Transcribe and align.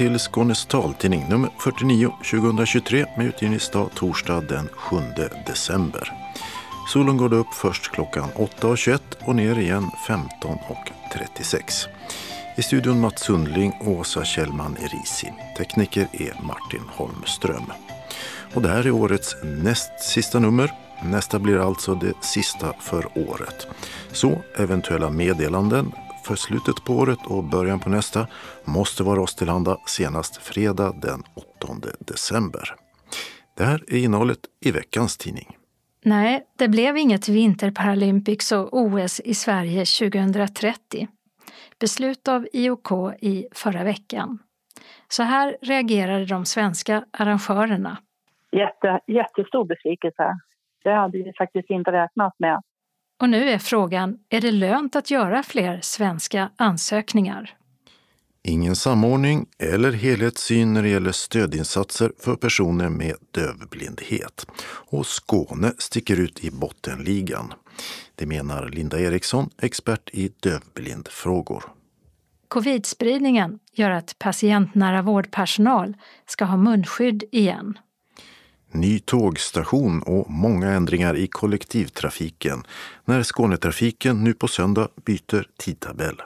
Till 0.00 0.18
Skånes 0.18 0.66
taltidning 0.66 1.28
nummer 1.28 1.50
49 1.58 2.12
2023 2.30 3.06
med 3.16 3.26
utgivningsdag 3.26 3.90
torsdag 3.94 4.40
den 4.40 4.68
7 4.68 4.96
december. 5.46 6.12
Solen 6.92 7.16
går 7.16 7.32
upp 7.32 7.54
först 7.54 7.92
klockan 7.92 8.28
8.21 8.36 9.00
och 9.24 9.36
ner 9.36 9.58
igen 9.58 9.90
15.36. 10.08 11.88
I 12.56 12.62
studion 12.62 13.00
Mats 13.00 13.22
Sundling 13.22 13.72
och 13.80 13.88
Åsa 13.92 14.24
Kjellman 14.24 14.76
Erisi. 14.76 15.32
Tekniker 15.58 16.08
är 16.12 16.42
Martin 16.42 16.82
Holmström. 16.88 17.72
Och 18.54 18.62
det 18.62 18.68
här 18.68 18.86
är 18.86 18.90
årets 18.90 19.36
näst 19.42 20.00
sista 20.00 20.38
nummer. 20.38 20.72
Nästa 21.04 21.38
blir 21.38 21.66
alltså 21.68 21.94
det 21.94 22.14
sista 22.20 22.72
för 22.80 23.08
året. 23.14 23.66
Så 24.12 24.42
eventuella 24.58 25.10
meddelanden 25.10 25.92
för 26.24 26.34
slutet 26.34 26.84
på 26.84 26.92
året 26.92 27.18
och 27.26 27.44
början 27.44 27.80
på 27.80 27.90
nästa 27.90 28.26
måste 28.64 29.02
vara 29.02 29.22
oss 29.22 29.34
tillhanda 29.34 29.76
senast 29.86 30.36
fredag 30.36 30.92
den 31.02 31.22
8 31.34 31.74
december. 31.98 32.74
Det 33.56 33.64
här 33.64 33.84
är 33.88 34.04
innehållet 34.04 34.38
i 34.64 34.70
veckans 34.70 35.16
tidning. 35.16 35.56
Nej, 36.04 36.46
det 36.58 36.68
blev 36.68 36.96
inget 36.96 37.28
Vinterparalympics 37.28 38.52
och 38.52 38.68
OS 38.72 39.20
i 39.20 39.34
Sverige 39.34 39.84
2030. 39.84 41.08
Beslut 41.80 42.28
av 42.28 42.46
IOK 42.52 42.92
i 43.20 43.46
förra 43.52 43.84
veckan. 43.84 44.38
Så 45.08 45.22
här 45.22 45.56
reagerade 45.62 46.24
de 46.24 46.44
svenska 46.44 47.04
arrangörerna. 47.10 47.98
Jätte, 48.52 49.00
jättestor 49.06 49.64
besvikelse. 49.64 50.40
Det 50.84 50.92
hade 50.92 51.18
vi 51.18 51.32
faktiskt 51.38 51.70
inte 51.70 51.92
räknat 51.92 52.34
med. 52.38 52.62
Och 53.20 53.30
nu 53.30 53.50
är 53.50 53.58
frågan, 53.58 54.18
är 54.28 54.40
det 54.40 54.50
lönt 54.50 54.96
att 54.96 55.10
göra 55.10 55.42
fler 55.42 55.80
svenska 55.82 56.50
ansökningar? 56.56 57.56
Ingen 58.42 58.76
samordning 58.76 59.46
eller 59.58 59.92
helhetssyn 59.92 60.74
när 60.74 60.82
det 60.82 60.88
gäller 60.88 61.12
stödinsatser 61.12 62.12
för 62.18 62.36
personer 62.36 62.88
med 62.88 63.16
dövblindhet. 63.30 64.46
Och 64.66 65.06
Skåne 65.06 65.72
sticker 65.78 66.20
ut 66.20 66.44
i 66.44 66.50
bottenligan. 66.50 67.52
Det 68.14 68.26
menar 68.26 68.68
Linda 68.68 69.00
Eriksson, 69.00 69.50
expert 69.62 70.10
i 70.12 70.32
dövblindfrågor. 70.40 71.64
Covidspridningen 72.48 73.58
gör 73.72 73.90
att 73.90 74.18
patientnära 74.18 75.02
vårdpersonal 75.02 75.96
ska 76.26 76.44
ha 76.44 76.56
munskydd 76.56 77.24
igen. 77.32 77.78
Ny 78.72 78.98
tågstation 78.98 80.02
och 80.02 80.30
många 80.30 80.70
ändringar 80.70 81.16
i 81.16 81.26
kollektivtrafiken 81.26 82.62
när 83.04 83.22
Skånetrafiken 83.22 84.24
nu 84.24 84.34
på 84.34 84.48
söndag 84.48 84.88
byter 85.04 85.46
tidtabell. 85.58 86.22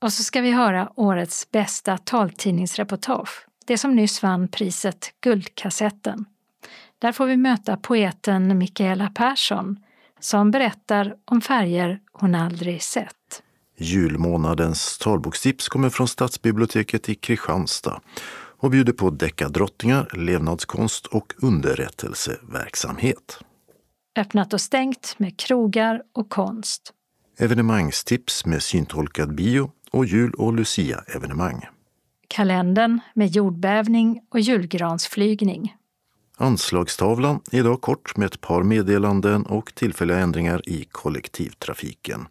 Och 0.00 0.12
så 0.12 0.22
ska 0.22 0.40
vi 0.40 0.50
höra 0.50 0.92
årets 0.94 1.50
bästa 1.50 1.98
taltidningsreportage. 1.98 3.46
Det 3.66 3.78
som 3.78 3.96
nyss 3.96 4.22
vann 4.22 4.48
priset 4.48 5.12
Guldkassetten. 5.20 6.24
Där 6.98 7.12
får 7.12 7.26
vi 7.26 7.36
möta 7.36 7.76
poeten 7.76 8.58
Mikaela 8.58 9.10
Persson 9.14 9.76
som 10.20 10.50
berättar 10.50 11.14
om 11.24 11.40
färger 11.40 12.00
hon 12.12 12.34
aldrig 12.34 12.82
sett. 12.82 13.42
Julmånadens 13.78 14.98
talbokstips 14.98 15.68
kommer 15.68 15.90
från 15.90 16.08
Stadsbiblioteket 16.08 17.08
i 17.08 17.14
Kristianstad 17.14 18.00
och 18.64 18.70
bjuder 18.70 18.92
på 18.92 19.10
deckardrottningar, 19.10 20.10
levnadskonst 20.12 21.06
och 21.06 21.32
underrättelseverksamhet. 21.42 23.38
Öppnat 24.16 24.52
och 24.52 24.60
stängt 24.60 25.14
med 25.18 25.38
krogar 25.38 26.02
och 26.12 26.28
konst. 26.28 26.92
Evenemangstips 27.38 28.46
med 28.46 28.62
syntolkad 28.62 29.34
bio 29.34 29.70
och 29.90 30.06
jul 30.06 30.34
och 30.34 30.52
Lucia-evenemang. 30.52 31.66
Kalendern 32.28 33.00
med 33.14 33.28
jordbävning 33.28 34.20
och 34.28 34.40
julgransflygning. 34.40 35.76
Anslagstavlan 36.36 37.40
är 37.52 37.58
idag 37.58 37.80
kort 37.80 38.16
med 38.16 38.26
ett 38.26 38.40
par 38.40 38.62
meddelanden 38.62 39.46
och 39.46 39.74
tillfälliga 39.74 40.18
ändringar 40.18 40.68
i 40.68 40.84
kollektivtrafiken. 40.84 42.26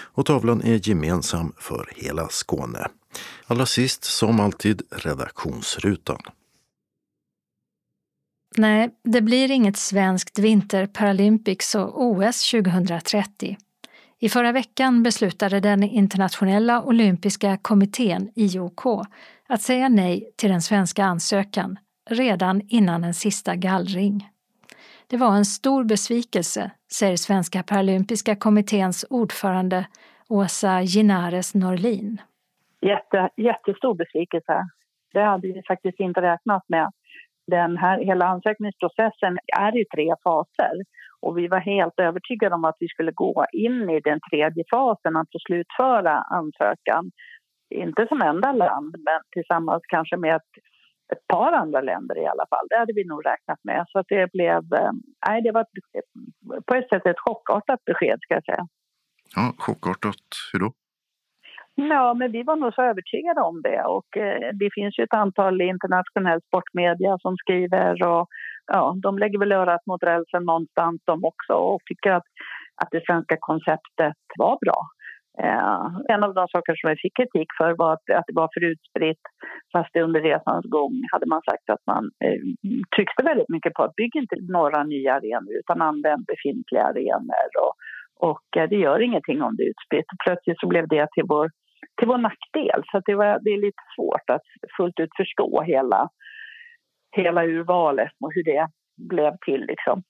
Och 0.00 0.26
tavlan 0.26 0.62
är 0.62 0.88
gemensam 0.88 1.52
för 1.56 1.92
hela 1.96 2.28
Skåne. 2.28 2.88
Allra 3.46 3.66
sist, 3.66 4.04
som 4.04 4.40
alltid, 4.40 4.82
redaktionsrutan. 4.90 6.20
Nej, 8.56 8.90
det 9.04 9.20
blir 9.20 9.50
inget 9.50 9.76
svenskt 9.76 10.38
vinter-Paralympics 10.38 11.76
och 11.76 12.02
OS 12.02 12.50
2030. 12.50 13.56
I 14.20 14.28
förra 14.28 14.52
veckan 14.52 15.02
beslutade 15.02 15.60
den 15.60 15.82
internationella 15.82 16.82
olympiska 16.82 17.58
kommittén, 17.62 18.30
IOK, 18.34 19.06
att 19.48 19.62
säga 19.62 19.88
nej 19.88 20.32
till 20.36 20.50
den 20.50 20.62
svenska 20.62 21.04
ansökan 21.04 21.78
redan 22.10 22.60
innan 22.68 23.04
en 23.04 23.14
sista 23.14 23.56
gallring. 23.56 24.28
Det 25.06 25.16
var 25.16 25.36
en 25.36 25.44
stor 25.44 25.84
besvikelse, 25.84 26.70
säger 26.92 27.16
Svenska 27.16 27.62
paralympiska 27.62 28.36
kommitténs 28.36 29.04
ordförande 29.10 29.86
Åsa 30.28 30.82
Ginares 30.82 31.54
Norlin. 31.54 32.20
Jätte, 32.80 33.30
jättestor 33.36 33.94
besvikelse. 33.94 34.64
Det 35.12 35.22
hade 35.22 35.48
vi 35.48 35.62
faktiskt 35.68 36.00
inte 36.00 36.20
räknat 36.22 36.62
med. 36.68 36.90
Den 37.46 37.76
här, 37.76 37.98
hela 37.98 38.26
ansökningsprocessen 38.26 39.38
är 39.58 39.80
i 39.80 39.84
tre 39.94 40.14
faser 40.24 40.74
och 41.20 41.38
vi 41.38 41.48
var 41.48 41.58
helt 41.58 42.00
övertygade 42.00 42.54
om 42.54 42.64
att 42.64 42.76
vi 42.80 42.88
skulle 42.88 43.12
gå 43.12 43.46
in 43.52 43.90
i 43.90 44.00
den 44.00 44.20
tredje 44.30 44.64
fasen, 44.70 45.16
att 45.16 45.28
slutföra 45.46 46.14
ansökan. 46.18 47.10
Inte 47.74 48.06
som 48.08 48.22
enda 48.22 48.52
land, 48.52 48.94
men 49.06 49.20
tillsammans 49.30 49.82
kanske 49.88 50.16
med 50.16 50.36
ett, 50.36 50.52
ett 51.12 51.26
par 51.26 51.52
andra 51.52 51.80
länder 51.80 52.18
i 52.18 52.26
alla 52.26 52.46
fall. 52.50 52.66
Det 52.70 52.78
hade 52.78 52.92
vi 52.92 53.04
nog 53.04 53.26
räknat 53.26 53.58
med. 53.62 53.84
Så 53.88 53.98
att 53.98 54.06
det 54.08 54.32
blev, 54.32 54.58
eh, 54.72 54.92
nej, 55.28 55.42
det 55.42 55.52
var 55.52 55.66
på 56.66 56.74
ett 56.74 56.88
sätt 56.88 57.06
ett 57.06 57.20
chockartat 57.26 57.84
besked 57.84 58.18
ska 58.22 58.34
jag 58.34 58.44
säga. 58.44 58.66
Ja, 59.36 59.54
chockartat, 59.58 60.24
hur 60.52 60.60
då? 60.60 60.72
Ja, 61.80 62.14
men 62.14 62.32
vi 62.32 62.42
var 62.42 62.56
nog 62.56 62.74
så 62.74 62.82
övertygade 62.82 63.40
om 63.40 63.62
det. 63.62 63.82
Och 63.84 64.16
eh, 64.16 64.50
det 64.60 64.70
finns 64.74 64.98
ju 64.98 65.04
ett 65.04 65.14
antal 65.14 65.60
internationell 65.60 66.40
sportmedia 66.42 67.18
som 67.18 67.36
skriver 67.36 68.06
och 68.06 68.26
ja, 68.66 68.94
de 69.02 69.18
lägger 69.18 69.38
väl 69.38 69.52
örat 69.52 69.86
mot 69.86 70.02
rälsen 70.02 70.44
någonstans 70.44 71.02
de 71.04 71.24
också 71.24 71.52
och 71.52 71.80
tycker 71.88 72.10
att, 72.10 72.28
att 72.82 72.88
det 72.90 73.06
svenska 73.06 73.36
konceptet 73.40 74.20
var 74.38 74.58
bra. 74.64 74.80
Eh, 75.44 75.86
en 76.14 76.22
av 76.24 76.34
de 76.34 76.48
saker 76.48 76.74
som 76.76 76.90
vi 76.90 76.96
fick 76.96 77.16
kritik 77.16 77.48
för 77.58 77.70
var 77.82 77.92
att, 77.92 78.06
att 78.18 78.26
det 78.28 78.40
var 78.42 78.48
för 78.54 78.64
utspritt 78.72 79.24
fast 79.72 79.90
det 79.92 80.02
under 80.02 80.20
resans 80.20 80.64
gång 80.76 80.94
hade 81.12 81.26
man 81.26 81.42
sagt 81.50 81.70
att 81.70 81.84
man 81.86 82.04
eh, 82.24 82.40
tryckte 82.96 83.22
väldigt 83.30 83.52
mycket 83.54 83.74
på 83.74 83.82
att 83.82 83.96
bygga 84.00 84.20
inte 84.20 84.36
några 84.58 84.84
nya 84.84 85.14
arenor 85.14 85.54
utan 85.60 85.82
använd 85.82 86.22
befintliga 86.32 86.84
arenor. 86.84 87.50
Och, 87.64 87.74
och 88.30 88.48
eh, 88.56 88.68
det 88.68 88.76
gör 88.76 89.00
ingenting 89.00 89.42
om 89.42 89.56
det 89.56 89.62
är 89.62 89.70
utspritt. 89.74 90.08
Plötsligt 90.24 90.60
så 90.60 90.66
blev 90.66 90.88
det 90.88 91.08
till 91.14 91.28
vår 91.28 91.48
till 91.98 92.08
vår 92.08 92.18
nackdel. 92.18 92.80
Så 92.90 93.02
det, 93.06 93.14
var, 93.14 93.30
det 93.44 93.50
är 93.50 93.60
lite 93.66 93.84
svårt 93.96 94.26
att 94.34 94.46
fullt 94.76 95.00
ut 95.00 95.10
förstå 95.16 95.62
hela, 95.62 96.08
hela 97.16 97.40
urvalet 97.44 98.12
och 98.20 98.30
hur 98.34 98.44
det 98.44 98.64
blev 99.10 99.32
till. 99.46 99.62
Liksom. 99.72 100.02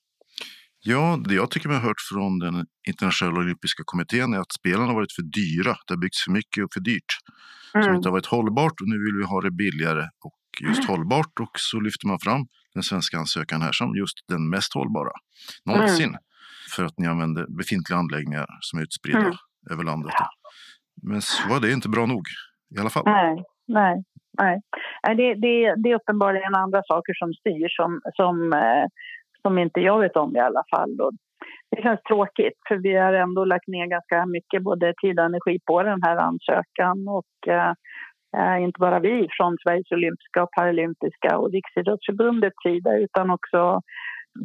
Ja, 0.80 1.18
det 1.28 1.34
jag 1.34 1.50
tycker 1.50 1.68
mig 1.68 1.78
ha 1.78 1.88
hört 1.88 2.02
från 2.12 2.38
den 2.38 2.66
internationella 2.88 3.38
olympiska 3.38 3.82
kommittén 3.86 4.34
är 4.34 4.38
att 4.38 4.52
spelarna 4.52 4.86
har 4.86 4.94
varit 4.94 5.12
för 5.18 5.26
dyra. 5.40 5.72
Det 5.86 5.92
har 5.94 6.00
byggts 6.00 6.24
för 6.24 6.32
mycket 6.32 6.64
och 6.64 6.72
för 6.74 6.80
dyrt. 6.80 7.12
Mm. 7.74 7.84
Som 7.84 7.94
inte 7.94 8.08
har 8.08 8.12
varit 8.18 8.26
hållbart 8.36 8.76
och 8.82 8.88
nu 8.92 8.98
vill 9.04 9.16
vi 9.20 9.24
ha 9.32 9.40
det 9.40 9.50
billigare 9.50 10.04
och 10.26 10.40
just 10.68 10.84
mm. 10.84 10.90
hållbart. 10.90 11.34
Och 11.40 11.54
så 11.54 11.80
lyfter 11.80 12.06
man 12.06 12.18
fram 12.26 12.42
den 12.74 12.82
svenska 12.82 13.18
ansökan 13.18 13.62
här 13.62 13.72
som 13.72 13.96
just 13.96 14.18
den 14.28 14.50
mest 14.50 14.74
hållbara 14.74 15.12
någonsin. 15.64 16.08
Mm. 16.08 16.20
För 16.76 16.84
att 16.84 16.98
ni 16.98 17.06
använder 17.06 17.46
befintliga 17.58 17.98
anläggningar 17.98 18.46
som 18.60 18.78
är 18.78 18.82
utspridda 18.82 19.18
mm. 19.18 19.36
över 19.72 19.84
landet. 19.84 20.12
Men 21.02 21.20
så 21.20 21.48
var 21.48 21.60
det 21.60 21.72
inte 21.72 21.88
bra 21.88 22.06
nog 22.06 22.24
i 22.76 22.80
alla 22.80 22.90
fall. 22.90 23.02
Nej, 23.06 23.44
nej. 23.66 24.02
nej. 24.42 24.60
Det, 25.16 25.34
det, 25.34 25.74
det 25.82 25.90
är 25.90 25.94
uppenbarligen 25.94 26.54
andra 26.54 26.82
saker 26.82 27.14
som 27.14 27.32
styr 27.32 27.68
som, 27.68 28.00
som, 28.14 28.52
eh, 28.52 28.86
som 29.42 29.58
inte 29.58 29.80
jag 29.80 30.00
vet 30.00 30.16
om 30.16 30.36
i 30.36 30.40
alla 30.40 30.64
fall. 30.74 31.00
Och 31.00 31.12
det 31.70 31.82
känns 31.82 32.02
tråkigt 32.02 32.58
för 32.68 32.76
vi 32.76 32.96
har 32.96 33.12
ändå 33.12 33.44
lagt 33.44 33.68
ner 33.68 33.86
ganska 33.86 34.26
mycket 34.26 34.62
både 34.62 34.94
tid 35.02 35.18
och 35.18 35.26
energi 35.26 35.58
på 35.66 35.82
den 35.82 36.02
här 36.02 36.16
ansökan. 36.16 37.08
Och, 37.08 37.52
eh, 37.54 37.72
eh 38.38 38.62
inte 38.64 38.78
bara 38.78 38.98
vi 39.00 39.28
från 39.36 39.56
Sveriges 39.62 39.92
olympiska 39.92 40.42
och 40.42 40.52
paralympiska 40.58 41.38
och 41.38 41.52
Riksidrottsförbundets 41.52 42.62
sida 42.62 42.90
utan 42.98 43.30
också 43.30 43.80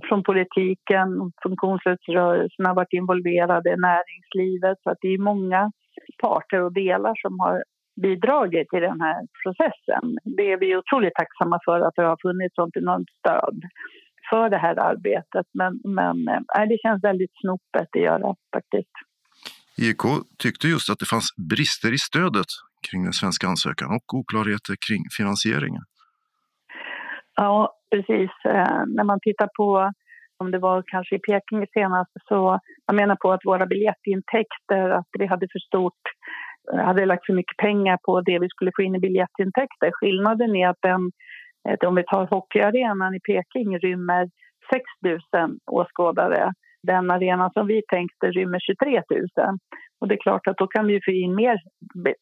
från 0.08 0.24
politiken, 0.24 1.08
funktionsrättsrörelsen 1.44 2.66
har 2.66 2.76
varit 2.76 2.94
involverade, 2.94 3.76
näringslivet. 3.90 4.78
Så 4.84 4.90
att 4.90 4.98
det 5.02 5.08
är 5.08 5.18
många 5.18 5.72
parter 6.22 6.62
och 6.62 6.74
delar 6.74 7.14
som 7.22 7.40
har 7.40 7.64
bidragit 8.02 8.74
i 8.74 8.80
den 8.80 9.02
här 9.02 9.22
processen. 9.44 10.18
Det 10.38 10.52
är 10.52 10.58
vi 10.58 10.78
otroligt 10.78 11.16
tacksamma 11.16 11.60
för 11.66 11.80
att 11.80 11.96
det 11.96 12.04
har 12.04 12.18
funnits 12.22 12.56
sånt 12.56 12.78
enormt 12.78 13.10
stöd 13.20 13.62
för 14.30 14.50
det 14.50 14.58
här 14.58 14.80
arbetet. 14.80 15.48
Men, 15.54 15.80
men 15.84 16.28
äh, 16.28 16.66
det 16.70 16.78
känns 16.82 17.04
väldigt 17.04 17.32
snopet 17.42 17.90
att 17.96 18.02
göra 18.02 18.36
faktiskt. 18.56 18.96
IK 19.78 20.04
tyckte 20.38 20.68
just 20.68 20.90
att 20.90 21.00
det 21.00 21.06
fanns 21.06 21.30
brister 21.50 21.94
i 21.94 21.98
stödet 21.98 22.52
kring 22.90 23.04
den 23.04 23.14
svenska 23.14 23.48
ansökan 23.48 23.90
och 23.96 24.14
oklarheter 24.14 24.76
kring 24.88 25.02
finansieringen. 25.18 25.84
Ja, 27.36 27.74
precis. 27.92 28.32
Eh, 28.46 28.82
när 28.88 29.04
man 29.04 29.20
tittar 29.22 29.50
på 29.58 29.92
om 30.44 30.52
det 30.52 30.60
var 30.60 30.84
kanske 30.94 31.16
i 31.16 31.20
Peking 31.20 31.66
senast, 31.74 32.12
så 32.30 32.60
man 32.88 32.96
menar 32.96 33.16
på 33.16 33.32
att 33.32 33.46
våra 33.46 33.66
biljettintäkter, 33.66 34.90
att 35.00 35.12
vi 35.20 35.26
hade 35.26 35.48
för 35.54 35.60
stort, 35.60 36.04
hade 36.72 37.06
lagt 37.06 37.26
för 37.26 37.34
mycket 37.34 37.58
pengar 37.58 37.98
på 38.06 38.22
det 38.22 38.40
vi 38.40 38.50
skulle 38.50 38.72
få 38.76 38.82
in 38.82 38.96
i 38.96 39.00
biljettintäkter. 39.00 39.92
Skillnaden 39.92 40.56
är 40.56 40.68
att 40.70 40.82
den, 40.82 41.12
eh, 41.70 41.88
om 41.88 41.96
vi 41.96 42.04
tar 42.04 42.26
hockeyarenan 42.26 43.16
i 43.16 43.20
Peking 43.20 43.80
rymmer 43.80 44.30
6 44.74 44.84
000 45.34 45.58
åskådare. 45.72 46.54
Den 46.88 47.12
arena 47.12 47.50
som 47.54 47.68
vi 47.68 47.82
tänkte 47.88 48.32
rymmer 48.32 48.60
23 48.60 49.02
000. 49.10 49.58
Och 50.00 50.08
det 50.08 50.16
är 50.16 50.24
klart 50.28 50.48
att 50.48 50.58
då 50.58 50.68
kan 50.68 50.88
vi 50.88 51.00
få 51.06 51.12
in 51.12 51.36
mer 51.36 51.58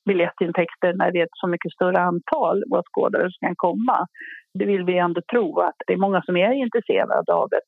biljettintäkter 0.06 0.94
när 0.94 1.12
det 1.12 1.20
är 1.20 1.24
ett 1.24 1.42
så 1.44 1.48
mycket 1.48 1.72
större 1.72 2.00
antal 2.00 2.64
åskådare 2.72 3.24
som 3.32 3.48
kan 3.48 3.56
komma. 3.56 4.08
Det 4.54 4.66
vill 4.66 4.84
vi 4.84 4.98
ändå 4.98 5.22
tro 5.32 5.60
att 5.60 5.76
det 5.88 5.94
är 5.94 5.98
många 5.98 6.22
som 6.22 6.38
är 6.38 6.52
intresserade 6.52 7.34
av 7.34 7.50
det 7.50 7.62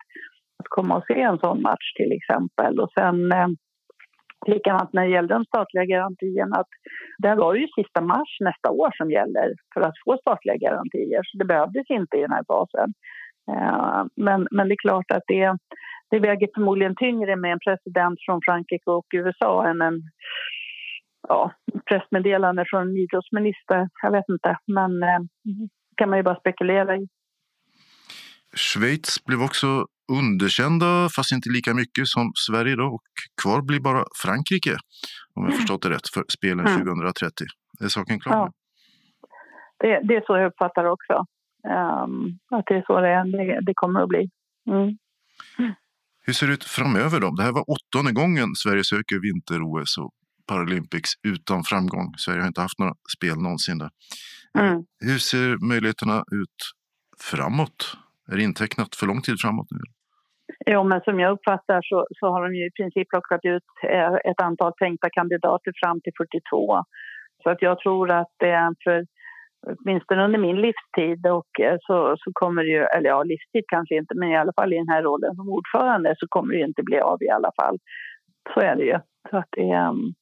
att 0.64 0.76
komma 0.78 0.98
och 0.98 1.06
se 1.08 1.22
en 1.22 1.40
sån 1.40 1.62
match 1.62 1.88
till 1.96 2.12
exempel. 2.18 2.80
Och 2.80 2.92
sen 2.98 3.32
eh, 3.32 3.48
likadant 4.48 4.94
när 4.94 5.04
det 5.06 5.12
gäller 5.12 5.36
de 5.38 5.46
statliga 5.46 5.86
garantierna 5.86 6.56
att 6.56 6.74
det 7.18 7.36
var 7.36 7.56
ju 7.56 7.68
sista 7.68 8.02
mars 8.02 8.32
nästa 8.40 8.70
år 8.70 8.92
som 8.98 9.12
gäller 9.12 9.48
för 9.74 9.82
att 9.82 9.98
få 10.06 10.18
statliga 10.18 10.58
garantier 10.58 11.22
så 11.24 11.38
det 11.38 11.46
behövdes 11.46 11.90
inte 11.90 12.18
i 12.18 12.22
den 12.22 12.32
här 12.32 12.46
fasen. 12.48 12.94
Eh, 13.52 14.02
men, 14.16 14.48
men 14.52 14.68
det 14.68 14.74
är 14.74 14.88
klart 14.88 15.12
att 15.12 15.24
det, 15.28 15.58
det 16.12 16.20
väger 16.20 16.50
förmodligen 16.56 16.96
tyngre 16.96 17.36
med 17.36 17.52
en 17.52 17.66
president 17.68 18.20
från 18.26 18.40
Frankrike 18.46 18.92
och 18.92 19.08
USA 19.14 19.68
än 19.68 19.82
en 19.82 20.02
ja, 21.28 21.52
pressmeddelande 21.86 22.66
från 22.68 22.82
en 22.82 22.98
idrottsminister. 22.98 23.90
Jag 24.02 24.12
vet 24.12 24.30
inte, 24.30 24.58
men 24.68 25.04
eh, 25.04 25.20
kan 25.98 26.10
man 26.10 26.20
ju 26.20 26.24
bara 26.24 26.40
spekulera 26.40 26.96
i. 26.98 27.08
Schweiz 28.56 29.26
blev 29.26 29.42
också 29.42 29.68
underkända, 30.12 31.10
fast 31.16 31.32
inte 31.32 31.50
lika 31.50 31.74
mycket 31.74 32.08
som 32.08 32.32
Sverige 32.36 32.76
då. 32.76 32.86
Och 32.86 33.04
kvar 33.42 33.62
blir 33.62 33.80
bara 33.80 34.06
Frankrike, 34.24 34.78
om 35.34 35.46
jag 35.46 35.56
förstått 35.56 35.82
det 35.82 35.90
rätt, 35.90 36.08
för 36.14 36.24
spelen 36.30 36.68
mm. 36.68 36.80
2030. 36.80 37.46
Är 37.84 37.88
saken 37.88 38.20
klar? 38.20 38.34
Ja. 38.34 38.52
Det, 39.80 40.08
det, 40.08 40.16
är 40.16 40.24
så 40.26 40.38
jag 40.38 40.48
uppfattar 40.48 40.86
också. 40.86 41.14
Um, 42.04 42.40
att 42.52 42.66
det 42.68 42.76
är 42.76 42.84
så 42.88 43.00
det, 43.02 43.38
det, 43.38 43.60
det 43.66 43.74
kommer 43.76 44.02
att 44.02 44.10
bli. 44.10 44.30
Mm. 44.68 44.98
Hur 46.26 46.34
ser 46.34 46.48
det 46.48 46.54
ut 46.54 46.64
framöver 46.64 47.20
då? 47.20 47.32
Det 47.32 47.44
här 47.44 47.52
var 47.52 47.66
åttonde 47.68 48.12
gången 48.12 48.56
Sverige 48.56 48.84
söker 48.84 49.20
vinter-OS 49.20 49.98
och 49.98 50.12
Paralympics 50.48 51.10
utan 51.24 51.64
framgång. 51.64 52.14
Sverige 52.18 52.42
har 52.42 52.48
inte 52.48 52.62
haft 52.62 52.80
några 52.80 52.94
spel 53.18 53.38
någonsin 53.38 53.78
där. 53.78 53.90
Mm. 54.60 54.84
Hur 55.00 55.18
ser 55.18 55.68
möjligheterna 55.68 56.24
ut 56.32 56.58
framåt? 57.20 57.98
Är 58.32 58.36
det 58.38 58.44
intecknat 58.44 58.96
för 58.96 59.08
lång 59.08 59.22
tid 59.22 59.36
framåt 59.42 59.68
nu? 59.72 59.84
Jo, 60.66 60.84
men 60.84 61.02
som 61.02 61.20
jag 61.20 61.32
uppfattar 61.32 61.80
så, 61.82 62.08
så 62.20 62.26
har 62.28 62.44
de 62.44 62.56
ju 62.56 62.66
i 62.68 62.72
princip 62.72 63.10
plockat 63.10 63.46
ut 63.46 63.70
eh, 63.84 64.14
ett 64.14 64.42
antal 64.42 64.74
tänkta 64.78 65.10
kandidater 65.10 65.72
fram 65.84 66.02
till 66.02 66.14
42. 66.18 66.84
Så 67.44 67.50
att 67.50 67.62
jag 67.62 67.80
tror 67.80 68.12
att 68.12 68.34
det 68.40 68.50
är 68.50 68.72
för 68.84 69.06
åtminstone 69.68 70.26
under 70.26 70.40
min 70.40 70.62
livstid 70.62 71.28
och 71.28 71.52
eh, 71.60 71.78
så, 71.80 72.16
så 72.20 72.32
kommer 72.34 72.64
det 72.64 72.70
ju, 72.70 72.84
eller 72.96 73.10
ja 73.10 73.24
livstid 73.24 73.64
kanske 73.68 73.96
inte, 73.96 74.16
men 74.16 74.30
i 74.30 74.38
alla 74.38 74.54
fall 74.54 74.74
i 74.74 74.78
den 74.78 74.90
här 74.90 75.04
rollen 75.04 75.36
som 75.36 75.50
ordförande 75.50 76.16
så 76.18 76.26
kommer 76.30 76.54
det 76.54 76.60
ju 76.60 76.66
inte 76.66 76.84
bli 76.84 77.00
av 77.00 77.18
i 77.24 77.30
alla 77.30 77.52
fall. 77.62 77.78
Så 78.54 78.60
är 78.60 78.76
det 78.76 78.84
ju. 78.84 79.00
Så 79.30 79.38
att 79.38 79.52
det, 79.52 79.76
um, 79.90 80.14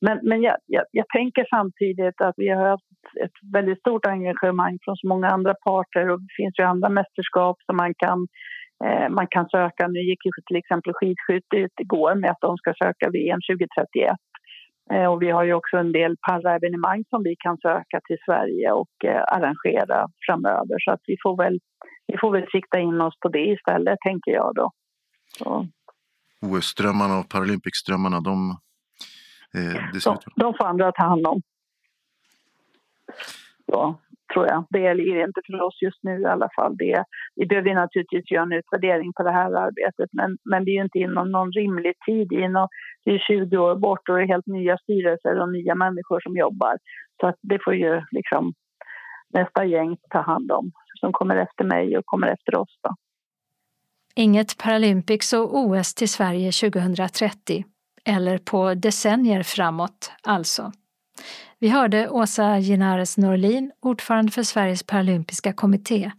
men 0.00 0.20
men 0.22 0.42
jag, 0.42 0.56
jag, 0.66 0.84
jag, 0.90 1.08
tänker 1.08 1.46
samtidigt 1.50 2.20
att 2.20 2.34
vi 2.36 2.48
har 2.48 2.68
haft 2.68 2.84
ett 3.24 3.52
väldigt 3.52 3.78
stort 3.78 4.06
engagemang 4.06 4.78
från 4.84 4.96
så 4.96 5.08
många 5.08 5.28
andra 5.28 5.54
parter 5.54 6.10
och 6.10 6.20
det 6.20 6.34
finns 6.36 6.58
ju 6.58 6.64
andra 6.64 6.88
mästerskap 6.88 7.56
som 7.66 7.76
man 7.76 7.94
kan, 7.94 8.26
eh, 8.84 9.08
man 9.08 9.26
kan 9.30 9.48
söka. 9.48 9.88
Nu 9.88 10.00
gick 10.00 10.26
ju 10.26 10.30
till 10.46 10.56
exempel 10.56 10.92
skidskytte 10.94 11.56
ut 11.56 11.80
igår 11.80 12.14
med 12.14 12.30
att 12.30 12.40
de 12.40 12.56
ska 12.56 12.74
söka 12.84 13.10
VM 13.10 13.40
2031. 13.50 14.16
Eh, 14.92 15.06
och 15.12 15.22
vi 15.22 15.30
har 15.30 15.44
ju 15.44 15.54
också 15.54 15.76
en 15.76 15.92
del 15.92 16.16
paraevenemang 16.28 17.04
som 17.10 17.22
vi 17.22 17.34
kan 17.38 17.56
söka 17.58 18.00
till 18.08 18.18
Sverige 18.26 18.72
och 18.72 18.94
eh, 19.04 19.22
arrangera 19.36 20.06
framöver. 20.26 20.76
Så 20.84 20.90
att 20.90 21.00
vi 21.06 21.16
får 21.22 21.36
väl, 21.36 21.58
vi 22.06 22.18
får 22.18 22.32
väl 22.32 22.46
sikta 22.52 22.78
in 22.80 23.00
oss 23.00 23.14
på 23.20 23.28
det 23.28 23.46
istället, 23.46 23.98
tänker 24.00 24.30
jag 24.30 24.54
då. 24.54 24.70
OS-drömmarna 26.42 27.18
och 27.18 27.28
Paralympics-drömmarna, 27.28 28.20
de 28.20 28.56
Eh, 29.54 30.00
de, 30.04 30.16
de 30.36 30.54
får 30.54 30.64
andra 30.64 30.92
ta 30.92 31.02
hand 31.02 31.26
om. 31.26 31.42
Ja, 33.66 33.98
tror 34.34 34.46
jag. 34.46 34.64
Det 34.70 34.86
är 34.86 35.24
inte 35.26 35.40
för 35.46 35.62
oss 35.62 35.82
just 35.82 36.02
nu 36.02 36.20
i 36.20 36.24
alla 36.24 36.48
fall. 36.56 36.76
Det, 36.76 37.04
vi 37.36 37.46
behöver 37.46 37.74
naturligtvis 37.74 38.30
göra 38.30 38.42
en 38.42 38.52
utvärdering 38.52 39.12
på 39.12 39.22
det 39.22 39.32
här 39.32 39.52
arbetet 39.66 40.10
men, 40.12 40.38
men 40.44 40.64
det 40.64 40.70
är 40.70 40.74
ju 40.74 40.82
inte 40.82 40.98
inom 40.98 41.30
någon 41.30 41.52
rimlig 41.52 41.94
tid. 42.06 42.32
Inom, 42.32 42.68
det 43.04 43.10
är 43.10 43.18
20 43.18 43.56
år 43.56 43.76
bort 43.76 44.08
och 44.08 44.16
det 44.16 44.22
är 44.22 44.26
helt 44.26 44.46
nya 44.46 44.78
styrelser 44.78 45.40
och 45.40 45.52
nya 45.52 45.74
människor 45.74 46.20
som 46.20 46.36
jobbar. 46.36 46.78
Så 47.20 47.26
att 47.26 47.38
det 47.42 47.58
får 47.64 47.74
ju 47.74 48.02
liksom 48.10 48.52
nästa 49.34 49.64
gäng 49.64 49.96
ta 50.10 50.20
hand 50.20 50.52
om 50.52 50.72
som 51.00 51.12
kommer 51.12 51.36
efter 51.36 51.64
mig 51.64 51.98
och 51.98 52.06
kommer 52.06 52.26
efter 52.26 52.56
oss. 52.56 52.78
Då. 52.82 52.94
Inget 54.14 54.58
Paralympics 54.58 55.32
och 55.32 55.56
OS 55.58 55.94
till 55.94 56.08
Sverige 56.08 56.52
2030 56.52 57.64
eller 58.04 58.38
på 58.38 58.74
decennier 58.74 59.42
framåt 59.42 60.12
alltså. 60.22 60.72
Vi 61.58 61.68
hörde 61.68 62.08
Åsa 62.08 62.58
Ginares 62.58 63.16
Norlin, 63.16 63.72
ordförande 63.80 64.32
för 64.32 64.42
Sveriges 64.42 64.82
paralympiska 64.82 65.52
kommitté 65.52 66.12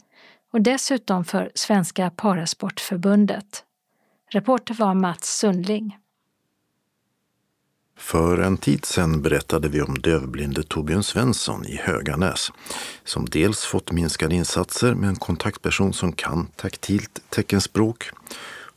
och 0.53 0.61
dessutom 0.61 1.25
för 1.25 1.51
Svenska 1.55 2.09
Parasportförbundet. 2.09 3.63
Reporter 4.31 4.73
var 4.73 4.93
Mats 4.93 5.37
Sundling. 5.37 5.97
För 7.97 8.37
en 8.37 8.57
tid 8.57 8.85
sedan 8.85 9.21
berättade 9.21 9.69
vi 9.69 9.81
om 9.81 9.95
dövblinde 9.95 10.63
Torbjörn 10.63 11.03
Svensson 11.03 11.65
i 11.65 11.77
Höganäs 11.77 12.51
som 13.03 13.25
dels 13.25 13.65
fått 13.65 13.91
minskade 13.91 14.35
insatser 14.35 14.93
med 14.93 15.09
en 15.09 15.15
kontaktperson 15.15 15.93
som 15.93 16.11
kan 16.11 16.47
taktilt 16.55 17.21
teckenspråk 17.29 18.09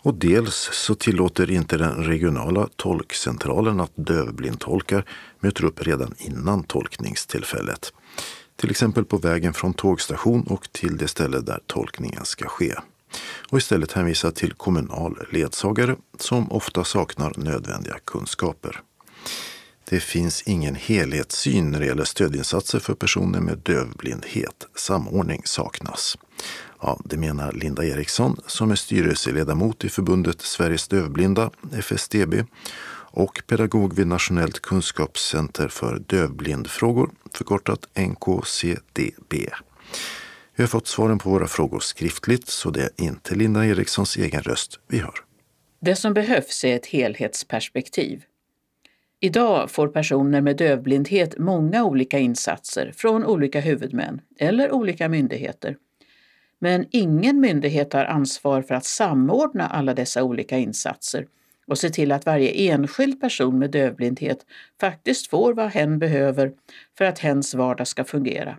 och 0.03 0.15
dels 0.15 0.71
så 0.73 0.95
tillåter 0.95 1.51
inte 1.51 1.77
den 1.77 2.05
regionala 2.05 2.69
tolkcentralen 2.77 3.81
att 3.81 3.93
dövblindtolkar 3.95 5.05
möter 5.41 5.65
upp 5.65 5.87
redan 5.87 6.15
innan 6.19 6.63
tolkningstillfället. 6.63 7.93
Till 8.57 8.71
exempel 8.71 9.05
på 9.05 9.17
vägen 9.17 9.53
från 9.53 9.75
tågstation 9.75 10.43
och 10.43 10.73
till 10.73 10.97
det 10.97 11.09
ställe 11.09 11.41
där 11.41 11.61
tolkningen 11.67 12.25
ska 12.25 12.49
ske. 12.49 12.75
Och 13.51 13.59
istället 13.59 13.93
hänvisa 13.93 14.31
till 14.31 14.53
kommunal 14.53 15.19
ledsagare 15.33 15.97
som 16.19 16.53
ofta 16.53 16.85
saknar 16.85 17.33
nödvändiga 17.37 17.97
kunskaper. 18.05 18.81
Det 19.91 20.01
finns 20.01 20.43
ingen 20.43 20.75
helhetssyn 20.75 21.71
när 21.71 21.81
det 21.81 21.87
gäller 21.87 22.05
stödinsatser 22.05 22.79
för 22.79 22.95
personer 22.95 23.41
med 23.41 23.59
dövblindhet. 23.59 24.67
Samordning 24.77 25.43
saknas. 25.45 26.17
Ja, 26.81 27.01
det 27.05 27.17
menar 27.17 27.53
Linda 27.53 27.85
Eriksson 27.85 28.41
som 28.47 28.71
är 28.71 28.75
styrelseledamot 28.75 29.85
i 29.85 29.89
förbundet 29.89 30.41
Sveriges 30.41 30.89
dövblinda, 30.89 31.51
FSDB, 31.73 32.35
och 33.11 33.43
pedagog 33.47 33.97
vid 33.97 34.07
Nationellt 34.07 34.61
kunskapscenter 34.61 35.69
för 35.69 35.99
dövblindfrågor, 36.07 37.11
förkortat 37.35 37.89
NKCDB. 37.95 39.35
Vi 40.55 40.63
har 40.63 40.69
fått 40.69 40.87
svaren 40.87 41.19
på 41.19 41.31
våra 41.31 41.47
frågor 41.47 41.81
skriftligt, 41.81 42.49
så 42.49 42.71
det 42.71 42.83
är 42.83 42.91
inte 42.97 43.35
Linda 43.35 43.67
Erikssons 43.67 44.17
egen 44.17 44.43
röst 44.43 44.81
vi 44.89 44.99
hör. 44.99 45.15
Det 45.81 45.97
som 45.97 46.15
behövs 46.15 46.65
är 46.65 46.77
ett 46.77 46.87
helhetsperspektiv. 46.87 48.23
Idag 49.21 49.71
får 49.71 49.89
personer 49.89 50.41
med 50.41 50.57
dövblindhet 50.57 51.39
många 51.39 51.85
olika 51.85 52.19
insatser 52.19 52.93
från 52.97 53.25
olika 53.25 53.61
huvudmän 53.61 54.21
eller 54.39 54.73
olika 54.73 55.09
myndigheter. 55.09 55.77
Men 56.59 56.87
ingen 56.91 57.41
myndighet 57.41 57.93
har 57.93 58.05
ansvar 58.05 58.63
för 58.63 58.75
att 58.75 58.85
samordna 58.85 59.69
alla 59.69 59.95
dessa 59.95 60.25
olika 60.25 60.59
insatser 60.59 61.27
och 61.67 61.79
se 61.79 61.91
till 61.91 62.13
att 62.13 62.27
varje 62.27 62.51
enskild 62.51 63.21
person 63.21 63.59
med 63.59 63.71
dövblindhet 63.71 64.47
faktiskt 64.81 65.31
får 65.31 65.55
vad 65.55 65.71
hen 65.71 65.99
behöver 65.99 66.53
för 66.99 67.05
att 67.05 67.19
hens 67.19 67.55
vardag 67.55 67.89
ska 67.89 68.05
fungera. 68.05 68.59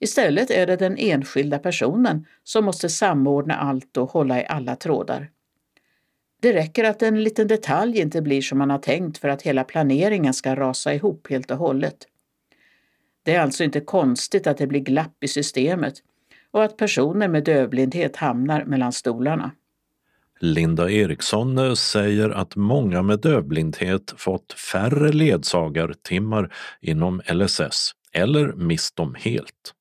Istället 0.00 0.50
är 0.50 0.66
det 0.66 0.76
den 0.76 0.96
enskilda 0.98 1.58
personen 1.58 2.26
som 2.44 2.64
måste 2.64 2.88
samordna 2.88 3.54
allt 3.54 3.96
och 3.96 4.10
hålla 4.10 4.40
i 4.40 4.46
alla 4.46 4.76
trådar. 4.76 5.30
Det 6.42 6.52
räcker 6.52 6.84
att 6.84 7.02
en 7.02 7.22
liten 7.22 7.48
detalj 7.48 8.00
inte 8.00 8.22
blir 8.22 8.42
som 8.42 8.58
man 8.58 8.70
har 8.70 8.78
tänkt 8.78 9.18
för 9.18 9.28
att 9.28 9.42
hela 9.42 9.64
planeringen 9.64 10.34
ska 10.34 10.56
rasa 10.56 10.94
ihop 10.94 11.30
helt 11.30 11.50
och 11.50 11.58
hållet. 11.58 11.96
Det 13.22 13.34
är 13.34 13.40
alltså 13.40 13.64
inte 13.64 13.80
konstigt 13.80 14.46
att 14.46 14.58
det 14.58 14.66
blir 14.66 14.80
glapp 14.80 15.24
i 15.24 15.28
systemet 15.28 15.94
och 16.54 16.64
att 16.64 16.76
personer 16.76 17.28
med 17.28 17.44
dövblindhet 17.44 18.16
hamnar 18.16 18.64
mellan 18.64 18.92
stolarna. 18.92 19.50
Linda 20.40 20.90
Eriksson 20.90 21.58
eh, 21.58 21.74
säger 21.74 22.30
att 22.30 22.56
många 22.56 23.02
med 23.02 23.20
dövblindhet 23.20 24.14
fått 24.16 24.52
färre 24.52 25.12
ledsagartimmar 25.12 26.52
inom 26.80 27.22
LSS 27.32 27.92
eller 28.12 28.52
mist 28.52 28.96
dem 28.96 29.14
helt. 29.18 29.74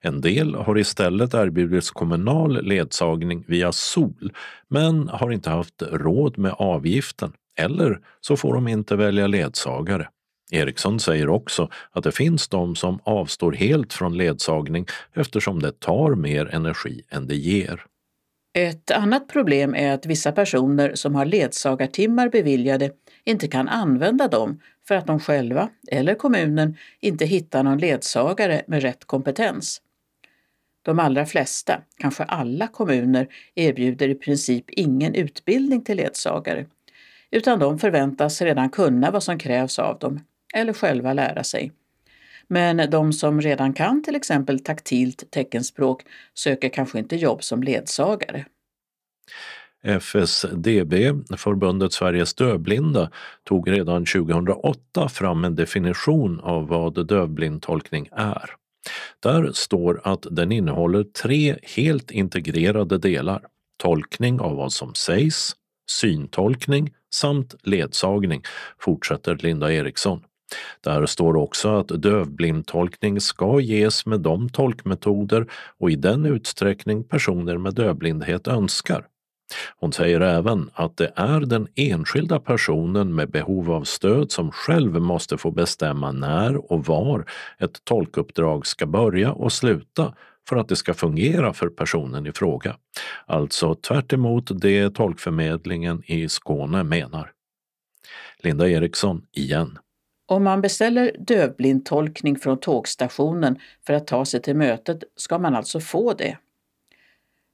En 0.00 0.20
del 0.20 0.54
har 0.54 0.78
istället 0.78 1.34
erbjudits 1.34 1.90
kommunal 1.90 2.64
ledsagning 2.64 3.44
via 3.48 3.72
SOL 3.72 4.32
men 4.68 5.08
har 5.08 5.30
inte 5.30 5.50
haft 5.50 5.82
råd 5.82 6.38
med 6.38 6.54
avgiften 6.58 7.32
eller 7.58 8.00
så 8.20 8.36
får 8.36 8.54
de 8.54 8.68
inte 8.68 8.96
välja 8.96 9.26
ledsagare. 9.26 10.08
Eriksson 10.52 11.00
säger 11.00 11.28
också 11.28 11.70
att 11.92 12.04
det 12.04 12.12
finns 12.12 12.48
de 12.48 12.76
som 12.76 13.00
avstår 13.04 13.52
helt 13.52 13.92
från 13.92 14.16
ledsagning 14.16 14.86
eftersom 15.14 15.62
det 15.62 15.80
tar 15.80 16.14
mer 16.14 16.54
energi 16.54 17.02
än 17.10 17.26
det 17.26 17.36
ger. 17.36 17.84
Ett 18.54 18.90
annat 18.90 19.28
problem 19.28 19.74
är 19.74 19.92
att 19.92 20.06
vissa 20.06 20.32
personer 20.32 20.94
som 20.94 21.14
har 21.14 21.24
ledsagartimmar 21.24 22.28
beviljade 22.28 22.90
inte 23.24 23.48
kan 23.48 23.68
använda 23.68 24.28
dem 24.28 24.60
för 24.88 24.94
att 24.94 25.06
de 25.06 25.20
själva 25.20 25.68
eller 25.90 26.14
kommunen 26.14 26.76
inte 27.00 27.24
hittar 27.24 27.62
någon 27.62 27.78
ledsagare 27.78 28.62
med 28.66 28.82
rätt 28.82 29.04
kompetens. 29.04 29.82
De 30.82 30.98
allra 30.98 31.26
flesta, 31.26 31.82
kanske 31.98 32.24
alla 32.24 32.66
kommuner, 32.66 33.28
erbjuder 33.54 34.08
i 34.08 34.14
princip 34.14 34.64
ingen 34.70 35.14
utbildning 35.14 35.84
till 35.84 35.96
ledsagare, 35.96 36.66
utan 37.30 37.58
de 37.58 37.78
förväntas 37.78 38.42
redan 38.42 38.70
kunna 38.70 39.10
vad 39.10 39.22
som 39.22 39.38
krävs 39.38 39.78
av 39.78 39.98
dem 39.98 40.20
eller 40.54 40.72
själva 40.72 41.12
lära 41.12 41.44
sig. 41.44 41.72
Men 42.48 42.90
de 42.90 43.12
som 43.12 43.40
redan 43.40 43.72
kan 43.72 44.02
till 44.02 44.16
exempel 44.16 44.60
taktilt 44.60 45.30
teckenspråk 45.30 46.02
söker 46.34 46.68
kanske 46.68 46.98
inte 46.98 47.16
jobb 47.16 47.44
som 47.44 47.62
ledsagare. 47.62 48.44
FSDB, 49.82 50.94
förbundet 51.36 51.92
Sveriges 51.92 52.34
dövblinda, 52.34 53.10
tog 53.44 53.70
redan 53.70 54.06
2008 54.06 55.08
fram 55.08 55.44
en 55.44 55.54
definition 55.54 56.40
av 56.40 56.66
vad 56.68 57.06
dövblindtolkning 57.06 58.08
är. 58.12 58.50
Där 59.22 59.52
står 59.52 60.00
att 60.04 60.26
den 60.30 60.52
innehåller 60.52 61.04
tre 61.04 61.56
helt 61.62 62.10
integrerade 62.10 62.98
delar. 62.98 63.42
Tolkning 63.82 64.40
av 64.40 64.56
vad 64.56 64.72
som 64.72 64.94
sägs, 64.94 65.52
syntolkning 65.90 66.94
samt 67.14 67.54
ledsagning, 67.62 68.42
fortsätter 68.78 69.36
Linda 69.36 69.72
Eriksson. 69.72 70.22
Där 70.80 71.06
står 71.06 71.36
också 71.36 71.68
att 71.68 71.88
dövblindtolkning 71.88 73.20
ska 73.20 73.60
ges 73.60 74.06
med 74.06 74.20
de 74.20 74.48
tolkmetoder 74.48 75.46
och 75.78 75.90
i 75.90 75.96
den 75.96 76.26
utsträckning 76.26 77.04
personer 77.04 77.58
med 77.58 77.74
dövblindhet 77.74 78.48
önskar. 78.48 79.06
Hon 79.76 79.92
säger 79.92 80.20
även 80.20 80.70
att 80.74 80.96
det 80.96 81.12
är 81.16 81.40
den 81.40 81.68
enskilda 81.74 82.40
personen 82.40 83.14
med 83.14 83.30
behov 83.30 83.70
av 83.70 83.84
stöd 83.84 84.32
som 84.32 84.52
själv 84.52 85.00
måste 85.00 85.38
få 85.38 85.50
bestämma 85.50 86.12
när 86.12 86.72
och 86.72 86.84
var 86.86 87.24
ett 87.58 87.84
tolkuppdrag 87.84 88.66
ska 88.66 88.86
börja 88.86 89.32
och 89.32 89.52
sluta 89.52 90.14
för 90.48 90.56
att 90.56 90.68
det 90.68 90.76
ska 90.76 90.94
fungera 90.94 91.52
för 91.52 91.68
personen 91.68 92.26
i 92.26 92.32
fråga. 92.32 92.76
Alltså 93.26 93.74
tvärt 93.74 94.12
det 94.60 94.90
tolkförmedlingen 94.90 96.02
i 96.06 96.28
Skåne 96.28 96.82
menar. 96.82 97.32
Linda 98.38 98.68
Eriksson 98.68 99.22
igen. 99.32 99.78
Om 100.30 100.44
man 100.44 100.60
beställer 100.60 101.16
dövblindtolkning 101.18 102.38
från 102.38 102.58
tågstationen 102.58 103.58
för 103.86 103.92
att 103.92 104.06
ta 104.06 104.24
sig 104.24 104.42
till 104.42 104.56
mötet 104.56 105.04
ska 105.16 105.38
man 105.38 105.54
alltså 105.54 105.80
få 105.80 106.12
det. 106.12 106.36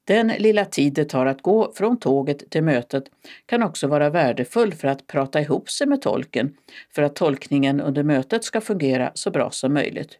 Den 0.03 0.27
lilla 0.27 0.65
tid 0.65 0.93
det 0.93 1.05
tar 1.05 1.25
att 1.25 1.41
gå 1.41 1.71
från 1.75 1.99
tåget 1.99 2.49
till 2.49 2.63
mötet 2.63 3.03
kan 3.45 3.63
också 3.63 3.87
vara 3.87 4.09
värdefull 4.09 4.73
för 4.73 4.87
att 4.87 5.07
prata 5.07 5.41
ihop 5.41 5.69
sig 5.69 5.87
med 5.87 6.01
tolken 6.01 6.57
för 6.95 7.01
att 7.01 7.15
tolkningen 7.15 7.81
under 7.81 8.03
mötet 8.03 8.43
ska 8.43 8.61
fungera 8.61 9.11
så 9.13 9.31
bra 9.31 9.51
som 9.51 9.73
möjligt. 9.73 10.19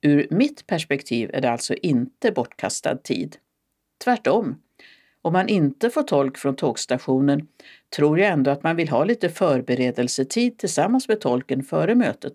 Ur 0.00 0.26
mitt 0.30 0.66
perspektiv 0.66 1.30
är 1.32 1.40
det 1.40 1.50
alltså 1.50 1.74
inte 1.74 2.32
bortkastad 2.32 2.96
tid. 2.96 3.36
Tvärtom. 4.04 4.61
Om 5.22 5.32
man 5.32 5.48
inte 5.48 5.90
får 5.90 6.02
tolk 6.02 6.38
från 6.38 6.56
tågstationen 6.56 7.46
tror 7.96 8.18
jag 8.18 8.32
ändå 8.32 8.50
att 8.50 8.62
man 8.62 8.76
vill 8.76 8.88
ha 8.88 9.04
lite 9.04 9.28
förberedelsetid 9.28 10.58
tillsammans 10.58 11.08
med 11.08 11.20
tolken 11.20 11.62
före 11.62 11.94
mötet. 11.94 12.32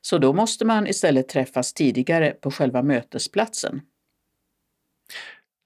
Så 0.00 0.18
då 0.18 0.32
måste 0.32 0.64
man 0.64 0.86
istället 0.86 1.28
träffas 1.28 1.72
tidigare 1.72 2.30
på 2.30 2.50
själva 2.50 2.82
mötesplatsen. 2.82 3.80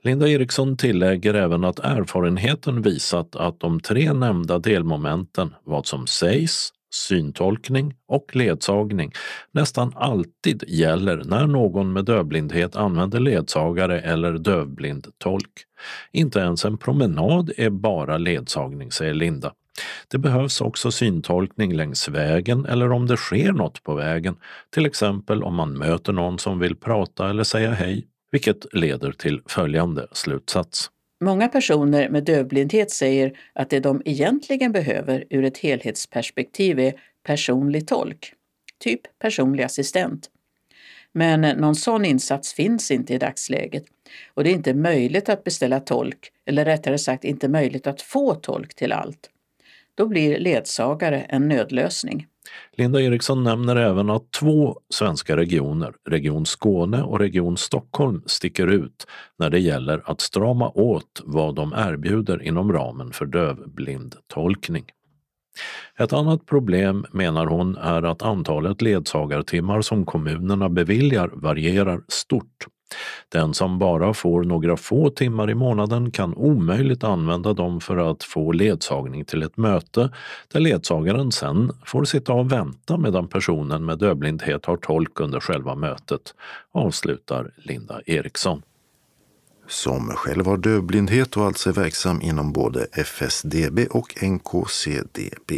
Linda 0.02 0.28
Eriksson 0.28 0.76
tillägger 0.76 1.35
även 1.35 1.64
att 1.64 1.78
erfarenheten 1.78 2.83
visat 2.83 3.37
att 3.37 3.61
de 3.61 3.81
tre 3.81 4.12
nämnda 4.12 4.59
delmomenten, 4.59 5.55
vad 5.64 5.87
som 5.87 6.07
sägs, 6.07 6.73
syntolkning 6.90 7.95
och 8.09 8.37
ledsagning 8.37 9.12
nästan 9.52 9.92
alltid 9.97 10.64
gäller 10.68 11.23
när 11.25 11.47
någon 11.47 11.92
med 11.92 12.04
dövblindhet 12.04 12.76
använder 12.76 13.21
ledsagare 13.21 14.00
eller 14.00 14.33
dövblindtolk. 14.33 15.64
Inte 16.12 16.38
ens 16.38 16.64
en 16.64 16.78
promenad 16.78 17.52
är 17.57 17.71
bara 17.71 18.18
ledsagning, 18.18 18.90
säger 18.92 19.14
Linda. 19.14 19.52
Det 20.09 20.18
behövs 20.18 20.61
också 20.61 20.90
syntolkning 20.90 21.75
längs 21.75 22.09
vägen 22.09 22.66
eller 22.66 22.92
om 22.92 23.07
det 23.07 23.16
sker 23.16 23.52
något 23.52 23.83
på 23.83 23.95
vägen, 23.95 24.37
till 24.71 24.87
exempel 24.87 25.42
om 25.42 25.54
man 25.54 25.78
möter 25.78 26.12
någon 26.12 26.38
som 26.38 26.59
vill 26.59 26.76
prata 26.76 27.30
eller 27.30 27.45
säga 27.45 27.71
hej, 27.71 28.07
vilket 28.30 28.75
leder 28.75 29.12
till 29.12 29.40
följande 29.47 30.07
slutsats. 30.12 30.90
Många 31.21 31.49
personer 31.49 32.09
med 32.09 32.25
dövblindhet 32.25 32.91
säger 32.91 33.39
att 33.53 33.71
det 33.71 33.81
de 33.81 34.03
egentligen 34.05 34.73
behöver 34.73 35.25
ur 35.31 35.45
ett 35.45 35.59
helhetsperspektiv 35.59 36.79
är 36.81 36.95
personlig 37.23 37.89
tolk, 37.89 38.33
typ 38.79 39.01
personlig 39.19 39.65
assistent. 39.65 40.31
Men 41.13 41.41
någon 41.41 41.75
sån 41.75 42.05
insats 42.05 42.55
finns 42.55 42.91
inte 42.91 43.15
i 43.15 43.19
dagsläget 43.19 43.85
och 44.35 44.45
det 44.45 44.51
är 44.51 44.55
inte 44.55 44.75
möjligt 44.75 45.29
att 45.29 45.45
beställa 45.45 45.81
tolk, 45.81 46.33
eller 46.47 46.65
rättare 46.65 46.99
sagt 46.99 47.25
inte 47.25 47.49
möjligt 47.49 47.87
att 47.87 48.03
få 48.03 48.35
tolk 48.35 48.75
till 48.75 48.93
allt. 48.93 49.31
Då 49.95 50.07
blir 50.07 50.39
ledsagare 50.39 51.21
en 51.21 51.49
nödlösning. 51.49 52.27
Linda 52.73 53.02
Eriksson 53.02 53.45
nämner 53.45 53.76
även 53.76 54.11
att 54.11 54.31
två 54.31 54.81
svenska 54.90 55.37
regioner, 55.37 55.93
Region 56.09 56.47
Skåne 56.47 57.02
och 57.02 57.19
Region 57.19 57.57
Stockholm, 57.57 58.23
sticker 58.26 58.67
ut 58.67 59.07
när 59.38 59.50
det 59.50 59.59
gäller 59.59 60.02
att 60.05 60.21
strama 60.21 60.69
åt 60.69 61.23
vad 61.25 61.55
de 61.55 61.75
erbjuder 61.76 62.43
inom 62.43 62.73
ramen 62.73 63.12
för 63.12 63.26
dövblindtolkning. 63.26 64.85
Ett 65.99 66.12
annat 66.12 66.47
problem, 66.47 67.07
menar 67.12 67.47
hon, 67.47 67.76
är 67.76 68.02
att 68.02 68.23
antalet 68.23 68.83
ledsagartimmar 68.83 69.81
som 69.81 70.07
kommunerna 70.07 70.69
beviljar 70.69 71.31
varierar 71.33 72.00
stort. 72.09 72.67
Den 73.28 73.54
som 73.54 73.78
bara 73.78 74.14
får 74.14 74.45
några 74.45 74.76
få 74.76 75.11
timmar 75.11 75.50
i 75.50 75.54
månaden 75.54 76.11
kan 76.11 76.35
omöjligt 76.35 77.04
använda 77.04 77.52
dem 77.52 77.80
för 77.80 78.11
att 78.11 78.25
få 78.25 78.52
ledsagning 78.52 79.25
till 79.25 79.42
ett 79.42 79.57
möte 79.57 80.11
där 80.52 80.61
ledsagaren 80.61 81.33
sen 81.33 81.73
får 81.87 82.04
sitta 82.04 82.33
och 82.33 82.52
vänta 82.52 82.97
medan 82.97 83.28
personen 83.28 83.85
med 83.85 83.99
dövblindhet 83.99 84.66
har 84.66 84.76
tolk 84.76 85.21
under 85.21 85.40
själva 85.40 85.75
mötet, 85.75 86.35
avslutar 86.73 87.50
Linda 87.57 88.00
Eriksson. 88.07 88.62
Som 89.68 90.09
själv 90.09 90.47
har 90.47 90.57
dövblindhet 90.57 91.37
och 91.37 91.45
alltså 91.45 91.68
är 91.71 91.75
verksam 91.75 92.23
inom 92.23 92.52
både 92.52 92.87
FSDB 92.92 93.78
och 93.90 94.23
NKCDB. 94.23 95.52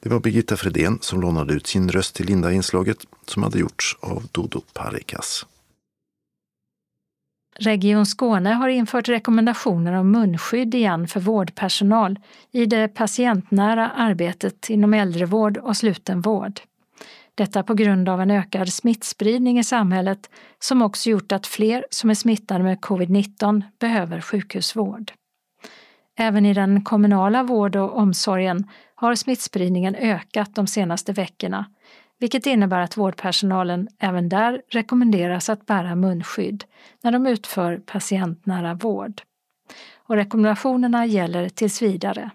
Det 0.00 0.08
var 0.08 0.20
Birgitta 0.20 0.56
Fredén 0.56 0.98
som 1.00 1.20
lånade 1.20 1.54
ut 1.54 1.66
sin 1.66 1.90
röst 1.90 2.14
till 2.14 2.26
Linda-inslaget 2.26 2.98
som 3.26 3.42
hade 3.42 3.58
gjorts 3.58 3.96
av 4.00 4.26
Dodo 4.32 4.60
Parikas. 4.74 5.46
Region 7.60 8.06
Skåne 8.06 8.50
har 8.50 8.68
infört 8.68 9.08
rekommendationer 9.08 9.92
om 9.92 10.10
munskydd 10.10 10.74
igen 10.74 11.08
för 11.08 11.20
vårdpersonal 11.20 12.18
i 12.52 12.66
det 12.66 12.88
patientnära 12.88 13.90
arbetet 13.90 14.70
inom 14.70 14.94
äldrevård 14.94 15.56
och 15.56 15.76
slutenvård. 15.76 16.60
Detta 17.34 17.62
på 17.62 17.74
grund 17.74 18.08
av 18.08 18.20
en 18.20 18.30
ökad 18.30 18.72
smittspridning 18.72 19.58
i 19.58 19.64
samhället 19.64 20.30
som 20.58 20.82
också 20.82 21.10
gjort 21.10 21.32
att 21.32 21.46
fler 21.46 21.84
som 21.90 22.10
är 22.10 22.14
smittade 22.14 22.64
med 22.64 22.78
covid-19 22.78 23.62
behöver 23.80 24.20
sjukhusvård. 24.20 25.12
Även 26.18 26.46
i 26.46 26.54
den 26.54 26.84
kommunala 26.84 27.42
vård 27.42 27.76
och 27.76 27.96
omsorgen 27.96 28.68
har 28.94 29.14
smittspridningen 29.14 29.94
ökat 29.94 30.54
de 30.54 30.66
senaste 30.66 31.12
veckorna 31.12 31.66
vilket 32.18 32.46
innebär 32.46 32.80
att 32.80 32.96
vårdpersonalen 32.96 33.88
även 33.98 34.28
där 34.28 34.62
rekommenderas 34.68 35.48
att 35.48 35.66
bära 35.66 35.94
munskydd 35.94 36.64
när 37.02 37.12
de 37.12 37.26
utför 37.26 37.76
patientnära 37.76 38.74
vård. 38.74 39.22
Och 39.96 40.16
rekommendationerna 40.16 41.06
gäller 41.06 41.48
tills 41.48 41.82
vidare. 41.82 42.30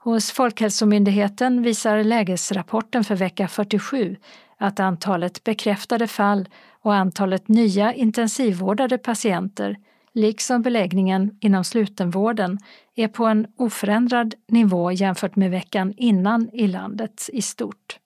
Hos 0.00 0.30
Folkhälsomyndigheten 0.30 1.62
visar 1.62 2.04
lägesrapporten 2.04 3.04
för 3.04 3.14
vecka 3.14 3.48
47 3.48 4.16
att 4.58 4.80
antalet 4.80 5.44
bekräftade 5.44 6.06
fall 6.06 6.48
och 6.82 6.94
antalet 6.94 7.48
nya 7.48 7.94
intensivvårdade 7.94 8.98
patienter 8.98 9.76
liksom 10.16 10.62
beläggningen 10.62 11.38
inom 11.40 11.64
slutenvården, 11.64 12.58
är 12.94 13.08
på 13.08 13.26
en 13.26 13.46
oförändrad 13.56 14.34
nivå 14.48 14.92
jämfört 14.92 15.36
med 15.36 15.50
veckan 15.50 15.94
innan 15.96 16.50
i 16.52 16.66
landet 16.66 17.30
i 17.32 17.42
stort. 17.42 17.98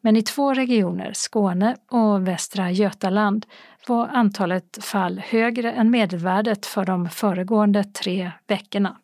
Men 0.00 0.16
i 0.16 0.22
två 0.22 0.54
regioner, 0.54 1.12
Skåne 1.14 1.76
och 1.90 2.28
Västra 2.28 2.70
Götaland, 2.70 3.46
var 3.86 4.08
antalet 4.08 4.78
fall 4.84 5.18
högre 5.18 5.72
än 5.72 5.90
medelvärdet 5.90 6.66
för 6.66 6.84
de 6.84 7.08
föregående 7.08 7.84
tre 7.84 8.32
veckorna. 8.46 8.96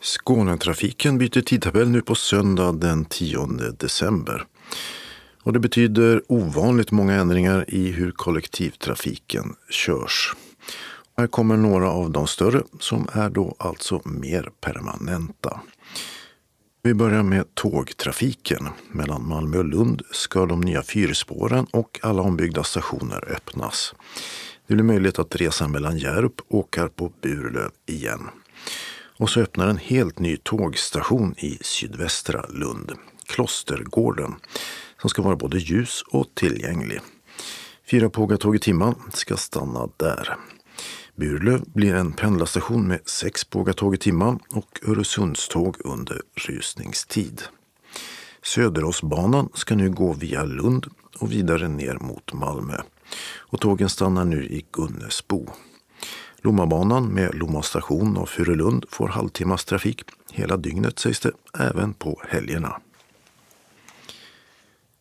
Skånetrafiken 0.00 1.18
byter 1.18 1.40
tidtabell 1.40 1.90
nu 1.90 2.02
på 2.02 2.14
söndag 2.14 2.72
den 2.72 3.04
10 3.04 3.46
december. 3.78 4.46
Och 5.42 5.52
det 5.52 5.60
betyder 5.60 6.22
ovanligt 6.28 6.90
många 6.90 7.14
ändringar 7.14 7.64
i 7.68 7.90
hur 7.90 8.10
kollektivtrafiken 8.10 9.54
körs. 9.70 10.34
Här 11.16 11.26
kommer 11.26 11.56
några 11.56 11.90
av 11.90 12.10
de 12.10 12.26
större 12.26 12.62
som 12.80 13.08
är 13.12 13.30
då 13.30 13.56
alltså 13.58 14.00
mer 14.04 14.50
permanenta. 14.60 15.60
Vi 16.86 16.94
börjar 16.94 17.22
med 17.22 17.54
tågtrafiken. 17.54 18.68
Mellan 18.90 19.28
Malmö 19.28 19.58
och 19.58 19.64
Lund 19.64 20.02
ska 20.10 20.46
de 20.46 20.60
nya 20.60 20.82
fyrspåren 20.82 21.66
och 21.70 22.00
alla 22.02 22.22
ombyggda 22.22 22.64
stationer 22.64 23.32
öppnas. 23.32 23.94
Det 24.66 24.74
blir 24.74 24.84
möjligt 24.84 25.18
att 25.18 25.36
resa 25.36 25.68
mellan 25.68 25.98
Hjärup 25.98 26.40
och 26.48 26.78
Burlöv 27.22 27.70
igen. 27.86 28.28
Och 29.16 29.30
så 29.30 29.40
öppnar 29.40 29.68
en 29.68 29.76
helt 29.76 30.18
ny 30.18 30.36
tågstation 30.36 31.34
i 31.38 31.58
sydvästra 31.60 32.46
Lund, 32.48 32.92
Klostergården, 33.26 34.34
som 35.00 35.10
ska 35.10 35.22
vara 35.22 35.36
både 35.36 35.58
ljus 35.58 36.04
och 36.10 36.26
tillgänglig. 36.34 37.00
Fyra 37.90 38.10
pågatåg 38.10 38.56
i 38.56 38.58
timmen 38.58 38.94
ska 39.12 39.36
stanna 39.36 39.88
där. 39.96 40.36
Burlöv 41.16 41.62
blir 41.74 41.94
en 41.94 42.12
pendlarstation 42.12 42.88
med 42.88 43.00
sex 43.04 43.44
pågatåg 43.44 43.94
i 43.94 43.98
timmen 43.98 44.38
och 44.50 44.80
Öresundståg 44.88 45.76
under 45.84 46.20
rusningstid. 46.34 47.42
Söderåsbanan 48.42 49.48
ska 49.54 49.74
nu 49.74 49.90
gå 49.90 50.12
via 50.12 50.44
Lund 50.44 50.86
och 51.18 51.32
vidare 51.32 51.68
ner 51.68 51.98
mot 52.00 52.32
Malmö. 52.32 52.76
Och 53.36 53.60
tågen 53.60 53.88
stannar 53.88 54.24
nu 54.24 54.44
i 54.44 54.64
Gunnesbo. 54.72 55.46
Lommabanan 56.36 57.06
med 57.06 57.34
Lomma 57.34 57.62
station 57.62 58.16
och 58.16 58.28
Furulund 58.28 58.84
får 58.88 59.08
halvtimmas 59.08 59.64
trafik 59.64 60.02
hela 60.32 60.56
dygnet 60.56 60.98
sägs 60.98 61.20
det, 61.20 61.32
även 61.58 61.94
på 61.94 62.22
helgerna. 62.28 62.80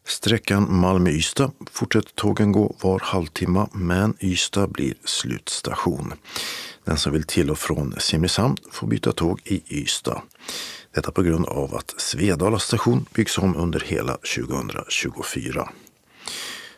Sträckan 0.06 0.80
Malmö-Ystad 0.80 1.52
fortsätter 1.72 2.12
tågen 2.16 2.52
gå 2.52 2.76
var 2.82 3.00
halvtimme 3.04 3.68
men 3.74 4.14
Ystad 4.20 4.68
blir 4.68 4.94
slutstation. 5.04 6.14
Den 6.84 6.98
som 6.98 7.14
vill 7.14 7.24
till 7.24 7.50
och 7.50 7.58
från 7.58 7.96
Simrishamn 8.00 8.58
får 8.72 8.88
byta 8.88 9.12
tåg 9.12 9.42
i 9.44 9.64
Ystad. 9.68 10.22
Detta 10.94 11.12
på 11.12 11.22
grund 11.22 11.46
av 11.46 11.76
att 11.76 11.94
Svedala 11.98 12.60
station 12.60 13.06
byggs 13.14 13.38
om 13.38 13.56
under 13.56 13.80
hela 13.80 14.18
2024. 14.36 15.70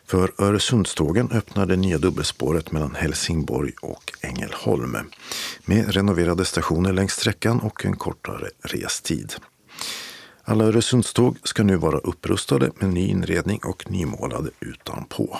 För 0.06 0.32
Öresundstågen 0.38 1.30
öppnar 1.32 1.66
det 1.66 1.76
nya 1.76 1.98
dubbelspåret 1.98 2.72
mellan 2.72 2.94
Helsingborg 2.94 3.72
och 3.82 4.12
Ängelholm 4.20 4.96
med 5.64 5.94
renoverade 5.94 6.44
stationer 6.44 6.92
längs 6.92 7.12
sträckan 7.12 7.60
och 7.60 7.84
en 7.84 7.96
kortare 7.96 8.50
restid. 8.62 9.34
Alla 10.48 10.64
Öresundståg 10.64 11.38
ska 11.42 11.62
nu 11.62 11.76
vara 11.76 11.98
upprustade 11.98 12.70
med 12.78 12.90
ny 12.90 13.08
inredning 13.08 13.60
och 13.64 13.90
nymålade 13.90 14.50
utanpå. 14.60 15.38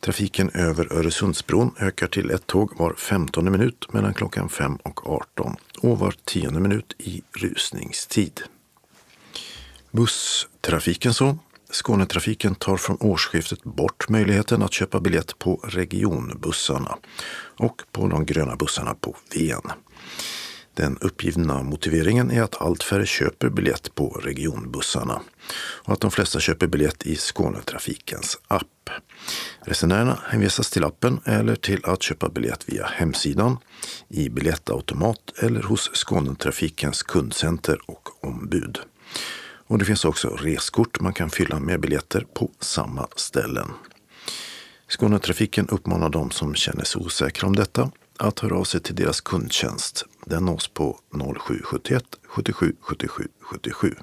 Trafiken 0.00 0.50
över 0.50 0.92
Öresundsbron 0.92 1.74
ökar 1.80 2.06
till 2.06 2.30
ett 2.30 2.46
tåg 2.46 2.72
var 2.76 2.94
15 2.94 3.52
minut 3.52 3.92
mellan 3.92 4.14
klockan 4.14 4.48
5 4.48 4.76
och 4.76 5.10
18 5.10 5.56
och 5.82 5.98
var 5.98 6.14
10 6.24 6.50
minut 6.50 6.94
i 6.98 7.22
rusningstid. 7.32 8.42
Busstrafiken 9.90 11.14
så. 11.14 11.38
Skånetrafiken 11.70 12.54
tar 12.54 12.76
från 12.76 12.96
årsskiftet 13.00 13.62
bort 13.64 14.08
möjligheten 14.08 14.62
att 14.62 14.72
köpa 14.72 15.00
biljett 15.00 15.38
på 15.38 15.60
regionbussarna 15.64 16.98
och 17.58 17.82
på 17.92 18.08
de 18.08 18.26
gröna 18.26 18.56
bussarna 18.56 18.94
på 18.94 19.16
Ven. 19.34 19.72
Den 20.78 20.98
uppgivna 21.00 21.62
motiveringen 21.62 22.30
är 22.30 22.42
att 22.42 22.62
allt 22.62 22.82
färre 22.82 23.06
köper 23.06 23.48
biljett 23.48 23.94
på 23.94 24.08
regionbussarna 24.08 25.20
och 25.58 25.92
att 25.92 26.00
de 26.00 26.10
flesta 26.10 26.40
köper 26.40 26.66
biljett 26.66 27.06
i 27.06 27.16
Skånetrafikens 27.16 28.38
app. 28.48 28.90
Resenärerna 29.60 30.18
hänvisas 30.24 30.70
till 30.70 30.84
appen 30.84 31.20
eller 31.24 31.56
till 31.56 31.80
att 31.84 32.02
köpa 32.02 32.28
biljett 32.28 32.68
via 32.68 32.86
hemsidan, 32.86 33.58
i 34.08 34.28
biljettautomat 34.28 35.18
eller 35.38 35.62
hos 35.62 35.90
Skånetrafikens 35.94 37.02
kundcenter 37.02 37.78
och 37.86 38.24
ombud. 38.24 38.78
Och 39.66 39.78
det 39.78 39.84
finns 39.84 40.04
också 40.04 40.28
reskort 40.28 41.00
man 41.00 41.12
kan 41.12 41.30
fylla 41.30 41.60
med 41.60 41.80
biljetter 41.80 42.26
på 42.34 42.50
samma 42.60 43.08
ställen. 43.16 43.68
Skånetrafiken 44.88 45.68
uppmanar 45.68 46.08
de 46.08 46.30
som 46.30 46.54
känner 46.54 46.84
sig 46.84 47.00
osäkra 47.02 47.46
om 47.46 47.56
detta 47.56 47.90
att 48.18 48.38
höra 48.40 48.56
av 48.56 48.64
sig 48.64 48.80
till 48.80 48.94
deras 48.94 49.20
kundtjänst. 49.20 50.04
Den 50.28 50.44
nås 50.44 50.68
på 50.68 50.98
0771 51.10 52.04
77 52.28 52.72
77 52.80 53.28
77. 53.40 53.94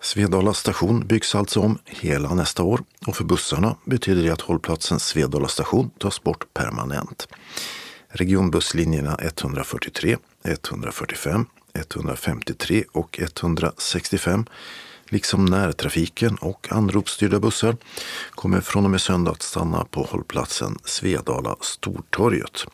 Svedala 0.00 0.54
station 0.54 1.06
byggs 1.06 1.34
alltså 1.34 1.60
om 1.60 1.78
hela 1.84 2.34
nästa 2.34 2.62
år 2.62 2.80
och 3.06 3.16
för 3.16 3.24
bussarna 3.24 3.76
betyder 3.84 4.22
det 4.22 4.30
att 4.30 4.40
hållplatsen 4.40 5.00
Svedala 5.00 5.48
station 5.48 5.90
tas 5.98 6.22
bort 6.22 6.54
permanent. 6.54 7.28
Regionbusslinjerna 8.08 9.18
143, 9.22 10.16
145, 10.44 11.46
153 11.74 12.84
och 12.92 13.18
165 13.20 14.46
liksom 15.08 15.44
närtrafiken 15.44 16.36
och 16.36 16.72
anropsstyrda 16.72 17.40
bussar 17.40 17.76
kommer 18.30 18.60
från 18.60 18.84
och 18.84 18.90
med 18.90 19.00
söndag 19.00 19.30
att 19.30 19.42
stanna 19.42 19.84
på 19.84 20.02
hållplatsen 20.02 20.78
Svedala 20.84 21.56
Stortorget 21.60 22.66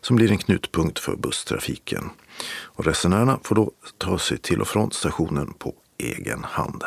som 0.00 0.16
blir 0.16 0.30
en 0.30 0.38
knutpunkt 0.38 0.98
för 0.98 1.16
busstrafiken. 1.16 2.10
Och 2.50 2.84
resenärerna 2.84 3.38
får 3.42 3.54
då 3.54 3.70
ta 3.98 4.18
sig 4.18 4.38
till 4.38 4.60
och 4.60 4.68
från 4.68 4.92
stationen 4.92 5.52
på 5.52 5.74
egen 5.98 6.44
hand. 6.44 6.84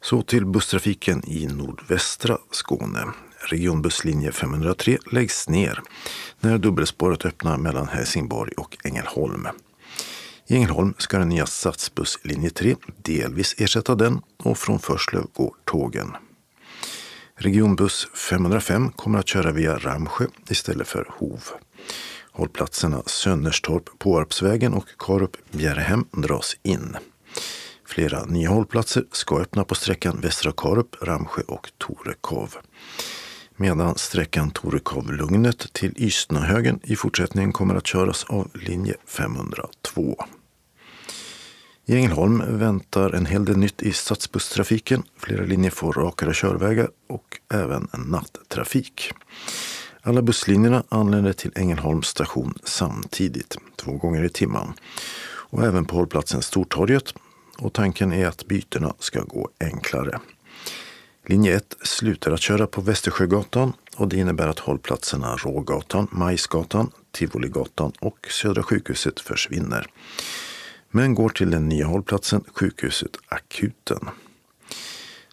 Så 0.00 0.22
till 0.22 0.46
busstrafiken 0.46 1.22
i 1.26 1.46
nordvästra 1.46 2.38
Skåne. 2.50 3.04
Regionbusslinje 3.38 4.32
503 4.32 4.98
läggs 5.12 5.48
ner 5.48 5.82
när 6.40 6.58
dubbelspåret 6.58 7.24
öppnar 7.24 7.58
mellan 7.58 7.88
Helsingborg 7.88 8.52
och 8.56 8.76
Ängelholm. 8.84 9.48
I 10.46 10.54
Ängelholm 10.56 10.94
ska 10.98 11.18
den 11.18 11.28
nya 11.28 11.46
stadsbusslinje 11.46 12.50
3 12.50 12.76
delvis 13.02 13.54
ersätta 13.58 13.94
den 13.94 14.20
och 14.38 14.58
från 14.58 14.78
Förslöv 14.78 15.26
går 15.32 15.54
tågen. 15.64 16.16
Regionbuss 17.36 18.08
505 18.14 18.92
kommer 18.92 19.18
att 19.18 19.28
köra 19.28 19.52
via 19.52 19.78
Ramsjö 19.78 20.26
istället 20.48 20.88
för 20.88 21.06
Hov. 21.18 21.42
Hållplatserna 22.32 23.02
Sönnerstorp, 23.06 23.98
Påarpsvägen 23.98 24.74
och 24.74 24.88
Karup 24.98 25.36
Bjärehem 25.50 26.04
dras 26.12 26.56
in. 26.62 26.96
Flera 27.86 28.24
nya 28.24 28.50
hållplatser 28.50 29.04
ska 29.12 29.40
öppna 29.40 29.64
på 29.64 29.74
sträckan 29.74 30.20
Västra 30.20 30.52
Karup, 30.56 30.96
Ramsjö 31.02 31.42
och 31.42 31.70
Torekov. 31.78 32.54
Medan 33.56 33.98
sträckan 33.98 34.50
Torekov-Lugnet 34.50 35.72
till 35.72 35.94
Ystnahögen 35.96 36.80
i 36.82 36.96
fortsättningen 36.96 37.52
kommer 37.52 37.74
att 37.74 37.86
köras 37.86 38.24
av 38.24 38.50
linje 38.54 38.94
502. 39.06 40.16
I 41.86 41.96
Ängelholm 41.96 42.58
väntar 42.58 43.10
en 43.10 43.26
hel 43.26 43.44
del 43.44 43.56
nytt 43.56 43.82
i 43.82 43.92
stadsbusstrafiken. 43.92 45.02
Flera 45.18 45.44
linjer 45.44 45.70
får 45.70 45.92
rakare 45.92 46.34
körvägar 46.34 46.88
och 47.08 47.40
även 47.54 47.88
nattrafik. 47.92 49.12
Alla 50.02 50.22
busslinjerna 50.22 50.82
anländer 50.88 51.32
till 51.32 51.52
Ängelholms 51.54 52.06
station 52.06 52.54
samtidigt, 52.64 53.56
två 53.76 53.92
gånger 53.92 54.24
i 54.24 54.28
timmen. 54.28 54.72
Och 55.26 55.64
även 55.64 55.84
på 55.84 55.96
hållplatsen 55.96 56.42
Stortorget. 56.42 57.14
Och 57.58 57.72
tanken 57.72 58.12
är 58.12 58.26
att 58.26 58.46
bytena 58.46 58.94
ska 58.98 59.20
gå 59.20 59.48
enklare. 59.60 60.20
Linje 61.26 61.56
1 61.56 61.76
slutar 61.82 62.30
att 62.30 62.40
köra 62.40 62.66
på 62.66 62.80
Västersjögatan 62.80 63.72
och 63.96 64.08
det 64.08 64.16
innebär 64.16 64.48
att 64.48 64.58
hållplatserna 64.58 65.36
Rågatan, 65.36 66.08
Majsgatan, 66.10 66.90
Tivoligatan 67.12 67.92
och 68.00 68.26
Södra 68.30 68.62
sjukhuset 68.62 69.20
försvinner 69.20 69.86
men 70.90 71.14
går 71.14 71.28
till 71.28 71.50
den 71.50 71.68
nya 71.68 71.86
hållplatsen 71.86 72.44
sjukhuset 72.54 73.10
Akuten. 73.28 74.08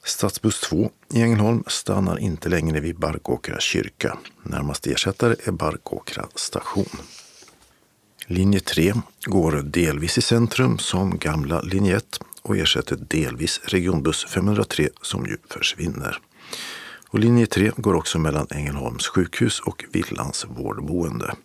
Stadsbuss 0.03 0.61
2 0.61 0.91
i 1.13 1.21
Ängelholm 1.21 1.63
stannar 1.67 2.19
inte 2.19 2.49
längre 2.49 2.79
vid 2.79 2.99
Barkåkra 2.99 3.59
kyrka. 3.59 4.17
Närmaste 4.43 4.91
ersättare 4.91 5.35
är 5.43 5.51
Barkåkra 5.51 6.25
station. 6.35 6.99
Linje 8.25 8.59
3 8.59 8.93
går 9.25 9.51
delvis 9.51 10.17
i 10.17 10.21
centrum 10.21 10.77
som 10.77 11.17
gamla 11.17 11.61
linje 11.61 11.97
1 11.97 12.19
och 12.41 12.57
ersätter 12.57 12.95
delvis 13.09 13.61
regionbuss 13.63 14.25
503 14.25 14.89
som 15.01 15.25
ju 15.25 15.37
försvinner. 15.49 16.17
Och 17.09 17.19
linje 17.19 17.45
3 17.45 17.71
går 17.77 17.93
också 17.93 18.19
mellan 18.19 18.47
Ängelholms 18.49 19.07
sjukhus 19.07 19.59
och 19.59 19.85
Villans 19.91 20.45
vårdboende. 20.49 21.35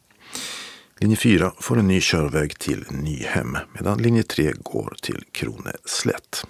Linje 0.99 1.17
4 1.17 1.53
får 1.61 1.79
en 1.79 1.89
ny 1.89 2.01
körväg 2.01 2.59
till 2.59 2.85
Nyhem 2.91 3.59
medan 3.73 4.03
linje 4.03 4.23
3 4.23 4.53
går 4.63 4.97
till 5.03 5.25
Kroneslätt. 5.33 6.45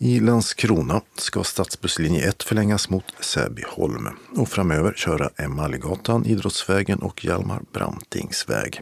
I 0.00 0.20
Landskrona 0.20 1.00
ska 1.16 1.44
stadsbusslinje 1.44 2.28
1 2.28 2.42
förlängas 2.42 2.90
mot 2.90 3.04
Säbyholm 3.20 4.08
och 4.36 4.48
framöver 4.48 4.92
köra 4.96 5.30
Emaljgatan, 5.36 6.26
Idrottsvägen 6.26 6.98
och 6.98 7.24
Hjalmar 7.24 7.62
Brantingsväg. 7.72 8.80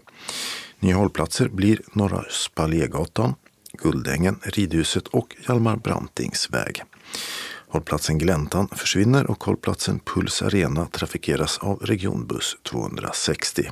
Nya 0.81 0.96
hållplatser 0.96 1.49
blir 1.49 1.81
Norra 1.92 2.25
Spaljegatan, 2.31 3.35
Guldängen, 3.79 4.41
Ridhuset 4.43 5.09
och 5.09 5.37
Hjalmar 5.49 5.77
Brantings 5.77 6.51
väg. 6.51 6.83
Hållplatsen 7.69 8.19
Gläntan 8.19 8.69
försvinner 8.69 9.31
och 9.31 9.45
hållplatsen 9.45 9.99
Puls 9.99 10.43
Arena 10.43 10.87
trafikeras 10.87 11.59
av 11.59 11.79
regionbuss 11.79 12.57
260. 12.62 13.71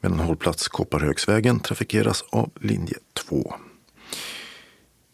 Medan 0.00 0.20
hållplats 0.20 0.68
Kopparhögsvägen 0.68 1.60
trafikeras 1.60 2.24
av 2.30 2.50
linje 2.60 2.96
2. 3.28 3.54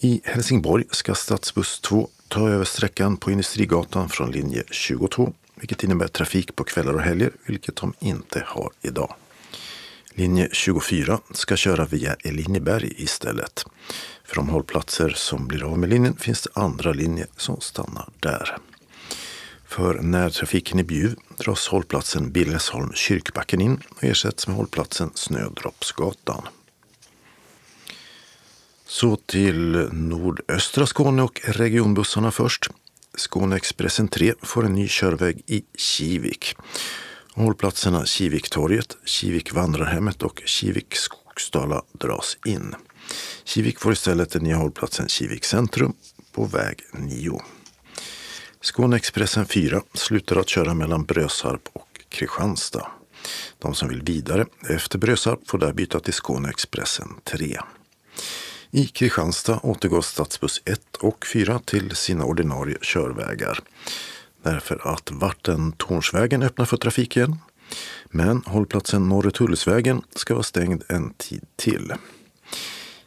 I 0.00 0.20
Helsingborg 0.24 0.84
ska 0.90 1.14
stadsbuss 1.14 1.80
2 1.80 2.08
ta 2.28 2.48
över 2.48 2.64
sträckan 2.64 3.16
på 3.16 3.30
Industrigatan 3.30 4.08
från 4.08 4.30
linje 4.30 4.62
22, 4.70 5.32
vilket 5.54 5.84
innebär 5.84 6.08
trafik 6.08 6.56
på 6.56 6.64
kvällar 6.64 6.94
och 6.94 7.00
helger, 7.00 7.30
vilket 7.46 7.76
de 7.76 7.92
inte 7.98 8.44
har 8.46 8.70
idag. 8.82 9.14
Linje 10.18 10.48
24 10.52 11.20
ska 11.30 11.56
köra 11.56 11.84
via 11.84 12.14
Elineberg 12.14 12.92
istället. 12.96 13.64
För 14.24 14.36
de 14.36 14.48
hållplatser 14.48 15.08
som 15.08 15.46
blir 15.46 15.64
av 15.64 15.78
med 15.78 15.88
linjen 15.88 16.16
finns 16.16 16.42
det 16.42 16.50
andra 16.60 16.92
linjer 16.92 17.26
som 17.36 17.60
stannar 17.60 18.08
där. 18.20 18.56
För 19.66 19.94
närtrafiken 19.94 20.78
i 20.78 20.84
Bjuv 20.84 21.16
dras 21.38 21.68
hållplatsen 21.68 22.32
Billesholm 22.32 22.92
Kyrkbacken 22.94 23.60
in 23.60 23.80
och 23.90 24.04
ersätts 24.04 24.46
med 24.46 24.56
hållplatsen 24.56 25.10
Snödroppsgatan. 25.14 26.42
Så 28.86 29.16
till 29.16 29.88
nordöstra 29.92 30.86
Skåne 30.86 31.22
och 31.22 31.40
regionbussarna 31.44 32.30
först. 32.30 32.70
Skåneexpressen 33.16 34.08
3 34.08 34.34
får 34.42 34.64
en 34.64 34.74
ny 34.74 34.88
körväg 34.88 35.42
i 35.46 35.64
Kivik. 35.74 36.56
Hållplatserna 37.36 38.06
Kiviktorget, 38.06 38.96
Kivik 39.04 39.52
vandrarhemmet 39.52 40.22
och 40.22 40.42
Kivik 40.44 40.94
Skogsdala 40.94 41.82
dras 41.92 42.36
in. 42.44 42.74
Kivik 43.44 43.78
får 43.80 43.92
istället 43.92 44.30
den 44.30 44.42
nya 44.42 44.56
hållplatsen 44.56 45.08
Kivik 45.08 45.44
centrum 45.44 45.92
på 46.32 46.44
väg 46.44 46.82
9. 46.92 47.40
Skåneexpressen 48.60 49.46
4 49.46 49.82
slutar 49.94 50.36
att 50.36 50.48
köra 50.48 50.74
mellan 50.74 51.04
Brösarp 51.04 51.68
och 51.72 52.00
Kristianstad. 52.08 52.86
De 53.58 53.74
som 53.74 53.88
vill 53.88 54.02
vidare 54.02 54.46
efter 54.68 54.98
Brösarp 54.98 55.40
får 55.46 55.58
där 55.58 55.72
byta 55.72 56.00
till 56.00 56.14
Skåneexpressen 56.14 57.08
3. 57.24 57.58
I 58.70 58.86
Kristianstad 58.86 59.60
återgår 59.62 60.02
stadsbuss 60.02 60.62
1 60.64 60.96
och 60.96 61.26
4 61.26 61.60
till 61.64 61.96
sina 61.96 62.24
ordinarie 62.24 62.78
körvägar. 62.80 63.60
Därför 64.46 64.94
att 64.94 65.10
Vartentornsvägen 65.10 66.42
öppnar 66.42 66.64
för 66.64 66.76
trafik 66.76 67.16
igen. 67.16 67.36
Men 68.10 68.42
hållplatsen 68.46 69.08
Norretullsvägen 69.08 70.02
ska 70.14 70.34
vara 70.34 70.42
stängd 70.42 70.82
en 70.88 71.14
tid 71.14 71.44
till. 71.56 71.92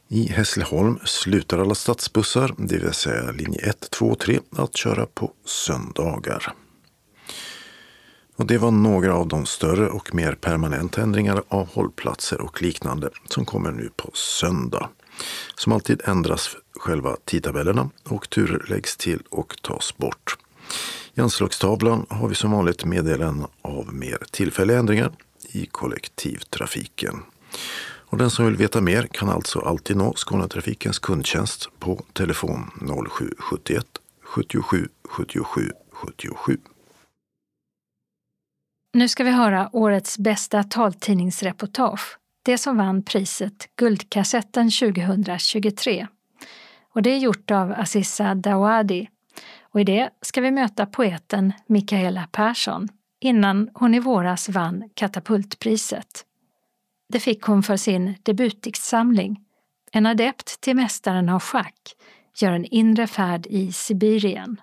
I 0.08 0.28
Hässleholm 0.28 1.00
slutar 1.06 1.60
alla 1.60 1.76
stadsbussar, 1.76 2.54
det 2.58 2.78
vill 2.78 2.94
säga 2.94 3.32
linje 3.32 3.60
1, 3.60 3.90
2 3.92 4.06
och 4.06 4.20
3, 4.20 4.40
att 4.52 4.78
köra 4.78 5.06
på 5.06 5.32
söndagar. 5.46 6.54
Och 8.36 8.46
det 8.46 8.58
var 8.58 8.72
några 8.72 9.16
av 9.16 9.28
de 9.28 9.46
större 9.46 9.90
och 9.90 10.16
mer 10.16 10.34
permanenta 10.34 11.02
ändringar 11.02 11.44
av 11.48 11.68
hållplatser 11.68 12.42
och 12.42 12.62
liknande 12.62 13.10
som 13.26 13.46
kommer 13.46 13.72
nu 13.72 13.90
på 13.96 14.12
söndag. 14.14 14.90
Som 15.56 15.74
alltid 15.74 16.02
ändras 16.06 16.50
själva 16.80 17.18
tidtabellerna 17.26 17.90
och 18.04 18.30
turer 18.30 18.66
läggs 18.70 18.98
till 18.98 19.24
och 19.30 19.58
tas 19.62 19.98
bort. 19.98 20.38
I 21.20 21.22
anslagstavlan 21.22 22.06
har 22.10 22.28
vi 22.28 22.36
som 22.36 22.52
vanligt 22.52 22.86
meddelanden 22.86 23.48
av 23.62 23.94
mer 23.94 24.18
tillfälliga 24.32 24.80
ändringar 24.80 25.12
i 25.52 25.66
kollektivtrafiken. 25.66 27.16
Och 27.82 28.18
den 28.18 28.30
som 28.30 28.46
vill 28.46 28.56
veta 28.56 28.82
mer 28.82 29.08
kan 29.08 29.30
alltså 29.30 29.60
alltid 29.60 29.98
nå 29.98 30.14
Skånetrafikens 30.14 31.00
kundtjänst 31.00 31.70
på 31.80 32.02
telefon 32.14 32.72
0771 33.10 33.86
77 34.24 34.88
77 35.04 35.72
77. 35.92 36.58
Nu 38.94 39.08
ska 39.10 39.24
vi 39.24 39.32
höra 39.32 39.70
årets 39.74 40.18
bästa 40.18 40.64
taltidningsreportage. 40.64 42.18
Det 42.44 42.58
som 42.58 42.78
vann 42.78 43.04
priset 43.04 43.70
Guldkassetten 43.76 44.72
2023. 44.72 46.08
Och 46.94 47.02
det 47.02 47.10
är 47.10 47.18
gjort 47.18 47.52
av 47.52 47.72
Aziza 47.78 48.36
Dawadi. 48.36 49.08
Och 49.72 49.82
i 49.82 49.84
det 49.84 50.10
ska 50.22 50.42
vi 50.42 50.52
möta 50.52 50.86
poeten 50.86 51.54
Mikaela 51.68 52.28
Persson 52.32 52.88
innan 53.20 53.70
hon 53.74 53.96
i 53.96 54.00
våras 54.00 54.50
vann 54.50 54.90
Katapultpriset. 54.94 56.26
Det 57.10 57.20
fick 57.20 57.44
hon 57.44 57.64
för 57.64 57.78
sin 57.78 58.16
debutdiktsamling 58.24 59.46
En 59.92 60.06
adept 60.06 60.62
till 60.62 60.76
mästaren 60.76 61.30
av 61.30 61.40
schack 61.40 61.96
gör 62.42 62.52
en 62.52 62.66
inre 62.66 63.08
färd 63.08 63.48
i 63.48 63.72
Sibirien. 63.72 64.62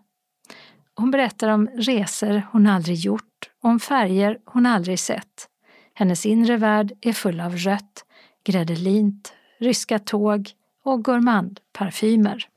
Hon 0.94 1.10
berättar 1.10 1.48
om 1.48 1.68
resor 1.74 2.42
hon 2.52 2.66
aldrig 2.66 2.96
gjort, 2.96 3.50
om 3.62 3.80
färger 3.80 4.38
hon 4.44 4.66
aldrig 4.66 4.98
sett. 4.98 5.48
Hennes 5.94 6.26
inre 6.26 6.56
värld 6.56 6.92
är 7.00 7.12
full 7.12 7.40
av 7.40 7.56
rött, 7.56 8.04
gräddelint, 8.44 9.32
ryska 9.58 9.98
tåg 9.98 10.50
och 10.84 11.04
gourmandparfymer. 11.04 12.48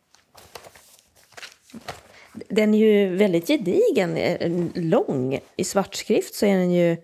Den 2.49 2.73
är 2.73 2.77
ju 2.77 3.15
väldigt 3.15 3.47
gedigen, 3.47 4.71
lång. 4.75 5.39
I 5.55 5.63
svartskrift 5.63 6.35
så 6.35 6.45
är 6.45 6.57
den 6.57 6.71
ju 6.71 6.97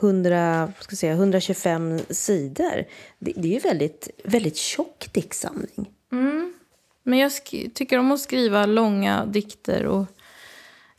100, 0.00 0.72
ska 0.80 0.96
säga, 0.96 1.12
125 1.12 2.00
sidor. 2.10 2.84
Det, 3.18 3.32
det 3.36 3.48
är 3.48 3.52
ju 3.52 3.58
väldigt, 3.58 4.08
väldigt 4.24 4.56
tjock 4.56 5.12
diktsamling. 5.12 5.90
Mm. 6.12 6.54
Men 7.02 7.18
jag 7.18 7.32
tycker 7.74 7.98
om 7.98 8.12
att 8.12 8.20
skriva 8.20 8.66
långa 8.66 9.26
dikter. 9.26 9.86
Och, 9.86 10.06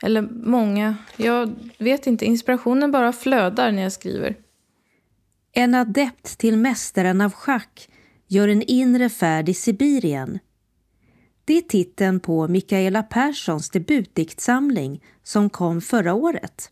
eller 0.02 0.22
många. 0.32 0.96
Jag 1.16 1.54
vet 1.78 2.06
inte, 2.06 2.24
inspirationen 2.24 2.90
bara 2.90 3.12
flödar 3.12 3.72
när 3.72 3.82
jag 3.82 3.92
skriver. 3.92 4.36
En 5.52 5.74
adept 5.74 6.38
till 6.38 6.56
mästaren 6.56 7.20
av 7.20 7.32
schack 7.32 7.88
gör 8.26 8.48
en 8.48 8.62
inre 8.62 9.08
färd 9.08 9.48
i 9.48 9.54
Sibirien. 9.54 10.38
Det 11.44 11.58
är 11.58 11.62
titeln 11.62 12.20
på 12.20 12.48
Mikaela 12.48 13.02
Perssons 13.02 13.70
debutdiktsamling 13.70 15.02
som 15.22 15.50
kom 15.50 15.80
förra 15.80 16.14
året. 16.14 16.70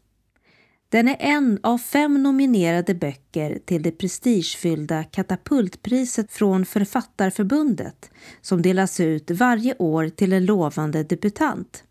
Den 0.89 1.09
är 1.09 1.17
en 1.21 1.59
av 1.63 1.79
fem 1.79 2.23
nominerade 2.23 2.95
böcker 2.95 3.59
till 3.65 3.83
det 3.83 3.91
prestigefyllda 3.91 5.05
Katapultpriset 5.05 6.33
från 6.33 6.67
Författarförbundet 6.67 8.11
som 8.41 8.63
delas 8.63 9.01
ut 9.01 9.31
varje 9.31 9.77
år 9.79 10.09
till 10.09 10.33
en 10.33 10.45
lovande 10.45 11.03
debutant. 11.03 11.85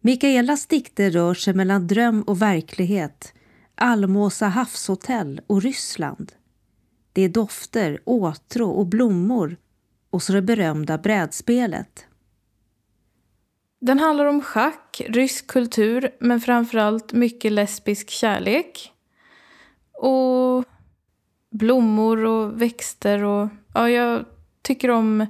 Mikaelas 0.00 0.66
dikter 0.66 1.10
rör 1.10 1.34
sig 1.34 1.54
mellan 1.54 1.86
dröm 1.86 2.22
och 2.22 2.42
verklighet, 2.42 3.34
Almåsa 3.74 4.46
havshotell 4.46 5.40
och 5.46 5.62
Ryssland. 5.62 6.32
Det 7.12 7.22
är 7.22 7.28
dofter, 7.28 8.00
åtrå 8.04 8.70
och 8.70 8.86
blommor 8.86 9.56
och 10.10 10.22
så 10.22 10.32
det 10.32 10.42
berömda 10.42 10.98
brädspelet. 10.98 12.06
Den 13.80 13.98
handlar 13.98 14.24
om 14.24 14.42
schack, 14.42 15.02
rysk 15.08 15.46
kultur, 15.46 16.10
men 16.20 16.40
framförallt 16.40 17.12
mycket 17.12 17.52
lesbisk 17.52 18.10
kärlek. 18.10 18.92
Och 19.92 20.64
blommor 21.50 22.24
och 22.24 22.62
växter 22.62 23.24
och... 23.24 23.48
Ja, 23.74 23.90
jag 23.90 24.24
tycker 24.62 24.90
om... 24.90 25.26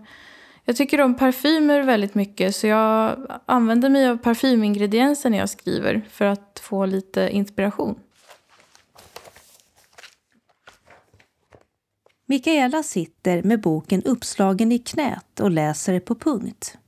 Jag 0.65 0.77
tycker 0.77 1.01
om 1.01 1.15
parfymer 1.15 1.83
väldigt 1.83 2.15
mycket 2.15 2.57
så 2.57 2.67
jag 2.67 3.17
använder 3.47 3.91
mig 3.91 4.09
av 4.09 4.17
parfymingredienser 4.17 5.31
när 5.31 5.39
jag 5.39 5.49
skriver 5.49 6.07
för 6.11 6.25
att 6.25 6.61
få 6.63 6.87
lite 6.87 7.31
inspiration. 7.31 7.99
Mikaela 12.31 12.83
sitter 12.83 13.43
med 13.43 13.61
boken 13.61 14.03
uppslagen 14.03 14.73
i 14.73 14.79
knät 14.79 15.41
och 15.41 15.51
läser 15.51 16.01
på 16.01 16.15
punkt. 16.15 16.79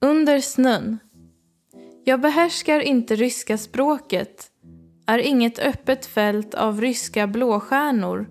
Under 0.00 0.40
snön. 0.40 0.98
Jag 2.04 2.20
behärskar 2.20 2.80
inte 2.80 3.16
ryska 3.16 3.58
språket, 3.58 4.46
är 5.06 5.18
inget 5.18 5.58
öppet 5.58 6.06
fält 6.06 6.54
av 6.54 6.80
ryska 6.80 7.26
blåstjärnor, 7.26 8.28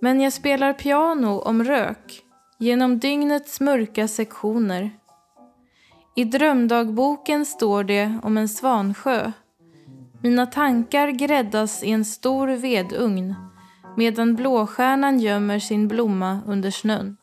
men 0.00 0.20
jag 0.20 0.32
spelar 0.32 0.72
piano 0.72 1.40
om 1.40 1.64
rök 1.64 2.22
genom 2.58 2.98
dygnets 2.98 3.60
mörka 3.60 4.08
sektioner. 4.08 4.90
I 6.16 6.24
drömdagboken 6.24 7.46
står 7.46 7.84
det 7.84 8.18
om 8.22 8.36
en 8.36 8.48
svansjö. 8.48 9.32
Mina 10.22 10.46
tankar 10.46 11.08
gräddas 11.08 11.82
i 11.82 11.90
en 11.90 12.04
stor 12.04 12.48
vedugn 12.48 13.47
medan 13.98 14.34
blåstjärnan 14.34 15.20
gömmer 15.20 15.58
sin 15.58 15.88
blomma 15.88 16.40
under 16.46 16.70
snön. 16.70 17.16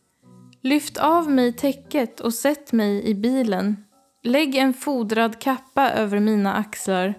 Lyft 0.61 0.97
av 0.97 1.31
mig 1.31 1.53
täcket 1.53 2.19
och 2.19 2.33
sätt 2.33 2.71
mig 2.71 3.05
i 3.05 3.15
bilen. 3.15 3.85
Lägg 4.23 4.55
en 4.55 4.73
fodrad 4.73 5.39
kappa 5.39 5.91
över 5.91 6.19
mina 6.19 6.53
axlar 6.53 7.13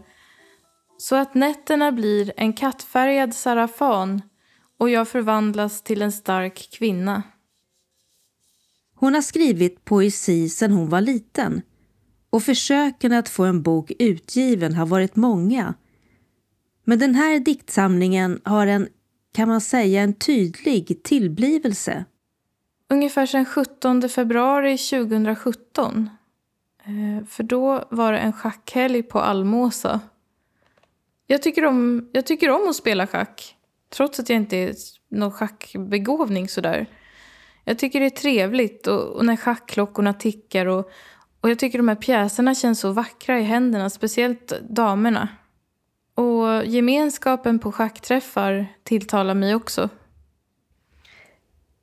så 0.98 1.16
att 1.16 1.34
nätterna 1.34 1.92
blir 1.92 2.32
en 2.36 2.52
kattfärgad 2.52 3.34
sarafan 3.34 4.22
och 4.78 4.90
jag 4.90 5.08
förvandlas 5.08 5.82
till 5.82 6.02
en 6.02 6.12
stark 6.12 6.68
kvinna. 6.72 7.22
Hon 8.94 9.14
har 9.14 9.22
skrivit 9.22 9.84
poesi 9.84 10.48
sedan 10.48 10.72
hon 10.72 10.88
var 10.88 11.00
liten 11.00 11.62
och 12.30 12.42
försöken 12.42 13.12
att 13.12 13.28
få 13.28 13.44
en 13.44 13.62
bok 13.62 13.92
utgiven 13.98 14.74
har 14.74 14.86
varit 14.86 15.16
många. 15.16 15.74
Men 16.84 16.98
den 16.98 17.14
här 17.14 17.40
diktsamlingen 17.40 18.40
har 18.44 18.66
en, 18.66 18.88
kan 19.36 19.48
man 19.48 19.60
säga, 19.60 20.02
en 20.02 20.14
tydlig 20.14 21.02
tillblivelse. 21.02 22.04
Ungefär 22.90 23.26
sedan 23.26 23.44
17 23.44 24.08
februari 24.08 24.78
2017. 24.78 26.10
Eh, 26.84 27.26
för 27.26 27.42
då 27.42 27.84
var 27.90 28.12
det 28.12 28.18
en 28.18 28.32
schackhelg 28.32 29.02
på 29.02 29.20
Almåsa. 29.20 30.00
Jag 31.26 31.42
tycker, 31.42 31.64
om, 31.64 32.08
jag 32.12 32.26
tycker 32.26 32.50
om 32.50 32.68
att 32.68 32.76
spela 32.76 33.06
schack. 33.06 33.56
Trots 33.90 34.20
att 34.20 34.28
jag 34.28 34.36
inte 34.36 34.56
är 34.56 34.74
någon 35.08 35.32
schackbegåvning 35.32 36.48
sådär. 36.48 36.86
Jag 37.64 37.78
tycker 37.78 38.00
det 38.00 38.06
är 38.06 38.10
trevligt 38.10 38.86
och, 38.86 39.02
och 39.02 39.24
när 39.24 39.36
schackklockorna 39.36 40.12
tickar 40.14 40.66
och, 40.66 40.90
och 41.40 41.50
jag 41.50 41.58
tycker 41.58 41.78
de 41.78 41.88
här 41.88 41.96
pjäserna 41.96 42.54
känns 42.54 42.80
så 42.80 42.92
vackra 42.92 43.40
i 43.40 43.42
händerna, 43.42 43.90
speciellt 43.90 44.52
damerna. 44.60 45.28
Och 46.16 46.66
gemenskapen 46.66 47.58
på 47.58 47.72
schackträffar 47.72 48.66
tilltalar 48.82 49.34
mig 49.34 49.54
också. 49.54 49.88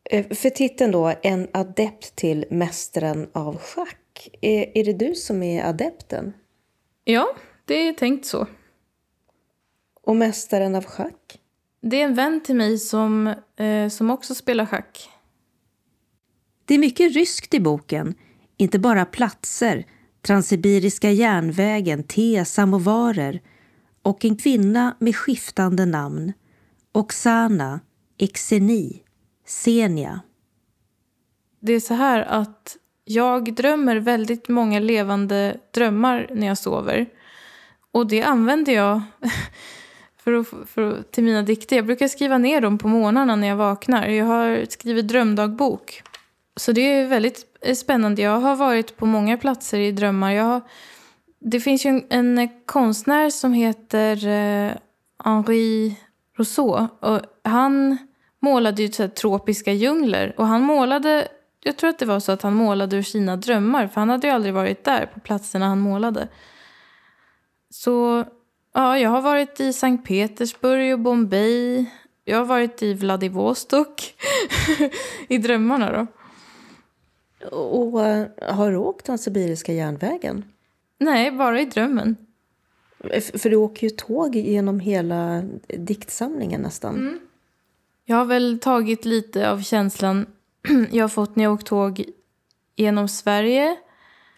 Eh, 0.10 0.26
för 0.36 0.50
titeln 0.50 0.92
då, 0.92 1.14
En 1.22 1.48
adept 1.54 2.16
till 2.16 2.46
mästaren 2.50 3.30
av 3.34 3.58
schack. 3.58 4.30
Är, 4.42 4.78
är 4.78 4.84
det 4.84 4.94
du 4.94 5.16
som 5.16 5.44
är 5.44 5.64
adepten? 5.64 6.34
Ja, 7.04 7.36
det 7.66 7.88
är 7.88 7.94
tänkt 7.94 8.26
så. 8.26 8.48
Och 10.04 10.16
mästaren 10.16 10.76
av 10.76 10.86
schack? 10.86 11.40
Det 11.82 12.02
är 12.02 12.06
en 12.06 12.16
vän 12.16 12.42
till 12.44 12.56
mig 12.56 12.78
som, 12.78 13.28
eh, 13.56 13.90
som 13.90 14.10
också 14.10 14.36
spelar 14.36 14.66
schack. 14.66 15.10
Det 16.66 16.74
är 16.74 16.80
mycket 16.80 17.16
ryskt 17.16 17.54
i 17.54 17.60
boken. 17.60 18.16
Inte 18.58 18.80
bara 18.80 19.06
platser, 19.06 19.86
Transsibiriska 20.22 21.12
järnvägen, 21.12 22.04
te, 22.04 22.46
samovarer 22.46 23.42
och 24.04 24.26
en 24.26 24.36
kvinna 24.36 24.96
med 25.00 25.16
skiftande 25.16 25.86
namn. 25.86 26.34
Oksana, 26.92 27.80
Exeni, 28.18 29.04
Senia. 29.46 30.22
Det 31.60 31.74
är 31.74 31.80
så 31.80 31.94
här 31.94 32.22
att 32.22 32.78
jag 33.06 33.56
drömmer 33.56 33.96
väldigt 33.96 34.50
många 34.50 34.80
levande 34.80 35.58
drömmar 35.72 36.30
när 36.32 36.48
jag 36.48 36.58
sover. 36.58 37.06
Och 37.92 38.08
det 38.08 38.24
använder 38.24 38.74
jag 38.74 39.02
för 40.24 40.34
att, 40.34 40.48
för 40.68 41.04
till 41.12 41.24
mina 41.24 41.42
dikter. 41.42 41.76
Jag 41.76 41.86
brukar 41.86 42.08
skriva 42.08 42.38
ner 42.38 42.62
dem 42.62 42.78
på 42.78 42.88
morgnarna 42.88 43.36
när 43.36 43.48
jag 43.48 43.56
vaknar. 43.56 44.08
Jag 44.08 44.26
har 44.26 44.66
skrivit 44.70 45.08
drömdagbok. 45.08 46.04
Så 46.56 46.72
det 46.72 46.82
är 46.82 47.08
väldigt 47.08 47.46
spännande. 47.76 48.22
Jag 48.22 48.40
har 48.40 48.56
varit 48.56 48.98
på 48.98 49.06
många 49.06 49.38
platser 49.38 49.80
i 49.80 49.92
drömmar. 49.92 50.32
Jag 50.32 50.44
har, 50.44 50.62
det 51.44 51.60
finns 51.60 51.86
ju 51.86 51.90
en, 51.90 52.38
en 52.38 52.50
konstnär 52.66 53.30
som 53.30 53.54
heter 53.54 54.28
eh, 54.28 54.72
Henri 55.24 55.96
Rousseau. 56.38 56.88
Och 57.00 57.22
han 57.44 57.98
målade 58.40 58.82
ju 58.82 58.92
så 58.92 59.08
tropiska 59.08 59.74
djungler. 59.74 60.34
Och 60.38 60.48
han 60.48 60.62
målade, 60.62 61.28
jag 61.64 61.78
tror 61.78 61.90
att 61.90 62.00
det 62.00 62.06
var 62.06 62.20
så 62.20 62.32
att 62.32 62.42
han 62.42 62.54
målade 62.54 62.96
ur 62.96 63.02
sina 63.02 63.36
drömmar. 63.36 63.88
För 63.88 64.02
han 64.02 64.10
hade 64.10 64.28
ju 64.28 64.34
aldrig 64.34 64.54
varit 64.54 64.84
där 64.84 65.06
på 65.06 65.20
platserna 65.20 65.68
han 65.68 65.80
målade. 65.80 66.28
Så 67.70 68.26
ja, 68.74 69.00
jag 69.00 69.10
har 69.10 69.22
varit 69.22 69.60
i 69.60 69.74
Sankt 69.74 70.08
Petersburg 70.08 70.94
och 70.94 71.00
Bombay. 71.00 71.86
Jag 72.26 72.38
har 72.38 72.46
varit 72.46 72.84
i 72.84 72.94
Vladivostok. 72.94 74.16
I 75.28 75.38
drömmarna 75.38 75.92
då. 75.92 76.08
Och 77.58 78.06
eh, 78.06 78.28
har 78.56 78.72
du 78.72 78.78
åkt 78.78 79.06
den 79.06 79.18
sibiriska 79.18 79.74
järnvägen? 79.74 80.53
Nej, 81.04 81.32
bara 81.32 81.62
i 81.62 81.66
drömmen. 81.66 82.16
För 83.34 83.50
du 83.50 83.56
åker 83.56 83.88
ju 83.88 83.90
tåg 83.90 84.36
genom 84.36 84.80
hela 84.80 85.44
diktsamlingen 85.68 86.62
nästan. 86.62 86.96
Mm. 86.96 87.20
Jag 88.06 88.16
har 88.16 88.26
väl 88.26 88.60
tagit 88.60 89.06
lite 89.06 89.50
av 89.52 89.62
känslan 89.62 90.26
jag 90.92 91.04
har 91.04 91.10
fått 91.10 91.36
när 91.36 91.44
jag 91.44 91.54
åkt 91.54 91.68
tåg 91.68 92.04
genom 92.76 93.08
Sverige. 93.08 93.78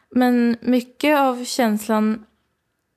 Men 0.09 0.57
mycket 0.61 1.19
av 1.19 1.45
känslan 1.45 2.25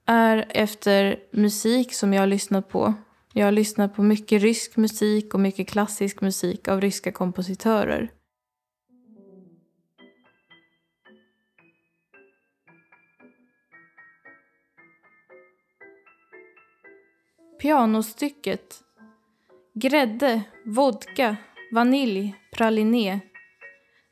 är 0.07 0.47
efter 0.49 1.17
musik 1.31 1.95
som 1.95 2.13
jag 2.15 2.23
har 2.23 2.27
lyssnat 2.27 2.69
på. 2.69 2.95
Jag 3.33 3.45
har 3.45 3.53
lyssnat 3.53 3.95
på 3.95 4.03
mycket 4.03 4.43
rysk 4.43 4.77
musik 4.77 5.35
och 5.35 5.41
mycket 5.41 5.69
klassisk 5.69 6.21
musik 6.21 6.69
av 6.69 6.81
ryska 6.81 7.13
kompositörer. 7.13 8.11
Pianostycket. 17.61 18.81
Grädde, 19.75 20.43
vodka, 20.65 21.37
vanilj, 21.73 22.35
praliné. 22.53 23.21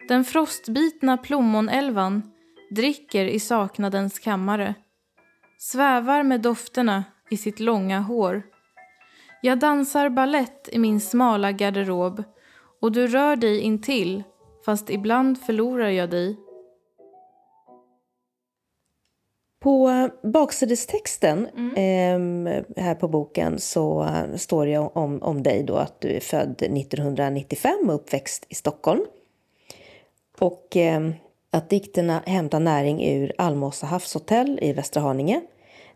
Den 0.08 0.24
frostbitna 0.24 1.16
plommonälvan 1.16 2.22
dricker 2.70 3.24
i 3.24 3.40
saknadens 3.40 4.18
kammare. 4.18 4.74
Svävar 5.58 6.22
med 6.22 6.40
dofterna 6.40 7.04
i 7.30 7.36
sitt 7.36 7.60
långa 7.60 8.00
hår. 8.00 8.42
Jag 9.42 9.58
dansar 9.58 10.08
ballett 10.08 10.68
i 10.72 10.78
min 10.78 11.00
smala 11.00 11.52
garderob 11.52 12.22
och 12.80 12.92
du 12.92 13.06
rör 13.06 13.36
dig 13.36 13.60
intill 13.60 14.22
fast 14.64 14.90
ibland 14.90 15.40
förlorar 15.40 15.90
jag 15.90 16.10
dig 16.10 16.36
På 19.60 20.10
baksidestexten 20.22 21.48
mm. 21.56 22.46
eh, 22.46 22.62
här 22.76 22.94
på 22.94 23.08
boken 23.08 23.60
så 23.60 24.08
står 24.36 24.66
det 24.66 24.78
om, 24.78 25.22
om 25.22 25.42
dig 25.42 25.62
då 25.62 25.76
att 25.76 26.00
du 26.00 26.08
är 26.08 26.20
född 26.20 26.62
1995 26.62 27.72
och 27.88 27.94
uppväxt 27.94 28.46
i 28.48 28.54
Stockholm. 28.54 29.04
Och 30.38 30.76
eh, 30.76 31.10
att 31.50 31.70
dikterna 31.70 32.22
hämtar 32.26 32.60
näring 32.60 33.04
ur 33.04 33.32
Almåsa 33.38 33.86
havshotell 33.86 34.58
i 34.62 34.72
Västra 34.72 35.02
Haninge, 35.02 35.42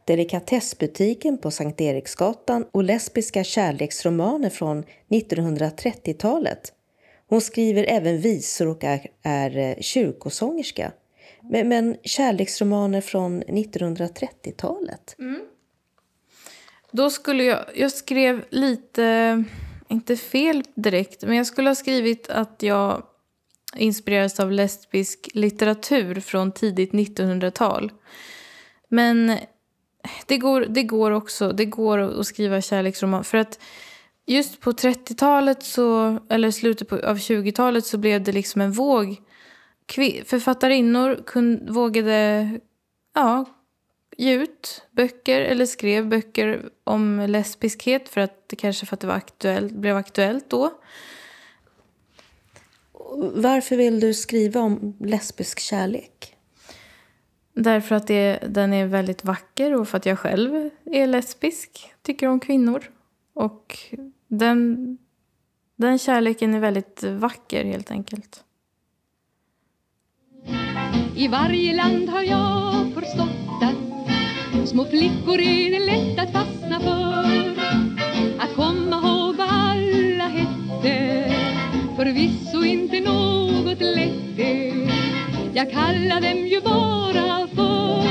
delikatessbutiken 0.05 1.39
på 1.39 1.51
Sankt 1.51 1.81
Eriksgatan 1.81 2.67
och 2.73 2.85
lesbiska 2.85 3.45
kärleksromaner 3.45 4.51
från 4.51 4.85
1930-talet. 5.09 6.73
Hon 7.29 7.41
skriver 7.41 7.85
även 7.89 8.21
visor 8.21 8.69
och 8.69 8.85
är, 8.85 9.07
är 9.23 9.57
eh, 9.57 9.77
kyrkosångerska. 9.81 10.93
Men, 11.51 11.69
men 11.69 11.97
kärleksromaner 12.03 13.01
från 13.01 13.43
1930-talet? 13.43 15.17
Mm. 15.19 15.41
Då 16.91 17.11
skulle 17.11 17.45
jag... 17.45 17.65
Jag 17.75 17.93
skrev 17.93 18.45
lite... 18.51 19.45
Inte 19.89 20.17
fel 20.17 20.63
direkt, 20.75 21.23
men 21.23 21.37
jag 21.37 21.47
skulle 21.47 21.71
ha 21.71 21.75
skrivit 21.75 22.31
att 22.31 22.63
jag 22.63 23.03
inspirerades 23.77 24.41
av 24.41 24.53
lesbisk 24.53 25.29
litteratur 25.35 26.21
från 26.21 26.53
tidigt 26.53 26.93
1900-tal. 26.93 27.93
Men 28.89 29.39
det 30.27 30.39
går, 30.39 30.67
det 30.69 30.83
går 30.83 31.11
också 31.11 31.53
det 31.53 31.65
går 31.65 31.99
att 31.99 32.27
skriva 32.27 32.61
kärleksroman. 32.61 33.25
För 33.25 33.39
att 33.39 33.61
just 34.27 34.61
på 34.61 34.73
30-talet, 34.73 35.63
så, 35.63 36.19
eller 36.29 36.51
slutet 36.51 36.89
på, 36.89 36.95
av 36.97 37.17
20-talet, 37.17 37.87
så 37.87 37.99
blev 37.99 38.23
det 38.23 38.33
liksom 38.33 38.61
en 38.61 38.73
våg 38.73 39.17
författarinnor 40.25 41.23
kun, 41.27 41.73
vågade 41.73 42.51
ja, 43.15 43.45
ge 44.17 44.33
ut 44.35 44.87
böcker 44.91 45.41
eller 45.41 45.67
skrev 45.67 46.09
böcker 46.09 46.71
om 46.85 47.27
lesbiskhet 47.29 48.09
för 48.09 48.21
att 48.21 48.49
det 48.49 48.57
kanske 48.57 48.87
för 48.87 48.95
att 48.97 49.01
det 49.01 49.07
var 49.07 49.15
aktuellt, 49.15 49.73
blev 49.73 49.97
aktuellt 49.97 50.51
då. 50.51 50.81
Varför 53.35 53.77
vill 53.77 54.01
du 54.01 54.15
skriva 54.15 54.61
om 54.61 54.97
lesbisk 55.01 55.61
kärlek? 55.61 56.37
Därför 57.53 57.95
att 57.95 58.07
det, 58.07 58.39
den 58.49 58.73
är 58.73 58.87
väldigt 58.87 59.25
vacker 59.25 59.75
och 59.75 59.89
för 59.89 59.97
att 59.97 60.07
jag 60.07 60.19
själv 60.19 60.71
är 60.85 61.07
lesbisk, 61.07 61.93
tycker 62.03 62.27
om 62.27 62.41
kvinnor. 62.41 62.91
Och 63.33 63.79
den, 64.29 64.99
den 65.77 65.99
kärleken 65.99 66.55
är 66.55 66.61
väldigt 66.61 67.03
vacker 67.03 67.65
helt 67.65 67.91
enkelt. 67.91 68.45
I 71.21 71.29
varje 71.29 71.75
land 71.75 72.09
har 72.09 72.23
jag 72.23 72.95
förstått 72.95 73.63
att 73.63 74.69
små 74.69 74.85
flickor 74.85 75.41
är 75.41 75.71
det 75.71 75.87
lätt 75.87 76.19
att 76.19 76.33
fastna 76.33 76.81
för. 76.81 77.55
Att 78.39 78.55
komma 78.57 78.97
ihåg 78.97 79.37
vad 79.37 79.49
alla 79.51 80.29
hette 80.29 81.35
förvisso 81.97 82.65
inte 82.65 83.01
något 83.01 83.81
lätt 83.81 84.37
det. 84.37 84.73
Jag 85.55 85.71
kallar 85.71 86.21
dem 86.21 86.47
ju 86.47 86.61
bara 86.61 87.47
för 87.55 88.03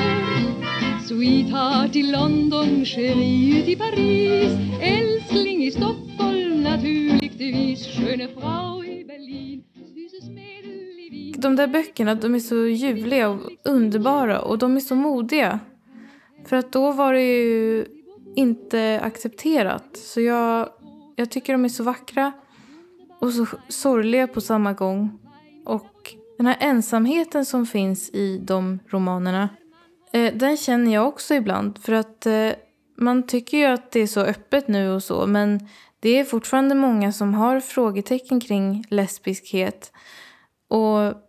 Sweetheart 1.08 1.95
i 1.95 2.04
London, 2.04 2.86
chérie 2.86 3.65
i 3.65 3.76
Paris 3.76 4.52
Älskling 4.82 5.63
i 5.63 5.72
Stockholm 5.72 6.63
naturligtvis 6.63 7.88
Sköne 7.88 8.28
Frau 8.28 8.79
de 11.41 11.56
där 11.56 11.67
böckerna 11.67 12.15
de 12.15 12.36
är 12.36 12.39
så 12.39 12.56
ljuvliga 12.56 13.30
och 13.30 13.39
underbara 13.63 14.41
och 14.41 14.58
de 14.58 14.75
är 14.75 14.80
så 14.80 14.95
modiga. 14.95 15.60
För 16.45 16.56
att 16.56 16.71
då 16.71 16.91
var 16.91 17.13
det 17.13 17.21
ju 17.21 17.86
inte 18.36 18.99
accepterat. 19.04 19.97
Så 19.97 20.21
jag, 20.21 20.69
jag 21.15 21.32
tycker 21.32 21.54
de 21.54 21.65
är 21.65 21.69
så 21.69 21.84
vackra 21.84 22.32
och 23.19 23.34
så 23.34 23.45
sorgliga 23.67 24.28
på 24.28 24.41
samma 24.41 24.73
gång. 24.73 25.19
Och 25.65 26.15
den 26.38 26.45
här 26.45 26.58
ensamheten 26.60 27.45
som 27.45 27.65
finns 27.65 28.10
i 28.10 28.38
de 28.38 28.80
romanerna, 28.88 29.49
eh, 30.13 30.34
den 30.34 30.58
känner 30.58 30.93
jag 30.93 31.08
också 31.08 31.36
ibland. 31.36 31.78
För 31.78 31.93
att 31.93 32.25
eh, 32.25 32.52
man 32.97 33.28
tycker 33.28 33.58
ju 33.58 33.65
att 33.65 33.91
det 33.91 33.99
är 33.99 34.08
så 34.08 34.21
öppet 34.21 34.67
nu 34.67 34.89
och 34.89 35.04
så, 35.04 35.28
men 35.28 35.67
det 35.99 36.10
är 36.10 36.23
fortfarande 36.23 36.75
många 36.75 37.12
som 37.12 37.34
har 37.34 37.60
frågetecken 37.60 38.39
kring 38.39 38.86
lesbiskhet. 38.89 39.91
Och 40.67 41.29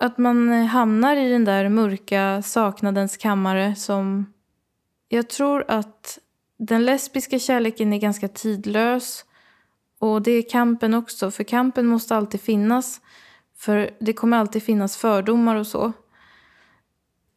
att 0.00 0.18
man 0.18 0.52
eh, 0.52 0.64
hamnar 0.64 1.16
i 1.16 1.30
den 1.30 1.44
där 1.44 1.68
mörka 1.68 2.42
saknadens 2.42 3.16
kammare 3.16 3.74
som... 3.74 4.32
Jag 5.08 5.28
tror 5.28 5.64
att 5.68 6.18
den 6.58 6.84
lesbiska 6.84 7.38
kärleken 7.38 7.92
är 7.92 7.98
ganska 7.98 8.28
tidlös. 8.28 9.24
Och 9.98 10.22
det 10.22 10.30
är 10.30 10.50
kampen 10.50 10.94
också, 10.94 11.30
för 11.30 11.44
kampen 11.44 11.86
måste 11.86 12.16
alltid 12.16 12.40
finnas. 12.40 13.00
För 13.56 13.90
det 14.00 14.12
kommer 14.12 14.36
alltid 14.36 14.62
finnas 14.62 14.96
fördomar 14.96 15.56
och 15.56 15.66
så. 15.66 15.92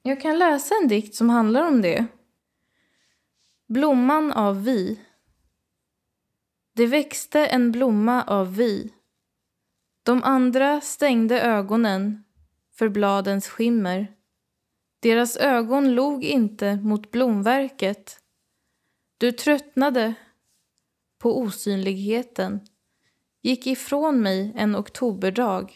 Jag 0.02 0.22
kan 0.22 0.40
läsa 0.40 0.76
en 0.82 0.88
dikt 0.88 1.16
som 1.16 1.30
handlar 1.30 1.68
om 1.68 1.82
det. 1.82 2.06
Blomman 3.68 4.32
av 4.32 4.64
vi. 4.64 5.00
Det 6.76 6.88
växte 6.88 7.46
en 7.46 7.72
blomma 7.72 8.24
av 8.24 8.56
vi. 8.56 8.94
De 10.04 10.24
andra 10.24 10.82
stängde 10.82 11.42
ögonen 11.42 12.23
för 12.84 12.90
bladens 12.90 13.48
skimmer. 13.48 14.08
Deras 15.00 15.38
ögon 15.38 15.96
log 15.96 16.24
inte 16.24 16.76
mot 16.76 17.12
blomverket. 17.12 18.20
Du 19.18 19.32
tröttnade 19.32 20.14
på 21.20 21.40
osynligheten, 21.40 22.60
gick 23.42 23.68
ifrån 23.68 24.22
mig 24.22 24.54
en 24.56 24.76
oktoberdag. 24.76 25.74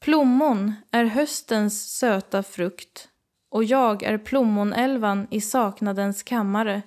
Plommon 0.00 0.72
är 0.90 1.04
höstens 1.04 1.98
söta 1.98 2.42
frukt 2.42 3.08
och 3.48 3.64
jag 3.64 4.02
är 4.02 4.18
plommonälvan 4.18 5.26
i 5.30 5.40
saknadens 5.40 6.22
kammare. 6.22 6.82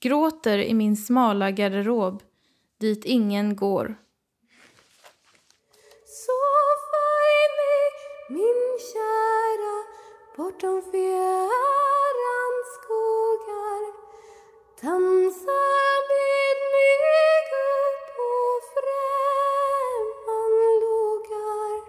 Gråter 0.00 0.58
i 0.58 0.74
min 0.74 0.96
smala 0.96 1.50
garderob 1.50 2.22
dit 2.78 3.04
ingen 3.04 3.56
går. 3.56 3.96
Min 8.30 8.78
kära, 8.90 9.76
bortom 10.36 10.82
fjärran 10.90 12.54
skogar. 12.74 13.82
Dansa 14.82 15.60
med 16.10 16.58
mig 16.72 16.92
upp 17.86 18.02
på 18.16 18.30
lågar. 20.82 21.80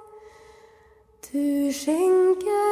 Du 1.32 1.74
skänker 1.74 2.71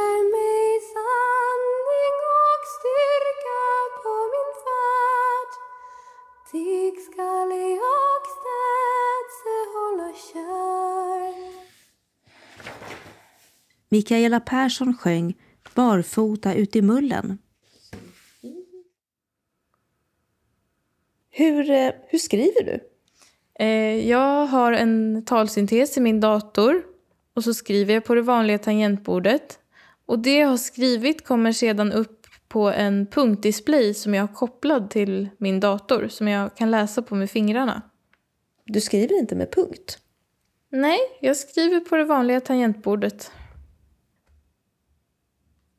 Mikaela 13.89 14.39
Persson 14.39 14.97
sjöng 14.97 15.37
Barfota 15.75 16.53
ut 16.53 16.75
i 16.75 16.81
mullen. 16.81 17.37
Hur, 21.29 21.69
eh, 21.69 21.91
hur 22.07 22.19
skriver 22.19 22.63
du? 22.63 22.79
Eh, 23.59 24.09
jag 24.09 24.45
har 24.45 24.73
en 24.73 25.25
talsyntes 25.25 25.97
i 25.97 26.01
min 26.01 26.19
dator 26.19 26.83
och 27.33 27.43
så 27.43 27.53
skriver 27.53 27.93
jag 27.93 28.05
på 28.05 28.15
det 28.15 28.21
vanliga 28.21 28.57
tangentbordet. 28.57 29.59
Och 30.05 30.19
det 30.19 30.37
jag 30.37 30.47
har 30.47 30.57
skrivit 30.57 31.25
kommer 31.25 31.51
sedan 31.51 31.91
upp 31.91 32.27
på 32.47 32.69
en 32.69 33.07
punktdisplay 33.07 33.93
som 33.93 34.13
jag 34.13 34.23
har 34.23 34.35
kopplad 34.35 34.89
till 34.89 35.29
min 35.37 35.59
dator 35.59 36.07
som 36.07 36.27
jag 36.27 36.55
kan 36.55 36.71
läsa 36.71 37.01
på 37.01 37.15
med 37.15 37.29
fingrarna. 37.29 37.81
Du 38.65 38.81
skriver 38.81 39.19
inte 39.19 39.35
med 39.35 39.51
punkt? 39.51 39.99
Nej, 40.69 40.99
jag 41.21 41.37
skriver 41.37 41.79
på 41.79 41.95
det 41.95 42.05
vanliga 42.05 42.41
tangentbordet. 42.41 43.31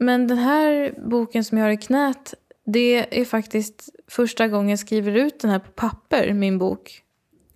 Men 0.03 0.27
den 0.27 0.39
här 0.39 0.95
boken 1.11 1.45
som 1.45 1.59
jag 1.59 1.65
har 1.65 1.71
i 1.71 1.77
knät, 1.77 2.35
det 2.65 3.21
är 3.21 3.25
faktiskt 3.25 3.89
första 4.09 4.49
gången 4.49 4.69
jag 4.69 4.79
skriver 4.79 5.13
ut 5.13 5.41
den 5.41 5.51
här 5.51 5.59
på 5.59 5.71
papper, 5.71 6.33
min 6.33 6.59
bok. 6.59 7.03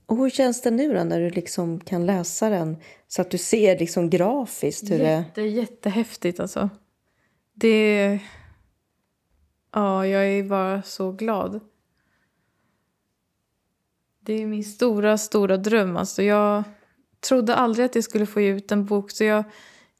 Och 0.06 0.16
hur 0.16 0.30
känns 0.30 0.62
det 0.62 0.70
nu 0.70 0.94
då 0.94 1.04
när 1.04 1.20
du 1.20 1.30
liksom 1.30 1.80
kan 1.80 2.06
läsa 2.06 2.48
den 2.48 2.76
så 3.08 3.22
att 3.22 3.30
du 3.30 3.38
ser 3.38 3.78
liksom 3.78 4.10
grafiskt 4.10 4.90
hur 4.90 4.98
Jätte, 4.98 5.40
det... 5.40 5.46
jättehäftigt 5.46 6.40
alltså. 6.40 6.70
Det... 7.54 8.18
Ja, 9.72 10.06
jag 10.06 10.26
är 10.26 10.42
bara 10.42 10.82
så 10.82 11.12
glad. 11.12 11.60
Det 14.20 14.32
är 14.32 14.46
min 14.46 14.64
stora, 14.64 15.18
stora 15.18 15.56
dröm. 15.56 15.96
Alltså 15.96 16.22
jag 16.22 16.64
trodde 17.20 17.54
aldrig 17.54 17.86
att 17.86 17.94
jag 17.94 18.04
skulle 18.04 18.26
få 18.26 18.40
ut 18.40 18.72
en 18.72 18.84
bok. 18.84 19.10
Så 19.10 19.24
jag, 19.24 19.44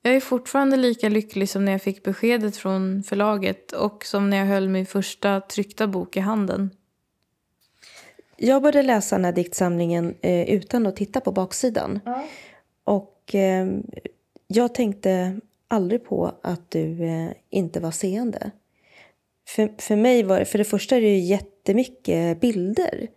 jag 0.07 0.17
är 0.17 0.21
fortfarande 0.21 0.77
lika 0.77 1.09
lycklig 1.09 1.49
som 1.49 1.65
när 1.65 1.73
jag 1.73 1.83
fick 1.83 2.03
beskedet 2.03 2.57
från 2.57 3.03
förlaget 3.03 3.73
och 3.73 4.05
som 4.05 4.31
när 4.31 4.37
jag 4.37 4.47
höll 4.47 4.69
min 4.69 4.87
första 4.87 5.41
tryckta 5.41 5.87
bok 5.87 6.17
i 6.17 6.21
handen. 6.21 6.71
Jag 8.37 8.63
började 8.63 8.83
läsa 8.83 9.17
den 9.17 9.25
här 9.25 9.33
diktsamlingen 9.33 10.15
eh, 10.21 10.51
utan 10.51 10.87
att 10.87 10.97
titta 10.97 11.21
på 11.21 11.33
baksidan. 11.33 12.01
Och 12.85 13.35
eh, 13.35 13.67
jag 14.47 14.75
tänkte 14.75 15.41
aldrig 15.69 16.05
på 16.05 16.33
att 16.43 16.71
du 16.71 17.05
eh, 17.05 17.31
inte 17.51 17.81
var 17.81 17.91
seende. 17.91 18.51
För, 19.49 19.73
för 19.79 19.97
mig 19.97 20.23
var 20.23 20.39
det, 20.39 20.45
för 20.45 20.59
det 20.59 20.65
första 20.65 20.97
är 20.97 21.01
det 21.01 21.17
ju 21.17 21.19
jättemycket 21.19 22.41
bilder 22.41 23.09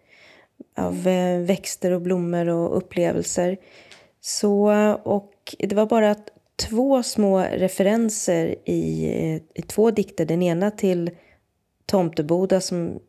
av 0.78 1.08
eh, 1.08 1.40
växter 1.40 1.92
och 1.92 2.02
blommor 2.02 2.48
och 2.48 2.78
upplevelser. 2.78 3.58
Så, 4.22 4.72
och 5.04 5.56
det 5.60 5.76
var 5.76 5.86
bara 5.86 6.16
två 6.58 7.04
små 7.04 7.40
referenser 7.40 8.56
i, 8.66 9.06
eh, 9.06 9.62
i 9.62 9.62
två 9.62 9.92
dikter. 9.92 10.26
Den 10.26 10.42
ena 10.42 10.72
till 10.72 11.12
Tomteboda 11.86 12.62
som 12.62 13.00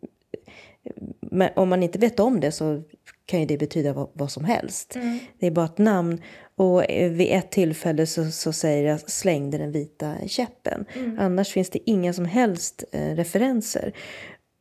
om 1.54 1.68
man 1.68 1.82
inte 1.82 1.98
vet 1.98 2.20
om 2.20 2.40
det 2.40 2.52
så 2.52 2.82
kan 3.26 3.40
ju 3.40 3.46
det 3.46 3.59
betyda 3.59 3.92
vad, 3.92 4.09
vad 4.12 4.30
som 4.30 4.44
helst. 4.44 4.96
Mm. 4.96 5.18
Det 5.38 5.46
är 5.46 5.51
bara 5.51 5.66
ett 5.66 5.78
namn. 5.78 6.22
Och 6.57 6.90
eh, 6.90 7.11
vid 7.11 7.32
ett 7.32 7.51
tillfälle 7.51 8.07
så, 8.07 8.30
så 8.30 8.53
säger 8.53 8.90
jag 8.90 9.11
slängde 9.11 9.59
den 9.59 9.72
vita 9.72 10.14
käppen. 10.26 10.84
Mm. 10.94 11.18
Annars 11.18 11.53
finns 11.53 11.70
det 11.70 11.90
inga 11.90 12.12
som 12.12 12.24
helst 12.24 12.84
eh, 12.92 13.14
referenser. 13.14 13.92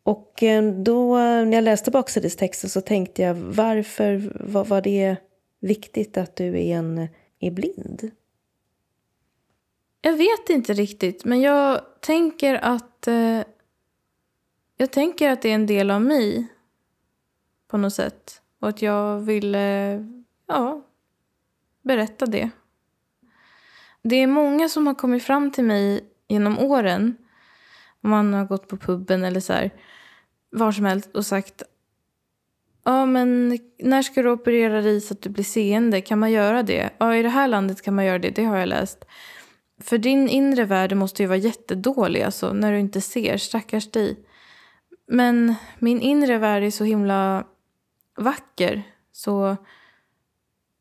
Och 0.04 0.44
eh, 0.44 0.64
då 0.64 1.18
när 1.18 1.54
jag 1.54 1.64
läste 1.64 1.92
baksidestexten 1.92 2.70
så 2.70 2.82
tänkte 2.82 3.22
jag 3.22 3.34
varför 3.34 4.32
var, 4.40 4.66
var 4.66 4.82
det 4.82 5.16
viktigt 5.60 6.18
att 6.18 6.36
du 6.36 6.48
är, 6.48 6.76
en, 6.78 7.08
är 7.40 7.52
blind? 7.52 8.12
Jag 10.02 10.18
vet 10.18 10.50
inte 10.50 10.74
riktigt, 10.74 11.26
men 11.26 11.42
jag 11.42 11.82
tänker 12.02 12.56
att 12.56 13.08
eh, 13.08 13.42
jag 14.78 14.92
tänker 14.92 15.30
att 15.30 15.42
det 15.42 15.50
är 15.50 15.56
en 15.56 15.66
del 15.66 15.92
av 15.92 16.02
mig 16.02 16.48
på 17.68 17.78
något 17.78 17.94
sätt. 17.94 18.42
Och 18.60 18.70
att 18.70 18.82
jag 18.82 19.20
ville 19.20 19.94
eh, 19.94 20.02
ja, 20.48 20.86
berätta 21.82 22.26
det. 22.26 22.50
Det 24.02 24.16
är 24.16 24.28
många 24.28 24.70
som 24.70 24.88
har 24.88 24.96
kommit 24.96 25.24
fram 25.24 25.52
till 25.52 25.64
mig 25.64 26.06
genom 26.28 26.60
åren. 26.60 27.18
Om 28.02 28.10
man 28.10 28.34
har 28.34 28.46
gått 28.46 28.68
på 28.68 28.78
puben 28.78 29.24
eller 29.24 29.40
så 29.40 29.54
här, 29.54 29.72
var 30.50 30.72
som 30.72 30.86
helst 30.86 31.16
och 31.16 31.26
sagt 31.26 31.64
Ja, 32.84 33.06
men 33.06 33.60
när 33.80 34.02
ska 34.02 34.22
du 34.22 34.30
operera 34.30 34.82
dig 34.82 35.02
så 35.02 35.14
att 35.14 35.22
du 35.22 35.30
blir 35.30 35.44
seende? 35.44 36.02
Kan 36.02 36.20
man 36.20 36.32
göra 36.32 36.64
det? 36.64 36.90
Ja, 36.98 37.16
i 37.16 37.24
det 37.24 37.30
här 37.30 37.48
landet 37.48 37.82
kan 37.82 37.96
man 37.96 38.06
göra 38.06 38.20
det. 38.20 38.30
Det 38.30 38.44
har 38.44 38.58
jag 38.58 38.70
läst. 38.70 39.06
För 39.80 39.98
din 39.98 40.30
inre 40.30 40.66
värld 40.66 40.96
måste 40.96 41.24
ju 41.24 41.28
vara 41.28 41.38
jättedålig 41.38 42.22
alltså, 42.22 42.54
när 42.54 42.72
du 42.72 42.80
inte 42.80 43.02
ser. 43.02 43.38
Stackars 43.38 43.92
dig. 43.92 44.20
Men 45.08 45.56
min 45.80 46.02
inre 46.02 46.38
värld 46.38 46.64
är 46.64 46.72
så 46.72 46.84
himla 46.84 47.48
vacker. 48.18 48.84
Så 49.12 49.58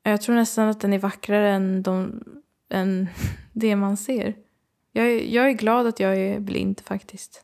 jag 0.03 0.21
tror 0.21 0.35
nästan 0.35 0.69
att 0.69 0.81
den 0.81 0.93
är 0.93 0.99
vackrare 0.99 1.51
än, 1.51 1.83
de, 1.83 2.23
än 2.71 3.09
det 3.53 3.77
man 3.77 3.97
ser. 3.97 4.35
Jag 4.93 5.07
är, 5.07 5.21
jag 5.21 5.49
är 5.49 5.53
glad 5.53 5.87
att 5.87 6.01
jag 6.01 6.17
är 6.17 6.41
blind 6.41 6.81
faktiskt. 6.81 7.43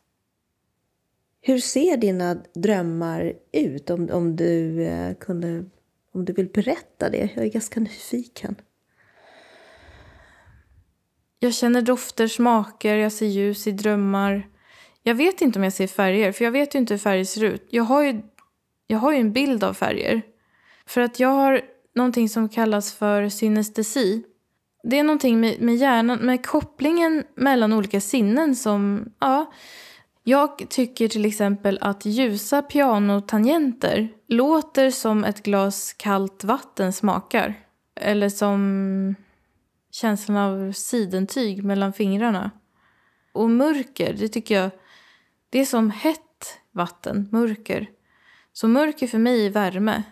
Hur 1.40 1.58
ser 1.58 1.96
dina 1.96 2.42
drömmar 2.54 3.32
ut? 3.52 3.90
Om, 3.90 4.08
om, 4.12 4.36
du, 4.36 4.82
eh, 4.82 5.14
kunde, 5.14 5.64
om 6.12 6.24
du 6.24 6.32
vill 6.32 6.48
berätta 6.48 7.10
det. 7.10 7.30
Jag 7.34 7.44
är 7.44 7.50
ganska 7.50 7.80
nyfiken. 7.80 8.56
Jag 11.42 11.54
känner 11.54 11.82
dofter, 11.82 12.26
smaker, 12.26 12.96
jag 12.96 13.12
ser 13.12 13.26
ljus 13.26 13.66
i 13.66 13.72
drömmar. 13.72 14.46
Jag 15.02 15.14
vet 15.14 15.40
inte 15.40 15.58
om 15.58 15.64
jag 15.64 15.72
ser 15.72 15.86
färger, 15.86 16.32
för 16.32 16.44
jag 16.44 16.52
vet 16.52 16.74
ju 16.74 16.78
inte 16.78 16.94
hur 16.94 16.98
färger 16.98 17.24
ser 17.24 17.44
ut. 17.44 17.66
Jag 17.70 17.84
har 17.84 18.02
ju, 18.02 18.22
jag 18.86 18.98
har 18.98 19.12
ju 19.12 19.18
en 19.18 19.32
bild 19.32 19.64
av 19.64 19.74
färger. 19.74 20.22
För 20.86 21.00
att 21.00 21.20
jag 21.20 21.28
har 21.28 21.60
någonting 21.94 22.28
som 22.28 22.48
kallas 22.48 22.94
för 22.94 23.28
synestesi. 23.28 24.22
Det 24.82 24.98
är 24.98 25.02
någonting 25.02 25.40
med, 25.40 25.60
med 25.60 25.76
hjärnan, 25.76 26.18
med 26.18 26.46
kopplingen 26.46 27.24
mellan 27.34 27.72
olika 27.72 28.00
sinnen 28.00 28.56
som, 28.56 29.12
ja. 29.18 29.52
Jag 30.24 30.68
tycker 30.68 31.08
till 31.08 31.26
exempel 31.26 31.78
att 31.80 32.06
ljusa 32.06 32.62
pianotangenter 32.62 34.08
låter 34.28 34.90
som 34.90 35.24
ett 35.24 35.42
glas 35.42 35.92
kallt 35.92 36.44
vatten 36.44 36.92
smakar. 36.92 37.54
Eller 38.00 38.28
som 38.28 39.14
känslan 39.92 40.36
av 40.36 40.72
sidentyg 40.72 41.64
mellan 41.64 41.92
fingrarna. 41.92 42.50
Och 43.32 43.50
mörker, 43.50 44.12
det 44.12 44.28
tycker 44.28 44.54
jag, 44.54 44.70
det 45.50 45.58
är 45.58 45.64
som 45.64 45.90
hett 45.90 46.58
vatten, 46.70 47.28
mörker. 47.32 47.90
Så 48.52 48.68
mörker 48.68 49.06
för 49.06 49.18
mig 49.18 49.46
är 49.46 49.50
värme. 49.50 50.02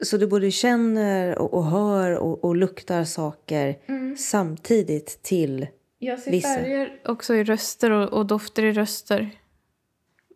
Så 0.00 0.16
du 0.16 0.26
både 0.26 0.50
känner 0.50 1.38
och, 1.38 1.54
och 1.54 1.64
hör 1.64 2.18
och, 2.18 2.44
och, 2.44 2.56
luktar 2.56 3.04
saker 3.04 3.78
mm. 3.86 4.16
samtidigt 4.16 5.22
till 5.22 5.66
Jag 5.98 6.18
ser 6.18 6.30
vissa. 6.30 6.48
färger 6.48 7.00
också 7.04 7.34
i 7.34 7.44
röster 7.44 7.90
och, 7.90 8.08
och, 8.08 8.26
dofter 8.26 8.64
i 8.64 8.72
röster. 8.72 9.30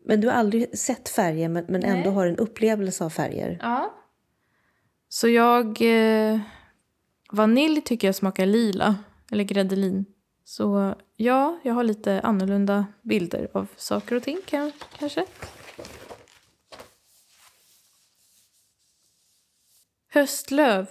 Men 0.04 0.20
du 0.20 0.28
har 0.28 0.34
aldrig 0.34 0.78
sett 0.78 1.08
färger 1.08 1.48
men, 1.48 1.64
men 1.68 1.84
ändå 1.84 2.10
har 2.10 2.26
en 2.26 2.36
upplevelse 2.36 3.04
av 3.04 3.10
färger? 3.10 3.58
Ja. 3.62 3.94
Så 5.08 5.28
jag... 5.28 5.66
Eh, 5.82 6.40
vanilj 7.32 7.80
tycker 7.80 8.08
jag 8.08 8.14
smakar 8.14 8.46
lila, 8.46 8.96
eller 9.30 9.44
gräddelin. 9.44 10.04
Så 10.44 10.94
ja, 11.16 11.60
jag 11.62 11.74
har 11.74 11.84
lite 11.84 12.20
annorlunda 12.20 12.86
bilder 13.02 13.48
av 13.52 13.68
saker 13.76 14.16
och 14.16 14.22
ting 14.22 14.38
kanske. 14.46 15.26
Höstlöv. 20.08 20.86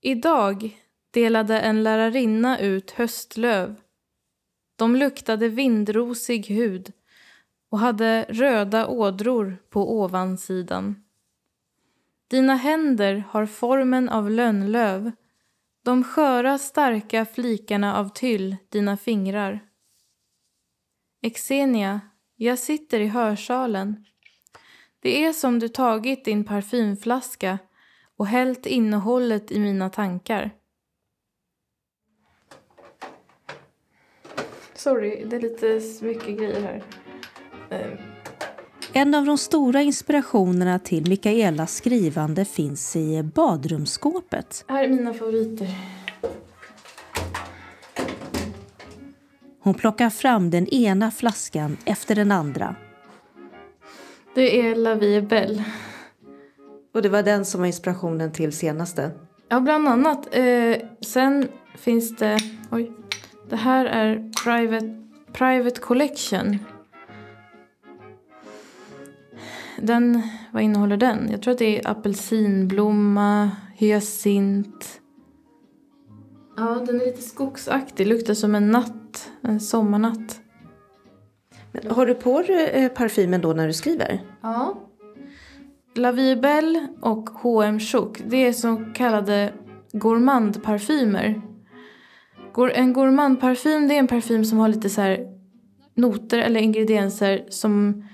Idag 0.00 0.80
delade 1.10 1.60
en 1.60 1.82
lärarinna 1.82 2.58
ut 2.58 2.90
höstlöv. 2.90 3.80
De 4.76 4.96
luktade 4.96 5.48
vindrosig 5.48 6.46
hud 6.46 6.92
och 7.70 7.78
hade 7.78 8.26
röda 8.28 8.86
ådror 8.86 9.56
på 9.70 10.00
ovansidan. 10.00 11.03
Dina 12.34 12.54
händer 12.54 13.24
har 13.28 13.46
formen 13.46 14.08
av 14.08 14.30
lönnlöv, 14.30 15.12
de 15.84 16.04
sköra 16.04 16.58
starka 16.58 17.24
flikarna 17.24 17.96
av 17.96 18.08
tyll, 18.08 18.56
dina 18.68 18.96
fingrar. 18.96 19.60
Exenia, 21.22 22.00
jag 22.36 22.58
sitter 22.58 23.00
i 23.00 23.06
hörsalen. 23.06 24.04
Det 25.00 25.24
är 25.24 25.32
som 25.32 25.58
du 25.58 25.68
tagit 25.68 26.24
din 26.24 26.44
parfymflaska 26.44 27.58
och 28.16 28.26
hällt 28.26 28.66
innehållet 28.66 29.52
i 29.52 29.60
mina 29.60 29.90
tankar. 29.90 30.50
Sorry, 34.74 35.24
det 35.24 35.36
är 35.36 35.40
lite 35.40 35.80
mycket 36.04 36.38
grejer 36.38 36.60
här. 36.60 36.82
Eh, 37.70 38.13
en 38.96 39.14
av 39.14 39.24
de 39.24 39.38
stora 39.38 39.82
inspirationerna 39.82 40.78
till 40.78 41.08
Mikaelas 41.08 41.76
skrivande 41.76 42.44
finns 42.44 42.96
i 42.96 43.22
badrumsskåpet. 43.22 44.64
Här 44.68 44.84
är 44.84 44.88
mina 44.88 45.14
favoriter. 45.14 45.68
Hon 49.60 49.74
plockar 49.74 50.10
fram 50.10 50.50
den 50.50 50.68
ena 50.68 51.10
flaskan 51.10 51.76
efter 51.84 52.14
den 52.14 52.32
andra. 52.32 52.76
Det 54.34 54.60
är 54.60 54.74
La 54.74 54.94
Vie 54.94 55.22
Belle. 55.22 55.64
Och 56.94 57.02
det 57.02 57.08
var 57.08 57.22
den 57.22 57.44
som 57.44 57.60
var 57.60 57.66
inspirationen 57.66 58.32
till 58.32 58.52
senaste? 58.52 59.10
Ja, 59.48 59.60
bland 59.60 59.88
annat. 59.88 60.36
Eh, 60.36 60.76
sen 61.00 61.48
finns 61.78 62.16
det... 62.16 62.38
Oj. 62.70 62.92
Det 63.48 63.56
här 63.56 63.84
är 63.84 64.32
Private, 64.44 65.02
Private 65.32 65.80
Collection. 65.80 66.58
Den, 69.86 70.22
vad 70.52 70.62
innehåller 70.62 70.96
den? 70.96 71.28
Jag 71.30 71.42
tror 71.42 71.52
att 71.52 71.58
det 71.58 71.78
är 71.78 71.90
apelsinblomma, 71.90 73.50
hyacint. 73.74 75.00
Ja, 76.56 76.82
den 76.86 77.00
är 77.00 77.06
lite 77.06 77.22
skogsaktig. 77.22 78.06
Luktar 78.06 78.34
som 78.34 78.54
en 78.54 78.70
natt. 78.70 79.30
En 79.40 79.60
sommarnatt. 79.60 80.40
Men 81.72 81.90
har 81.90 82.06
du 82.06 82.14
på 82.14 82.42
dig 82.42 82.70
eh, 82.72 82.88
parfymen 82.88 83.40
då 83.40 83.52
när 83.52 83.66
du 83.66 83.72
skriver? 83.72 84.20
Ja. 84.42 84.74
La 85.94 86.12
Vie 86.12 86.36
Belle 86.36 86.88
och 87.00 87.30
H&M 87.30 87.80
Chouk, 87.80 88.22
det 88.26 88.36
är 88.36 88.52
så 88.52 88.84
kallade 88.94 89.52
gourmandparfymer. 89.92 91.42
En 92.74 92.92
gourmandparfym 92.92 93.88
det 93.88 93.94
är 93.94 93.98
en 93.98 94.06
parfym 94.06 94.44
som 94.44 94.58
har 94.58 94.68
lite 94.68 94.90
så 94.90 95.00
här 95.00 95.26
noter 95.94 96.38
eller 96.38 96.60
ingredienser 96.60 97.44
som, 97.48 98.04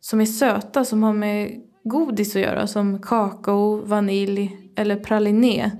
som 0.00 0.20
är 0.20 0.24
söta, 0.24 0.84
som 0.84 1.02
har 1.02 1.12
med 1.12 1.62
godis 1.84 2.36
att 2.36 2.42
göra. 2.42 2.66
Som 2.66 3.02
kakao, 3.02 3.76
vanilj 3.76 4.70
eller 4.76 4.96
praliné. 4.96 5.70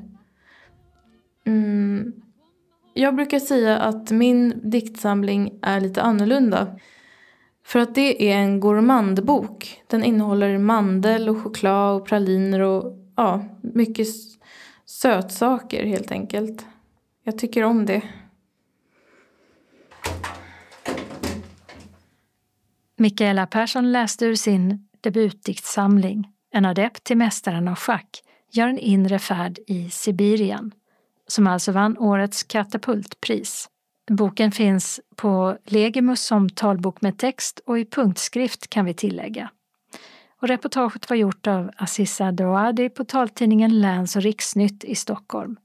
Mm. 1.47 2.12
Jag 2.95 3.14
brukar 3.14 3.39
säga 3.39 3.79
att 3.79 4.11
min 4.11 4.71
diktsamling 4.71 5.59
är 5.62 5.81
lite 5.81 6.03
annorlunda. 6.03 6.79
För 7.64 7.79
att 7.81 7.95
det 7.95 8.31
är 8.33 8.37
en 8.37 8.61
gourmandbok. 8.61 9.83
Den 9.87 10.05
innehåller 10.05 10.59
mandel 10.59 11.29
och 11.29 11.43
choklad 11.43 12.01
och 12.01 12.07
praliner 12.07 12.61
och 12.61 12.99
ja, 13.16 13.45
mycket 13.61 14.07
sötsaker 14.87 15.85
helt 15.85 16.12
enkelt. 16.12 16.66
Jag 17.25 17.39
tycker 17.39 17.64
om 17.64 17.87
det. 17.87 18.03
Mikaela 23.01 23.46
Persson 23.46 23.92
läste 23.92 24.26
ur 24.26 24.34
sin 24.34 24.88
debutdiktsamling 25.01 26.28
En 26.53 26.64
adept 26.64 27.05
till 27.05 27.16
mästaren 27.16 27.68
av 27.68 27.74
schack 27.74 28.22
gör 28.53 28.68
en 28.68 28.78
inre 28.78 29.18
färd 29.18 29.59
i 29.66 29.90
Sibirien, 29.90 30.72
som 31.26 31.46
alltså 31.46 31.72
vann 31.72 31.98
årets 31.98 32.42
katapultpris. 32.42 33.68
Boken 34.11 34.53
finns 34.53 35.01
på 35.16 35.57
Legimus 35.64 36.22
som 36.22 36.51
talbok 36.51 37.03
med 37.03 37.18
text 37.18 37.61
och 37.66 37.78
i 37.78 37.84
punktskrift 37.84 38.70
kan 38.70 38.84
vi 38.84 38.94
tillägga. 38.94 39.51
Och 40.40 40.48
reportaget 40.48 41.11
var 41.11 41.16
gjort 41.16 41.46
av 41.46 41.70
Aziza 41.76 42.32
Doadi 42.32 42.88
på 42.88 43.05
taltidningen 43.05 43.80
Läns 43.80 44.16
och 44.16 44.22
riksnytt 44.22 44.84
i 44.84 44.94
Stockholm 44.94 45.57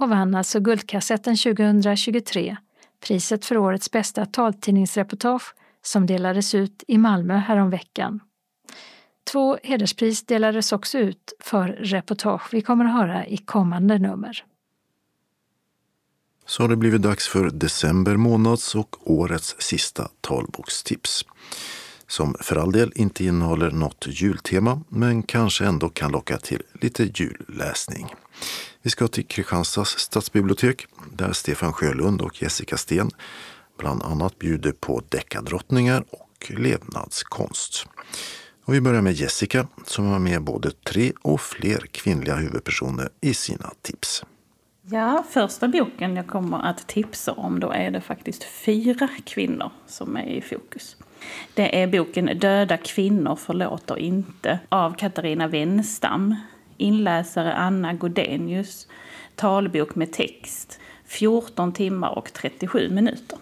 och 0.00 0.08
vann 0.08 0.34
alltså 0.34 0.60
Guldkassetten 0.60 1.36
2023, 1.36 2.56
priset 3.06 3.44
för 3.44 3.56
årets 3.56 3.90
bästa 3.90 4.26
taltidningsreportage 4.26 5.54
som 5.82 6.06
delades 6.06 6.54
ut 6.54 6.84
i 6.88 6.98
Malmö 6.98 7.34
häromveckan. 7.36 8.20
Två 9.32 9.58
hederspris 9.62 10.26
delades 10.26 10.72
också 10.72 10.98
ut 10.98 11.32
för 11.40 11.68
reportage 11.68 12.48
vi 12.52 12.60
kommer 12.60 12.84
att 12.84 12.92
höra 12.92 13.26
i 13.26 13.36
kommande 13.36 13.98
nummer 13.98 14.44
så 16.46 16.62
har 16.62 16.68
det 16.68 16.76
blivit 16.76 17.02
dags 17.02 17.28
för 17.28 17.50
december 17.50 18.16
månads 18.16 18.74
och 18.74 19.10
årets 19.10 19.56
sista 19.58 20.08
talbokstips. 20.20 21.24
Som 22.06 22.34
för 22.40 22.56
all 22.56 22.72
del 22.72 22.92
inte 22.94 23.24
innehåller 23.24 23.70
något 23.70 24.06
jultema 24.08 24.80
men 24.88 25.22
kanske 25.22 25.64
ändå 25.64 25.88
kan 25.88 26.12
locka 26.12 26.38
till 26.38 26.62
lite 26.80 27.10
julläsning. 27.14 28.14
Vi 28.82 28.90
ska 28.90 29.08
till 29.08 29.26
Kristianstads 29.26 29.98
stadsbibliotek 29.98 30.86
där 31.12 31.32
Stefan 31.32 31.72
Sjölund 31.72 32.20
och 32.20 32.42
Jessica 32.42 32.76
Sten 32.76 33.10
bland 33.78 34.02
annat 34.02 34.38
bjuder 34.38 34.72
på 34.72 35.02
deckardrottningar 35.08 36.04
och 36.10 36.52
levnadskonst. 36.58 37.86
Och 38.64 38.74
vi 38.74 38.80
börjar 38.80 39.02
med 39.02 39.12
Jessica 39.12 39.66
som 39.86 40.06
har 40.06 40.18
med 40.18 40.42
både 40.42 40.70
tre 40.70 41.12
och 41.22 41.40
fler 41.40 41.78
kvinnliga 41.90 42.34
huvudpersoner 42.34 43.08
i 43.20 43.34
sina 43.34 43.70
tips. 43.82 44.24
Ja, 44.84 45.24
första 45.30 45.68
boken 45.68 46.16
jag 46.16 46.26
kommer 46.26 46.58
att 46.58 46.86
tipsa 46.88 47.32
om 47.32 47.60
då 47.60 47.70
är 47.70 47.90
det 47.90 48.00
faktiskt 48.00 48.44
fyra 48.44 49.08
kvinnor 49.24 49.70
som 49.86 50.16
är 50.16 50.26
i 50.26 50.40
fokus. 50.40 50.96
Det 51.54 51.82
är 51.82 51.86
boken 51.86 52.38
Döda 52.38 52.76
kvinnor 52.76 53.36
förlåter 53.36 53.98
inte 53.98 54.58
av 54.68 54.94
Katarina 54.94 55.48
Wenstam. 55.48 56.36
Inläsare 56.76 57.54
Anna 57.54 57.92
Godenius. 57.92 58.88
Talbok 59.34 59.94
med 59.94 60.12
text. 60.12 60.80
14 61.06 61.72
timmar 61.72 62.18
och 62.18 62.32
37 62.32 62.90
minuter. 62.90 63.38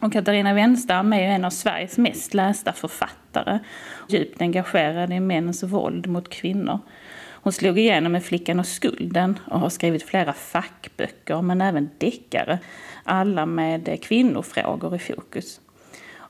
Och 0.00 0.12
Katarina 0.12 0.54
Wenstam 0.54 1.12
är 1.12 1.22
en 1.22 1.44
av 1.44 1.50
Sveriges 1.50 1.98
mest 1.98 2.34
lästa 2.34 2.72
författare. 2.72 3.58
Djupt 4.08 4.40
engagerad 4.40 5.12
i 5.12 5.20
mäns 5.20 5.62
våld 5.62 6.06
mot 6.06 6.28
kvinnor. 6.28 6.78
Hon 7.42 7.52
slog 7.52 7.78
igenom 7.78 8.12
med 8.12 8.24
Flickan 8.24 8.60
och 8.60 8.66
skulden 8.66 9.38
och 9.46 9.60
har 9.60 9.68
skrivit 9.68 10.02
flera 10.02 10.32
fackböcker 10.32 11.42
men 11.42 11.60
även 11.60 11.90
deckare. 11.98 12.58
Alla 13.04 13.46
med 13.46 14.02
kvinnofrågor 14.02 14.96
i 14.96 14.98
fokus. 14.98 15.60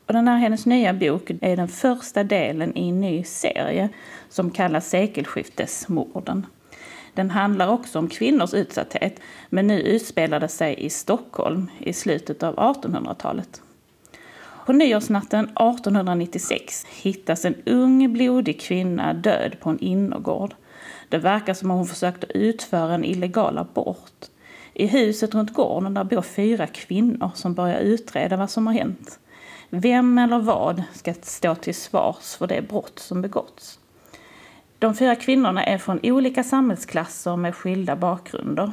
Och 0.07 0.13
den 0.13 0.29
här 0.29 0.39
hennes 0.39 0.67
nya 0.67 0.95
bok 0.95 1.31
är 1.41 1.57
den 1.57 1.69
första 1.69 2.25
delen 2.25 2.77
i 2.77 2.89
en 2.89 3.01
ny 3.01 3.25
serie 3.25 3.89
som 4.29 4.51
kallas 4.51 4.89
Sekelskiftesmorden. 4.89 6.47
Den 7.21 7.31
handlar 7.31 7.69
också 7.69 7.99
om 7.99 8.09
kvinnors 8.09 8.55
utsatthet 8.55 9.21
men 9.49 9.67
nu 9.67 9.81
utspelar 9.81 10.41
det 10.41 10.49
sig 10.49 10.85
i 10.85 10.91
Stockholm 10.91 11.71
i 11.79 11.93
slutet 11.93 12.43
av 12.43 12.57
1800-talet. 12.57 13.63
På 14.67 14.73
nyårsnatten 14.73 15.45
1896 15.45 16.87
hittas 16.91 17.45
en 17.45 17.55
ung 17.67 18.13
blodig 18.13 18.61
kvinna 18.61 19.15
död 19.15 19.57
på 19.61 19.71
en 19.71 19.79
innergård. 19.79 20.55
Det 21.09 21.19
verkar 21.19 21.55
som 21.55 21.71
om 21.71 21.77
hon 21.77 21.87
försökte 21.87 22.39
utföra 22.39 22.95
en 22.95 23.05
illegal 23.05 23.59
abort. 23.59 24.27
I 24.75 24.87
huset 24.87 25.35
runt 25.35 25.55
gården 25.55 25.95
där 25.95 26.05
bor 26.05 26.23
fyra 26.23 26.67
kvinnor 26.67 27.31
som 27.35 27.55
börjar 27.55 27.81
utreda 27.81 28.37
vad 28.37 28.51
som 28.51 28.67
har 28.67 28.75
hänt. 28.75 29.19
Vem 29.71 30.19
eller 30.19 30.39
vad 30.39 30.83
ska 30.93 31.15
stå 31.23 31.55
till 31.55 31.75
svars 31.75 32.35
för 32.35 32.47
det 32.47 32.69
brott 32.69 32.99
som 32.99 33.23
begåtts? 33.23 33.80
De 34.81 34.95
fyra 34.95 35.17
kvinnorna 35.17 35.65
är 35.65 35.79
från 35.79 36.01
olika 36.03 36.45
samhällsklasser 36.45 37.37
med 37.37 37.55
skilda 37.55 37.97
bakgrunder. 37.97 38.73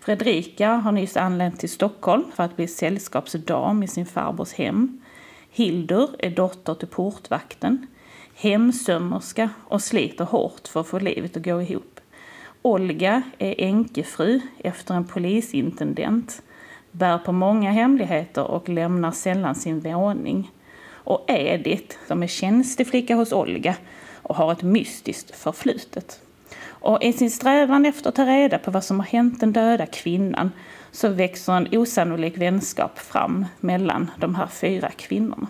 Fredrika 0.00 0.70
har 0.70 0.92
nyss 0.92 1.16
anlänt 1.16 1.60
till 1.60 1.70
Stockholm 1.70 2.24
för 2.34 2.42
att 2.42 2.56
bli 2.56 2.66
sällskapsdam 2.66 3.82
i 3.82 3.88
sin 3.88 4.06
farbrors 4.06 4.52
hem. 4.52 5.00
Hildur 5.50 6.10
är 6.18 6.30
dotter 6.30 6.74
till 6.74 6.88
portvakten 6.88 7.86
hemsömmerska 8.34 9.50
och 9.64 9.82
sliter 9.82 10.24
hårt 10.24 10.68
för 10.68 10.80
att 10.80 10.86
få 10.86 10.98
livet 10.98 11.36
att 11.36 11.44
gå 11.44 11.62
ihop. 11.62 12.00
Olga 12.62 13.22
är 13.38 13.54
änkefru 13.58 14.40
efter 14.58 14.94
en 14.94 15.04
polisintendent, 15.04 16.42
bär 16.92 17.18
på 17.18 17.32
många 17.32 17.70
hemligheter 17.70 18.44
och 18.44 18.68
lämnar 18.68 19.12
sällan 19.12 19.54
sin 19.54 19.80
våning. 19.80 20.50
Och 20.90 21.24
Edith, 21.28 21.96
som 22.08 22.22
är 22.22 22.26
tjänsteflicka 22.26 23.14
hos 23.14 23.32
Olga 23.32 23.76
och 24.30 24.36
har 24.36 24.52
ett 24.52 24.62
mystiskt 24.62 25.36
förflutet. 25.36 26.20
Och 26.68 27.02
i 27.02 27.12
sin 27.12 27.30
strävan 27.30 27.86
efter 27.86 28.08
att 28.08 28.14
ta 28.14 28.26
reda 28.26 28.58
på 28.58 28.70
vad 28.70 28.84
som 28.84 29.00
har 29.00 29.06
hänt 29.06 29.40
den 29.40 29.52
döda 29.52 29.86
kvinnan 29.86 30.50
så 30.90 31.08
växer 31.08 31.52
en 31.52 31.68
osannolik 31.72 32.38
vänskap 32.38 32.98
fram 32.98 33.46
mellan 33.60 34.10
de 34.18 34.34
här 34.34 34.46
fyra 34.46 34.90
kvinnorna. 34.90 35.46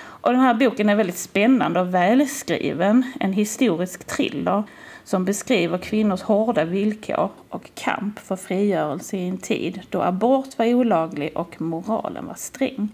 Och 0.00 0.32
den 0.32 0.40
här 0.40 0.54
boken 0.54 0.88
är 0.88 0.96
väldigt 0.96 1.18
spännande 1.18 1.80
och 1.80 1.94
välskriven. 1.94 3.12
En 3.20 3.32
historisk 3.32 4.04
thriller 4.04 4.62
som 5.04 5.24
beskriver 5.24 5.78
kvinnors 5.78 6.22
hårda 6.22 6.64
villkor 6.64 7.30
och 7.48 7.70
kamp 7.74 8.18
för 8.18 8.36
frigörelse 8.36 9.16
i 9.16 9.28
en 9.28 9.38
tid 9.38 9.80
då 9.88 10.02
abort 10.02 10.58
var 10.58 10.74
olaglig 10.74 11.30
och 11.34 11.60
moralen 11.60 12.26
var 12.26 12.34
sträng. 12.34 12.88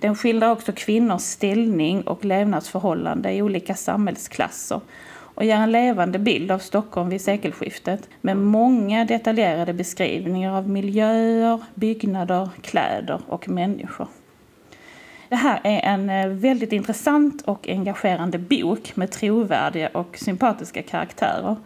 Den 0.00 0.16
skildrar 0.16 0.50
också 0.50 0.72
kvinnors 0.72 1.22
ställning 1.22 2.02
och 2.02 2.24
levnadsförhållanden 2.24 3.32
i 3.32 3.42
olika 3.42 3.74
samhällsklasser 3.74 4.80
och 5.36 5.44
ger 5.44 5.56
en 5.56 5.72
levande 5.72 6.18
bild 6.18 6.50
av 6.50 6.58
Stockholm 6.58 7.08
vid 7.08 7.20
sekelskiftet 7.20 8.08
med 8.20 8.36
många 8.36 9.04
detaljerade 9.04 9.72
beskrivningar 9.72 10.56
av 10.56 10.68
miljöer, 10.68 11.60
byggnader, 11.74 12.48
kläder 12.62 13.20
och 13.28 13.48
människor. 13.48 14.08
Det 15.28 15.36
här 15.36 15.60
är 15.64 15.80
en 15.80 16.10
eh, 16.10 16.28
väldigt 16.28 16.72
intressant 16.72 17.42
och 17.42 17.68
engagerande 17.68 18.38
bok 18.38 18.96
med 18.96 19.10
trovärdiga 19.10 19.88
och 19.88 20.18
sympatiska 20.18 20.82
karaktärer. 20.82 21.56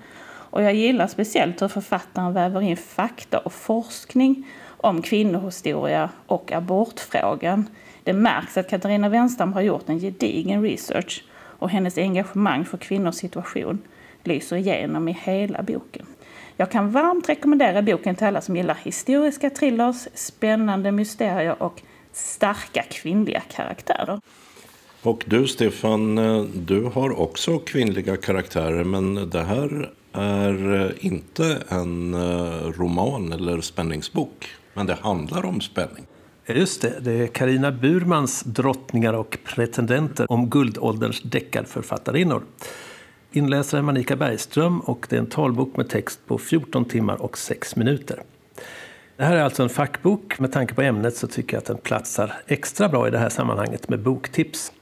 Och 0.51 0.63
jag 0.63 0.75
gillar 0.75 1.07
speciellt 1.07 1.63
hur 1.63 1.69
författaren 1.69 2.33
väver 2.33 2.61
in 2.61 2.77
fakta 2.77 3.39
och 3.39 3.53
forskning 3.53 4.47
om 4.67 5.03
kvinnohistoria 5.03 6.11
och 6.27 6.53
abortfrågan. 6.53 7.67
Det 8.11 8.15
märks 8.15 8.57
att 8.57 8.71
Katarina 8.71 9.09
Wenstam 9.09 9.53
har 9.53 9.61
gjort 9.61 9.89
en 9.89 9.99
gedigen 9.99 10.63
research 10.63 11.25
och 11.33 11.71
hennes 11.71 11.99
engagemang 11.99 12.65
för 12.65 12.79
kvinnors 12.79 13.15
situation 13.15 13.79
lyser 14.25 14.57
igenom 14.57 15.09
i 15.09 15.19
hela 15.23 15.63
boken. 15.63 16.07
Jag 16.57 16.71
kan 16.71 16.91
varmt 16.91 17.29
rekommendera 17.29 17.83
boken 17.83 18.15
till 18.15 18.27
alla 18.27 18.41
som 18.41 18.57
gillar 18.57 18.79
historiska 18.83 19.51
thrillers, 19.51 20.09
spännande 20.15 20.93
mysterier 20.93 21.63
och 21.63 21.83
starka 22.13 22.83
kvinnliga 22.83 23.41
karaktärer. 23.41 24.21
Och 25.03 25.25
du 25.27 25.47
Stefan, 25.47 26.17
du 26.67 26.85
har 26.85 27.21
också 27.21 27.59
kvinnliga 27.59 28.17
karaktärer 28.17 28.85
men 28.85 29.31
det 29.31 29.43
här 29.43 29.91
är 30.13 30.95
inte 31.05 31.63
en 31.69 32.15
eh, 32.15 32.71
roman 32.79 33.33
eller 33.33 33.61
spänningsbok. 33.61 34.49
Men 34.75 34.87
det 34.87 34.99
handlar 35.03 35.45
om 35.45 35.61
spänning. 35.61 36.07
Just 36.55 36.83
det, 36.83 37.01
det 37.01 37.13
är 37.13 37.27
Karina 37.27 37.73
Burmans 37.73 38.43
Drottningar 38.43 39.13
och 39.13 39.39
pretendenter 39.45 40.27
om 40.29 40.51
guldålderns 40.51 41.23
deckarförfattarinnor. 41.23 42.43
Inläsare 43.33 43.81
är 43.81 43.83
Manika 43.83 44.17
Bergström 44.17 44.81
och 44.81 45.07
det 45.11 45.17
är 45.17 45.21
en 45.21 45.27
talbok 45.27 45.77
med 45.77 45.89
text 45.89 46.21
på 46.27 46.39
14 46.39 46.85
timmar 46.85 47.23
och 47.23 47.39
6 47.39 47.77
minuter. 47.77 48.23
Det 49.17 49.25
här 49.25 49.37
är 49.37 49.43
alltså 49.43 49.63
en 49.63 49.69
fackbok. 49.69 50.39
Med 50.39 50.53
tanke 50.53 50.75
på 50.75 50.83
ämnet 50.83 51.17
så 51.17 51.27
tycker 51.27 51.57
jag 51.57 51.61
att 51.61 51.67
den 51.67 51.79
platsar 51.79 52.33
extra 52.47 52.89
bra 52.89 53.09
i 53.09 53.11
det 53.11 53.19
här 53.19 53.29
sammanhanget 53.29 53.89
med 53.89 54.01
boktips. 54.01 54.73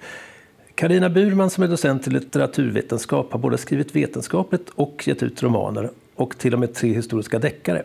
Karina 0.74 1.10
Burman 1.10 1.50
som 1.50 1.64
är 1.64 1.68
docent 1.68 2.06
i 2.06 2.10
litteraturvetenskap 2.10 3.32
har 3.32 3.38
både 3.38 3.58
skrivit 3.58 3.96
vetenskapligt 3.96 4.70
och 4.74 5.08
gett 5.08 5.22
ut 5.22 5.42
romaner 5.42 5.90
och 6.14 6.38
till 6.38 6.54
och 6.54 6.60
med 6.60 6.74
tre 6.74 6.94
historiska 6.94 7.38
deckare. 7.38 7.82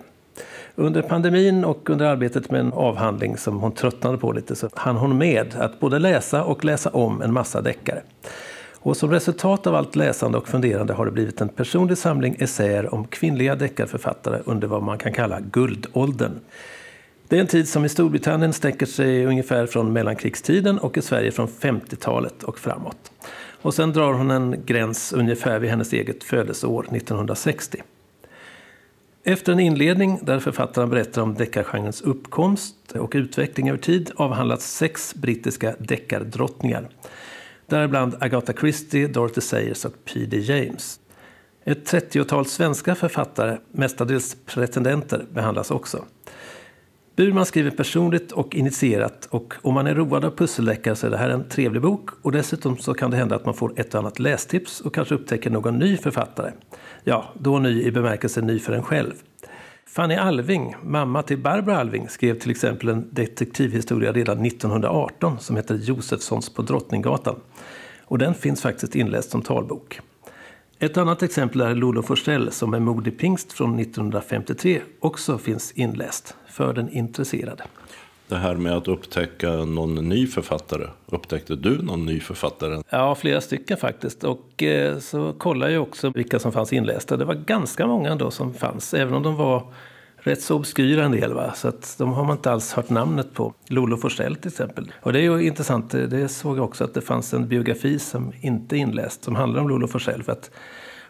Under 0.76 1.02
pandemin 1.02 1.66
och 1.66 1.90
under 1.90 2.06
arbetet 2.06 2.52
med 2.52 2.60
en 2.60 2.74
avhandling 2.74 3.38
som 3.38 3.60
hon 3.60 3.72
tröttnade 3.72 4.18
på 4.18 4.32
lite 4.32 4.56
så 4.56 4.70
hann 4.74 4.96
hon 4.96 5.18
med 5.18 5.56
att 5.56 5.80
både 5.80 6.00
läsa 6.00 6.44
och 6.44 6.66
läsa 6.66 6.90
om 6.90 7.22
en 7.22 7.34
massa 7.34 7.62
deckare. 7.62 8.02
Och 8.84 8.98
som 8.98 9.12
resultat 9.12 9.68
av 9.68 9.76
allt 9.76 9.96
läsande 9.96 10.38
och 10.38 10.48
funderande 10.48 10.94
har 10.94 11.06
det 11.06 11.12
blivit 11.12 11.42
en 11.42 11.50
personlig 11.50 11.98
samling 11.98 12.36
essäer 12.40 12.94
om 12.94 13.08
kvinnliga 13.08 13.56
deckarförfattare 13.56 14.40
under 14.46 14.68
vad 14.68 14.84
man 14.84 14.98
kan 14.98 15.14
kalla 15.14 15.40
guldåldern. 15.40 16.40
Det 17.28 17.36
är 17.36 17.42
en 17.42 17.48
tid 17.48 17.70
som 17.70 17.86
i 17.86 17.90
Storbritannien 17.90 18.54
sträcker 18.54 18.86
sig 18.86 19.26
ungefär 19.26 19.66
från 19.66 19.94
mellankrigstiden 19.94 20.80
och 20.80 20.98
i 20.98 21.02
Sverige 21.02 21.32
från 21.32 21.48
50-talet 21.48 22.44
och 22.44 22.60
framåt. 22.60 23.12
Och 23.62 23.74
sen 23.74 23.94
drar 23.94 24.14
hon 24.14 24.32
en 24.32 24.66
gräns 24.66 25.14
ungefär 25.14 25.60
vid 25.60 25.70
hennes 25.70 25.94
eget 25.94 26.24
födelseår 26.24 26.84
1960. 26.84 27.84
Efter 29.26 29.51
en 29.51 29.59
inledning 29.59 30.19
där 30.21 30.39
författaren 30.39 30.89
berättar 30.89 31.21
om 31.21 31.34
deckargenrens 31.34 32.01
uppkomst 32.01 32.91
och 32.91 33.11
utveckling 33.15 33.69
över 33.69 33.80
tid 33.80 34.11
avhandlas 34.15 34.71
sex 34.71 35.15
brittiska 35.15 35.76
deckardrottningar 35.80 36.89
däribland 37.67 38.15
Agatha 38.19 38.53
Christie, 38.53 39.07
Dorothy 39.07 39.41
Sayers 39.41 39.86
och 39.86 39.93
P.D. 40.05 40.38
James. 40.38 40.99
Ett 41.63 41.86
trettiotal 41.86 42.45
svenska 42.45 42.95
författare, 42.95 43.57
mestadels 43.71 44.38
pretendenter, 44.45 45.26
behandlas 45.34 45.71
också. 45.71 46.05
Burman 47.15 47.45
skriver 47.45 47.71
personligt 47.71 48.32
och 48.32 48.55
initierat 48.55 49.28
och 49.30 49.53
om 49.61 49.74
man 49.74 49.88
är 49.88 49.95
road 49.95 50.26
av 50.26 50.36
pusseldeckare 50.36 50.95
så 50.95 51.07
är 51.07 51.11
det 51.11 51.17
här 51.17 51.30
en 51.30 51.49
trevlig 51.49 51.82
bok 51.82 52.09
och 52.21 52.32
dessutom 52.32 52.78
så 52.78 52.93
kan 52.93 53.11
det 53.11 53.17
hända 53.17 53.36
att 53.36 53.45
man 53.45 53.53
får 53.53 53.80
ett 53.80 53.93
och 53.93 53.99
annat 53.99 54.19
lästips 54.19 54.82
och 54.82 54.93
kanske 54.93 55.15
upptäcker 55.15 55.49
någon 55.49 55.80
ny 55.80 55.97
författare. 55.97 56.51
Ja, 57.04 57.34
då 57.39 57.60
ny 57.60 57.84
i 57.84 57.91
bemärkelsen 57.91 58.47
ny 58.47 58.60
för 58.60 58.74
en 58.74 58.84
själv. 58.84 59.14
Fanny 59.86 60.16
Alving, 60.16 60.76
mamma 60.84 61.24
till 61.24 61.38
Barbro 61.38 61.72
Alving, 61.72 62.10
skrev 62.10 62.39
till 62.39 62.51
exempel 62.51 62.89
en 62.89 63.10
detektivhistoria 63.12 64.12
redan 64.12 64.45
1918 64.45 65.39
som 65.39 65.56
heter 65.56 65.76
Josefssons 65.76 66.49
på 66.54 66.62
Drottninggatan. 66.62 67.36
Och 68.01 68.18
den 68.18 68.34
finns 68.34 68.62
faktiskt 68.62 68.95
inläst 68.95 69.32
som 69.32 69.41
talbok. 69.41 69.99
Ett 70.80 70.97
annat 70.97 71.24
exempel 71.24 71.62
är 71.62 71.76
Lolo 71.76 72.01
Forsell 72.01 72.51
som 72.51 72.72
med 72.72 72.82
Modig 72.82 73.20
pingst 73.20 73.54
från 73.54 73.80
1953 73.80 74.82
också 74.99 75.38
finns 75.38 75.72
inläst 75.72 76.36
för 76.49 76.74
den 76.74 76.89
intresserade. 76.89 77.64
Det 78.28 78.36
här 78.36 78.55
med 78.55 78.74
att 78.74 78.88
upptäcka 78.88 79.51
någon 79.51 79.95
ny 79.95 80.28
författare, 80.28 80.88
upptäckte 81.05 81.55
du 81.55 81.82
någon 81.82 82.05
ny 82.05 82.19
författare? 82.19 82.82
Ja, 82.89 83.15
flera 83.15 83.41
stycken 83.41 83.78
faktiskt. 83.78 84.24
Och 84.24 84.63
eh, 84.63 84.99
så 84.99 85.34
kollade 85.34 85.71
jag 85.71 85.84
också 85.84 86.09
vilka 86.09 86.39
som 86.39 86.51
fanns 86.51 86.74
inlästa. 86.74 87.17
Det 87.17 87.26
var 87.26 87.36
ganska 87.36 87.88
många 87.88 88.11
ändå 88.11 88.32
som 88.32 88.53
fanns, 88.53 88.93
även 88.93 89.13
om 89.13 89.24
de 89.24 89.36
var 89.36 89.74
rätt 90.24 90.41
så 90.41 90.55
obskyra 90.55 91.05
en 91.05 91.11
del. 91.11 91.34
Va? 91.34 91.53
Så 91.55 91.67
att 91.67 91.95
de 91.97 92.13
har 92.13 92.24
man 92.24 92.38
inte 92.38 92.51
alls 92.51 92.74
hört 92.74 92.89
namnet 92.89 93.34
på. 93.34 93.53
Lolo 93.67 93.97
Forsell 93.97 94.36
till 94.36 94.47
exempel. 94.47 94.91
Och 95.01 95.13
det 95.13 95.19
är 95.19 95.24
ju 95.24 95.47
intressant, 95.47 95.91
det 95.91 96.28
såg 96.28 96.57
jag 96.57 96.65
också 96.65 96.84
att 96.84 96.93
det 96.93 97.01
fanns 97.01 97.34
en 97.34 97.47
biografi 97.47 97.99
som 97.99 98.34
inte 98.41 98.76
är 98.76 98.78
inläst 98.78 99.24
som 99.24 99.36
handlar 99.36 99.61
om 99.61 99.69
Lolo 99.69 99.88
Forsell. 99.88 100.24
För 100.24 100.32
att 100.32 100.51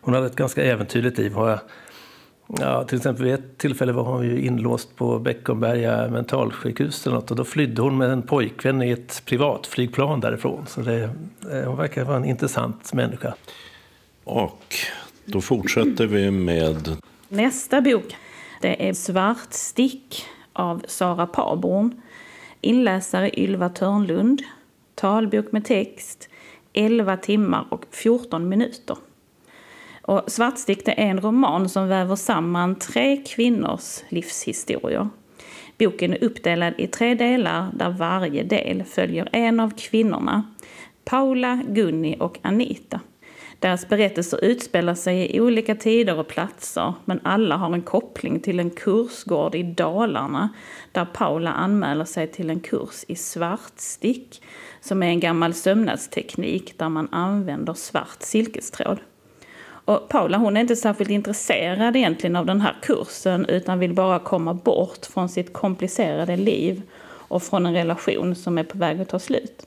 hon 0.02 0.14
hade 0.14 0.26
ett 0.26 0.36
ganska 0.36 0.64
äventyrligt 0.64 1.18
liv. 1.18 1.34
Ja, 2.60 2.84
till 2.84 2.98
exempel 2.98 3.26
vid 3.26 3.34
ett 3.34 3.58
tillfälle 3.58 3.92
var 3.92 4.04
hon 4.04 4.26
ju 4.26 4.46
inlåst 4.46 4.96
på 4.96 5.20
Beckomberga 5.20 6.08
mentalsjukhus 6.08 7.08
eller 7.08 7.16
något, 7.16 7.32
och 7.32 7.38
då 7.38 7.44
flydde 7.44 7.82
hon 7.82 7.98
med 7.98 8.10
en 8.10 8.22
pojkvän 8.22 8.82
i 8.82 8.92
ett 8.92 9.22
privatflygplan 9.26 10.20
därifrån. 10.20 10.66
Så 10.68 10.82
det, 10.82 11.04
eh, 11.52 11.64
hon 11.66 11.78
verkar 11.78 12.04
vara 12.04 12.18
en 12.18 12.26
intressant 12.26 12.94
människa. 12.94 13.34
Och 14.24 14.76
då 15.26 15.42
fortsätter 15.42 16.08
vi 16.08 16.32
med... 16.32 16.98
Nästa 17.30 17.82
bok 17.82 18.16
det 18.64 18.90
är 18.90 18.94
Svartstick 18.94 20.26
av 20.54 20.82
Sara 20.88 21.28
Parborn. 21.28 22.02
Inläsare 22.62 23.40
Ylva 23.40 23.70
Törnlund. 23.70 24.42
Talbok 24.96 25.52
med 25.52 25.66
text 25.66 26.30
11 26.74 27.18
timmar 27.18 27.66
och 27.70 27.86
14 27.92 28.50
minuter. 28.50 28.98
Och 30.06 30.24
Svartstick 30.28 30.88
är 30.88 30.94
en 30.98 31.22
roman 31.22 31.70
som 31.70 31.88
väver 31.88 32.16
samman 32.16 32.76
tre 32.76 33.18
kvinnors 33.18 34.04
livshistorier. 34.10 35.10
Boken 35.80 36.14
är 36.14 36.24
uppdelad 36.24 36.74
i 36.78 36.88
tre 36.88 37.16
delar 37.16 37.68
där 37.74 37.90
varje 37.90 38.44
del 38.44 38.84
följer 38.84 39.30
en 39.32 39.60
av 39.60 39.74
kvinnorna. 39.78 40.44
Paula, 41.06 41.64
Gunni 41.68 42.18
och 42.20 42.40
Anita. 42.42 43.00
Deras 43.60 43.90
berättelser 43.90 44.44
utspelar 44.44 44.96
sig 44.96 45.36
i 45.36 45.42
olika 45.42 45.76
tider 45.76 46.20
och 46.20 46.28
platser 46.28 46.94
men 47.06 47.20
alla 47.24 47.58
har 47.58 47.74
en 47.74 47.82
koppling 47.82 48.40
till 48.40 48.60
en 48.60 48.70
kursgård 48.70 49.56
i 49.56 49.64
Dalarna 49.64 50.50
där 50.92 51.06
Paula 51.06 51.52
anmäler 51.52 52.06
sig 52.06 52.28
till 52.28 52.50
en 52.50 52.60
kurs 52.60 53.04
i 53.08 53.16
svartstick 53.16 54.44
som 54.82 55.04
är 55.04 55.08
en 55.08 55.20
gammal 55.20 55.54
sömnadsteknik 55.54 56.80
där 56.80 56.90
man 56.90 57.08
använder 57.12 57.74
svart 57.74 58.18
silkestråd. 58.20 59.00
Och 59.86 60.10
Paula 60.10 60.38
hon 60.38 60.58
är 60.58 60.62
inte 60.62 60.76
särskilt 60.76 61.10
intresserad 61.10 61.96
egentligen 61.96 62.36
av 62.36 62.46
den 62.46 62.62
här 62.62 62.76
kursen 62.82 63.46
utan 63.46 63.80
vill 63.80 63.94
bara 63.94 64.20
komma 64.20 64.54
bort 64.54 65.06
från 65.06 65.30
sitt 65.30 65.54
komplicerade 65.54 66.38
liv 66.38 66.82
och 67.06 67.44
från 67.44 67.66
en 67.66 67.74
relation 67.74 68.36
som 68.36 68.58
är 68.58 68.64
på 68.64 68.78
väg 68.78 69.02
att 69.02 69.10
ta 69.10 69.20
slut. 69.20 69.66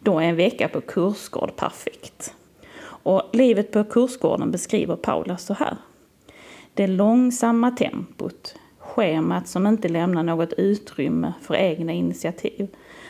Då 0.00 0.18
är 0.18 0.24
en 0.24 0.36
vecka 0.36 0.68
på 0.68 0.80
kursgård 0.80 1.56
perfekt. 1.56 2.34
Och 2.82 3.22
livet 3.32 3.72
på 3.72 3.84
kursgården 3.84 4.50
beskriver 4.50 4.96
Paula 4.96 5.36
så 5.36 5.54
här. 5.54 5.76
Det 6.74 6.86
långsamma 6.86 7.70
tempot, 7.70 8.54
schemat 8.78 9.48
som 9.48 9.66
inte 9.66 9.88
lämnar 9.88 10.22
något 10.22 10.52
utrymme 10.52 11.32
för 11.42 11.54
egna 11.54 11.92
initiativ, 11.92 12.68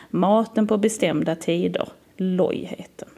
maten 0.09 0.67
på 0.67 0.77
bestämda 0.77 1.35
tider, 1.35 1.89
lojheten. 2.17 3.09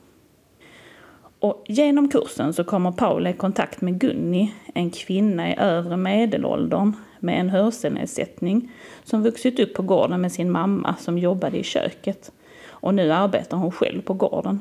Och 1.39 1.63
genom 1.67 2.09
kursen 2.09 2.53
så 2.53 2.63
kommer 2.63 2.91
Paula 2.91 3.29
i 3.29 3.33
kontakt 3.33 3.81
med 3.81 3.99
Gunni, 3.99 4.53
en 4.73 4.89
kvinna 4.89 5.49
i 5.49 5.55
övre 5.57 5.97
medelåldern 5.97 6.93
med 7.19 7.39
en 7.39 7.49
hörselnedsättning 7.49 8.71
som 9.03 9.23
vuxit 9.23 9.59
upp 9.59 9.73
på 9.73 9.81
gården 9.81 10.21
med 10.21 10.31
sin 10.31 10.51
mamma 10.51 10.95
som 10.99 11.17
jobbade 11.17 11.57
i 11.57 11.63
köket. 11.63 12.31
Och 12.69 12.93
nu 12.93 13.11
arbetar 13.11 13.57
hon 13.57 13.71
själv 13.71 14.01
på 14.01 14.13
gården. 14.13 14.59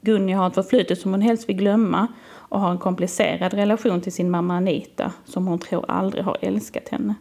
Gunni 0.00 0.32
har 0.32 0.46
ett 0.46 0.54
förflutet 0.54 1.00
som 1.00 1.10
hon 1.10 1.20
helst 1.20 1.48
vill 1.48 1.56
glömma 1.56 2.08
och 2.32 2.60
har 2.60 2.70
en 2.70 2.78
komplicerad 2.78 3.54
relation 3.54 4.00
till 4.00 4.12
sin 4.12 4.30
mamma 4.30 4.56
Anita 4.56 5.12
som 5.24 5.46
hon 5.46 5.58
tror 5.58 5.84
aldrig 5.88 6.24
har 6.24 6.36
älskat 6.40 6.88
henne. 6.88 7.14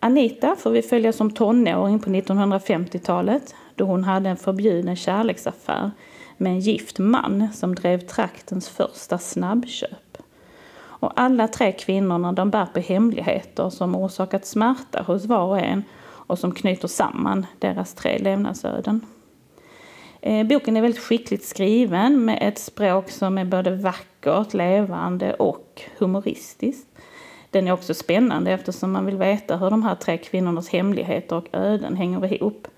Anita 0.00 0.56
får 0.56 0.70
vi 0.70 0.82
följa 0.82 1.12
som 1.12 1.30
tonåring 1.30 1.98
på 1.98 2.10
1950-talet 2.10 3.54
då 3.74 3.84
hon 3.84 4.04
hade 4.04 4.28
en 4.30 4.36
förbjuden 4.36 4.96
kärleksaffär 4.96 5.90
med 6.38 6.52
en 6.52 6.60
gift 6.60 6.98
man 6.98 7.48
som 7.52 7.74
drev 7.74 8.00
traktens 8.00 8.68
första 8.68 9.18
snabbköp. 9.18 10.18
Och 11.00 11.20
alla 11.20 11.48
tre 11.48 11.72
kvinnorna 11.72 12.32
de 12.32 12.50
bär 12.50 12.66
på 12.66 12.80
hemligheter 12.80 13.70
som 13.70 13.96
orsakat 13.96 14.46
smärta 14.46 15.02
hos 15.02 15.24
var 15.24 15.44
och 15.44 15.58
en 15.58 15.82
och 16.00 16.38
som 16.38 16.54
knyter 16.54 16.88
samman 16.88 17.46
deras 17.58 17.94
tre 17.94 18.18
levnadsöden. 18.18 19.00
Eh, 20.20 20.46
boken 20.46 20.76
är 20.76 20.82
väldigt 20.82 21.02
skickligt 21.02 21.44
skriven 21.44 22.24
med 22.24 22.38
ett 22.40 22.58
språk 22.58 23.10
som 23.10 23.38
är 23.38 23.44
både 23.44 23.70
vackert, 23.70 24.54
levande 24.54 25.34
och 25.34 25.82
humoristiskt. 25.98 26.88
Den 27.50 27.68
är 27.68 27.72
också 27.72 27.94
spännande 27.94 28.50
eftersom 28.50 28.92
man 28.92 29.06
vill 29.06 29.16
veta 29.16 29.56
hur 29.56 29.70
de 29.70 29.82
här 29.82 29.94
tre 29.94 30.18
kvinnornas 30.18 30.68
hemligheter 30.68 31.36
och 31.36 31.48
öden 31.52 31.96
hänger 31.96 32.32
ihop. 32.32 32.68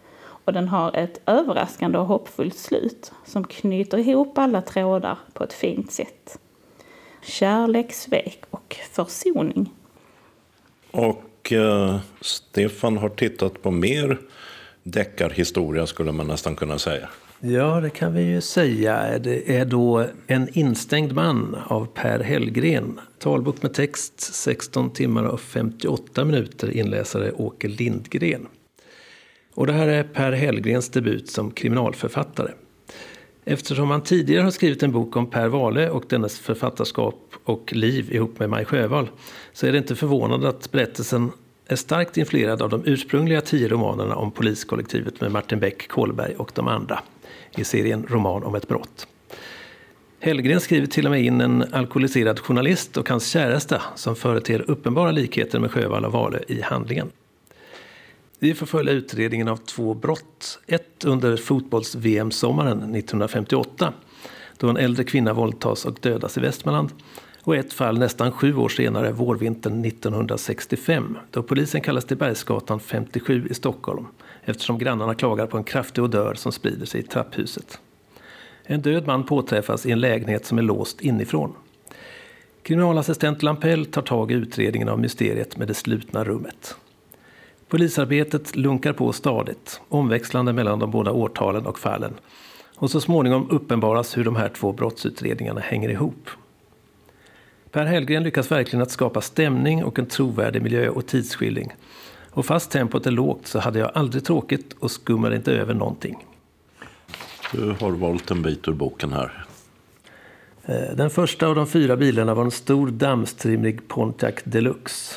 Och 0.50 0.54
den 0.54 0.68
har 0.68 0.96
ett 0.96 1.20
överraskande 1.26 1.98
och 1.98 2.06
hoppfullt 2.06 2.58
slut 2.58 3.12
som 3.24 3.44
knyter 3.44 3.98
ihop 3.98 4.38
alla 4.38 4.62
trådar 4.62 5.18
på 5.32 5.44
ett 5.44 5.52
fint 5.52 5.92
sätt. 5.92 6.38
Kärlek, 7.22 7.92
svek 7.92 8.42
och 8.50 8.76
försoning. 8.92 9.72
Och 10.90 11.52
eh, 11.52 11.98
Stefan 12.20 12.96
har 12.96 13.08
tittat 13.08 13.62
på 13.62 13.70
mer 13.70 14.18
deckarhistoria 14.82 15.86
skulle 15.86 16.12
man 16.12 16.26
nästan 16.26 16.56
kunna 16.56 16.78
säga. 16.78 17.08
Ja, 17.40 17.80
det 17.80 17.90
kan 17.90 18.14
vi 18.14 18.22
ju 18.22 18.40
säga. 18.40 19.18
Det 19.18 19.56
är 19.56 19.64
då 19.64 20.06
En 20.26 20.48
instängd 20.52 21.12
man 21.12 21.56
av 21.66 21.86
Per 21.86 22.20
Hellgren. 22.20 23.00
Talbok 23.18 23.62
med 23.62 23.74
text, 23.74 24.20
16 24.20 24.90
timmar 24.90 25.24
och 25.24 25.40
58 25.40 26.24
minuter. 26.24 26.70
Inläsare 26.76 27.32
Åke 27.32 27.68
Lindgren. 27.68 28.46
Och 29.54 29.66
det 29.66 29.72
här 29.72 29.88
är 29.88 30.02
Per 30.02 30.32
Hellgrens 30.32 30.88
debut 30.88 31.30
som 31.30 31.50
kriminalförfattare. 31.50 32.50
Eftersom 33.44 33.90
han 33.90 34.02
tidigare 34.02 34.42
har 34.42 34.50
skrivit 34.50 34.82
en 34.82 34.92
bok 34.92 35.16
om 35.16 35.30
Per 35.30 35.48
Wale 35.48 35.90
och 35.90 36.04
dennes 36.08 36.38
författarskap 36.38 37.34
och 37.44 37.72
liv 37.72 38.14
ihop 38.14 38.38
med 38.38 38.50
Maj 38.50 38.64
Sjöwall 38.64 39.10
så 39.52 39.66
är 39.66 39.72
det 39.72 39.78
inte 39.78 39.96
förvånande 39.96 40.48
att 40.48 40.72
berättelsen 40.72 41.30
är 41.66 41.76
starkt 41.76 42.16
influerad 42.16 42.62
av 42.62 42.70
de 42.70 42.82
ursprungliga 42.84 43.40
tio 43.40 43.68
romanerna 43.68 44.16
om 44.16 44.30
poliskollektivet 44.30 45.20
med 45.20 45.32
Martin 45.32 45.60
Beck, 45.60 45.88
Kolberg 45.88 46.34
och 46.34 46.52
de 46.54 46.68
andra 46.68 47.00
i 47.56 47.64
serien 47.64 48.06
Roman 48.08 48.42
om 48.42 48.54
ett 48.54 48.68
brott. 48.68 49.06
Hellgren 50.20 50.60
skriver 50.60 50.86
till 50.86 51.06
och 51.06 51.10
med 51.10 51.22
in 51.22 51.40
en 51.40 51.64
alkoholiserad 51.72 52.40
journalist 52.40 52.96
och 52.96 53.08
hans 53.08 53.28
käresta 53.28 53.82
som 53.94 54.16
företer 54.16 54.70
uppenbara 54.70 55.10
likheter 55.10 55.58
med 55.58 55.70
Sjövall 55.70 56.04
och 56.04 56.12
Vale 56.12 56.40
i 56.48 56.60
handlingen. 56.62 57.10
Vi 58.42 58.54
får 58.54 58.66
följa 58.66 58.92
utredningen 58.92 59.48
av 59.48 59.56
två 59.56 59.94
brott. 59.94 60.58
Ett 60.66 61.04
under 61.04 61.36
fotbolls-VM-sommaren 61.36 62.78
1958 62.78 63.92
då 64.58 64.68
en 64.68 64.76
äldre 64.76 65.04
kvinna 65.04 65.32
våldtas 65.32 65.84
och 65.84 65.98
dödas 66.00 66.38
i 66.38 66.40
Västmanland. 66.40 66.90
Och 67.42 67.56
ett 67.56 67.72
fall 67.72 67.98
nästan 67.98 68.32
sju 68.32 68.56
år 68.56 68.68
senare, 68.68 69.12
vårvintern 69.12 69.84
1965 69.84 71.18
då 71.30 71.42
polisen 71.42 71.80
kallas 71.80 72.04
till 72.04 72.16
Bergsgatan 72.16 72.80
57 72.80 73.46
i 73.50 73.54
Stockholm 73.54 74.06
eftersom 74.44 74.78
grannarna 74.78 75.14
klagar 75.14 75.46
på 75.46 75.56
en 75.56 75.64
kraftig 75.64 76.04
odör 76.04 76.34
som 76.34 76.52
sprider 76.52 76.86
sig 76.86 77.00
i 77.00 77.04
trapphuset. 77.04 77.80
En 78.64 78.82
död 78.82 79.06
man 79.06 79.26
påträffas 79.26 79.86
i 79.86 79.90
en 79.90 80.00
lägenhet 80.00 80.46
som 80.46 80.58
är 80.58 80.62
låst 80.62 81.00
inifrån. 81.00 81.52
Kriminalassistent 82.62 83.42
Lampell 83.42 83.86
tar 83.86 84.02
tag 84.02 84.32
i 84.32 84.34
utredningen 84.34 84.88
av 84.88 84.98
mysteriet 84.98 85.56
med 85.56 85.68
det 85.68 85.74
slutna 85.74 86.24
rummet. 86.24 86.76
Polisarbetet 87.70 88.56
lunkar 88.56 88.92
på 88.92 89.12
stadigt, 89.12 89.80
omväxlande 89.88 90.52
mellan 90.52 90.78
de 90.78 90.90
båda 90.90 91.12
årtalen 91.12 91.66
och 91.66 91.78
fallen. 91.78 92.14
Och 92.76 92.90
så 92.90 93.00
småningom 93.00 93.50
uppenbaras 93.50 94.16
hur 94.16 94.24
de 94.24 94.36
här 94.36 94.48
två 94.48 94.72
brottsutredningarna 94.72 95.60
hänger 95.60 95.88
ihop. 95.88 96.30
Per 97.70 97.84
Hellgren 97.84 98.22
lyckas 98.22 98.50
verkligen 98.50 98.82
att 98.82 98.90
skapa 98.90 99.20
stämning 99.20 99.84
och 99.84 99.98
en 99.98 100.06
trovärdig 100.06 100.62
miljö 100.62 100.88
och 100.88 101.06
tidsskildring 101.06 101.72
och 102.30 102.46
fast 102.46 102.70
tempot 102.70 103.06
är 103.06 103.10
lågt 103.10 103.46
så 103.46 103.58
hade 103.58 103.78
jag 103.78 103.90
aldrig 103.94 104.24
tråkigt 104.24 104.72
och 104.78 104.90
skummade 104.90 105.36
inte 105.36 105.52
över 105.52 105.74
någonting. 105.74 106.26
Du 107.52 107.76
har 107.80 107.90
valt 107.90 108.30
en 108.30 108.42
bit 108.42 108.68
ur 108.68 108.72
boken 108.72 109.12
här. 109.12 109.46
Eh, 110.64 110.96
den 110.96 111.10
första 111.10 111.46
av 111.46 111.54
de 111.54 111.66
fyra 111.66 111.96
bilarna 111.96 112.34
var 112.34 112.44
en 112.44 112.50
stor 112.50 112.90
dammstrimlig 112.90 113.88
Pontiac 113.88 114.34
Deluxe. 114.44 115.14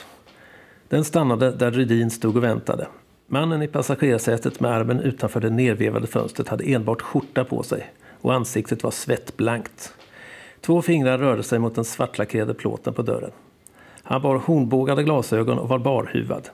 Den 0.94 1.04
stannade 1.04 1.52
där 1.52 1.72
Rydin 1.72 2.12
stod 2.12 2.38
och 2.38 2.44
väntade. 2.44 2.88
Mannen 3.28 3.62
i 3.62 3.68
passagerarsätet 3.68 4.60
med 4.60 4.72
armen 4.72 5.00
utanför 5.00 5.40
det 5.40 5.50
nervevade 5.50 6.08
fönstret 6.08 6.48
hade 6.48 6.64
enbart 6.64 7.02
skjorta 7.02 7.44
på 7.44 7.64
sig 7.64 7.92
och 8.22 8.34
ansiktet 8.34 8.84
var 8.84 8.92
svettblankt. 8.92 9.94
Två 10.62 10.82
fingrar 10.82 11.18
rörde 11.18 11.44
sig 11.44 11.60
mot 11.60 11.76
den 11.76 11.86
svartlackerade 11.86 12.54
plåten 12.54 12.94
på 12.94 13.02
dörren. 13.02 13.32
Han 14.04 14.22
bar 14.22 14.36
hornbågade 14.36 15.04
glasögon 15.04 15.58
och 15.58 15.70
var 15.70 15.80
barhuvad. 15.80 16.50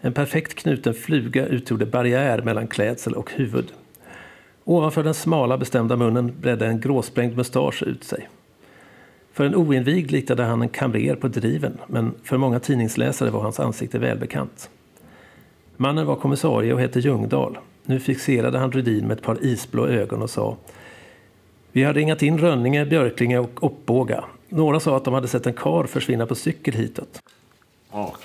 En 0.00 0.12
perfekt 0.12 0.54
knuten 0.54 0.94
fluga 0.94 1.46
utgjorde 1.46 1.86
barriär 1.86 2.42
mellan 2.42 2.66
klädsel 2.66 3.14
och 3.14 3.32
huvud. 3.32 3.72
Ovanför 4.64 5.02
den 5.02 5.14
smala 5.14 5.58
bestämda 5.58 5.96
munnen 5.96 6.34
bredde 6.40 6.66
en 6.66 6.80
gråsprängd 6.80 7.36
mustasch 7.36 7.82
ut 7.82 8.04
sig. 8.04 8.28
För 9.34 9.44
en 9.44 9.54
oinvigd 9.54 10.10
liknade 10.10 10.42
han 10.42 10.62
en 10.62 10.68
kamrer 10.68 11.14
på 11.14 11.28
driven, 11.28 11.78
men 11.86 12.14
för 12.22 12.36
många 12.36 12.60
tidningsläsare 12.60 13.30
var 13.30 13.40
hans 13.40 13.60
ansikte 13.60 13.98
välbekant. 13.98 14.70
Mannen 15.76 16.06
var 16.06 16.16
kommissarie 16.16 16.74
och 16.74 16.80
hette 16.80 17.00
Ljungdahl. 17.00 17.58
Nu 17.84 18.00
fixerade 18.00 18.58
han 18.58 18.72
Rydin 18.72 19.06
med 19.06 19.16
ett 19.18 19.24
par 19.24 19.44
isblå 19.44 19.86
ögon 19.86 20.22
och 20.22 20.30
sa 20.30 20.56
Vi 21.72 21.82
har 21.82 21.94
ringat 21.94 22.22
in 22.22 22.38
Rönninge, 22.38 22.86
Björklinge 22.86 23.38
och 23.38 23.66
Uppbåga. 23.66 24.24
Några 24.48 24.80
sa 24.80 24.96
att 24.96 25.04
de 25.04 25.14
hade 25.14 25.28
sett 25.28 25.46
en 25.46 25.52
kar 25.52 25.84
försvinna 25.84 26.26
på 26.26 26.34
cykel 26.34 26.74
hitåt. 26.74 27.22
Och 27.90 28.18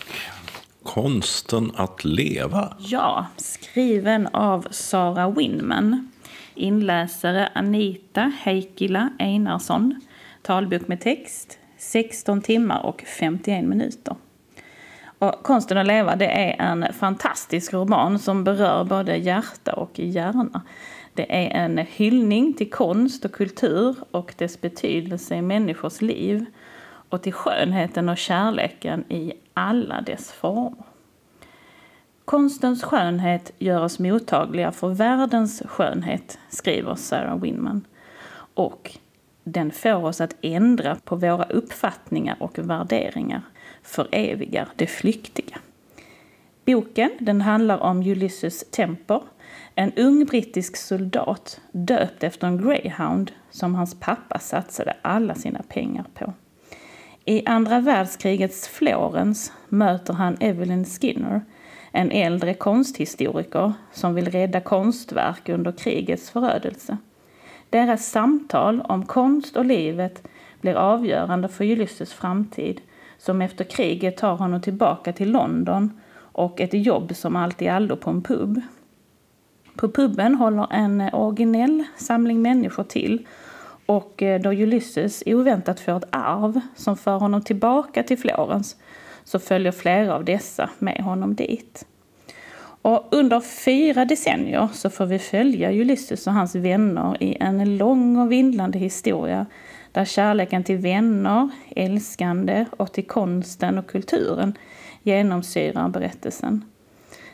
konsten 0.83 1.71
att 1.75 2.05
leva. 2.05 2.73
Ja, 2.79 3.25
skriven 3.37 4.27
av 4.27 4.67
Sara 4.71 5.29
Winman. 5.29 6.11
Inläsare 6.55 7.49
Anita 7.55 8.31
Heikkila 8.43 9.09
Einarsson. 9.19 10.01
Talbok 10.49 10.87
med 10.87 11.01
text, 11.01 11.59
16 11.77 12.41
timmar 12.41 12.85
och 12.85 13.01
51 13.01 13.65
minuter. 13.65 14.15
Och 15.19 15.43
Konsten 15.43 15.77
att 15.77 15.87
leva 15.87 16.15
det 16.15 16.25
är 16.25 16.61
en 16.61 16.93
fantastisk 16.93 17.73
roman 17.73 18.19
som 18.19 18.43
berör 18.43 18.83
både 18.83 19.15
hjärta 19.15 19.73
och 19.73 19.99
hjärna. 19.99 20.61
Det 21.13 21.45
är 21.45 21.63
en 21.63 21.77
hyllning 21.77 22.53
till 22.53 22.69
konst 22.69 23.25
och 23.25 23.31
kultur 23.31 23.95
och 24.11 24.33
dess 24.37 24.61
betydelse 24.61 25.35
i 25.35 25.41
människors 25.41 26.01
liv 26.01 26.45
och 27.09 27.21
till 27.21 27.33
skönheten 27.33 28.09
och 28.09 28.17
kärleken 28.17 29.11
i 29.11 29.33
alla 29.53 30.01
dess 30.01 30.31
former. 30.31 30.83
Konstens 32.25 32.83
skönhet 32.83 33.51
gör 33.59 33.83
oss 33.83 33.99
mottagliga 33.99 34.71
för 34.71 34.87
världens 34.87 35.63
skönhet, 35.65 36.39
skriver 36.49 36.95
Sarah 36.95 37.39
Winman. 37.39 37.87
Och 38.53 38.99
den 39.51 39.71
får 39.71 40.05
oss 40.05 40.21
att 40.21 40.35
ändra 40.41 40.95
på 40.95 41.15
våra 41.15 41.43
uppfattningar 41.43 42.37
och 42.39 42.59
värderingar, 42.59 43.41
förevigar 43.83 44.67
det 44.75 44.87
flyktiga. 44.87 45.59
Boken 46.65 47.11
den 47.19 47.41
handlar 47.41 47.77
om 47.77 48.01
Ulysses 48.01 48.71
Temper, 48.71 49.21
en 49.75 49.93
ung 49.93 50.25
brittisk 50.25 50.77
soldat 50.77 51.61
döpt 51.71 52.23
efter 52.23 52.47
en 52.47 52.57
greyhound 52.57 53.31
som 53.51 53.75
hans 53.75 53.99
pappa 53.99 54.39
satsade 54.39 54.93
alla 55.01 55.35
sina 55.35 55.61
pengar 55.69 56.05
på. 56.13 56.33
I 57.25 57.45
andra 57.45 57.79
världskrigets 57.79 58.67
Florens 58.67 59.53
möter 59.67 60.13
han 60.13 60.37
Evelyn 60.39 60.85
Skinner, 60.85 61.41
en 61.91 62.11
äldre 62.11 62.53
konsthistoriker 62.53 63.73
som 63.91 64.15
vill 64.15 64.31
rädda 64.31 64.61
konstverk 64.61 65.49
under 65.49 65.71
krigets 65.71 66.29
förödelse. 66.29 66.97
Deras 67.69 68.09
samtal 68.09 68.81
om 68.81 69.05
konst 69.05 69.55
och 69.55 69.65
livet 69.65 70.27
blir 70.61 70.75
avgörande 70.75 71.47
för 71.47 71.63
Ulysses 71.63 72.13
framtid 72.13 72.81
som 73.17 73.41
efter 73.41 73.63
kriget 73.63 74.17
tar 74.17 74.35
honom 74.35 74.61
tillbaka 74.61 75.13
till 75.13 75.31
London 75.31 76.01
och 76.17 76.61
ett 76.61 76.73
jobb 76.73 77.15
som 77.15 77.35
allt 77.35 77.61
i 77.61 77.67
allo 77.67 77.95
på 77.95 78.09
en 78.09 78.21
pub. 78.21 78.61
På 79.75 79.89
puben 79.89 80.35
håller 80.35 80.67
en 80.71 81.01
originell 81.01 81.83
samling 81.97 82.41
människor 82.41 82.83
till 82.83 83.27
och 83.85 84.23
eh, 84.23 84.41
då 84.41 84.49
Ulysses 84.49 85.23
oväntat 85.25 85.79
får 85.79 85.97
ett 85.97 86.09
arv 86.09 86.59
som 86.75 86.97
för 86.97 87.17
honom 87.17 87.41
tillbaka 87.41 88.03
till 88.03 88.17
Florens 88.17 88.75
så 89.23 89.39
följer 89.39 89.71
flera 89.71 90.15
av 90.15 90.25
dessa 90.25 90.69
med 90.79 91.01
honom 91.03 91.35
dit. 91.35 91.85
Och 92.81 93.07
under 93.11 93.39
fyra 93.39 94.05
decennier 94.05 94.69
så 94.73 94.89
får 94.89 95.05
vi 95.05 95.19
följa 95.19 95.71
Ulysses 95.71 96.27
och 96.27 96.33
hans 96.33 96.55
vänner 96.55 97.23
i 97.23 97.37
en 97.39 97.77
lång 97.77 98.17
och 98.17 98.31
vindlande 98.31 98.79
historia 98.79 99.45
där 99.91 100.05
kärleken 100.05 100.63
till 100.63 100.77
vänner, 100.77 101.49
älskande 101.75 102.65
och 102.77 102.91
till 102.91 103.07
konsten 103.07 103.77
och 103.77 103.87
kulturen 103.87 104.57
genomsyrar 105.03 105.89
berättelsen. 105.89 106.65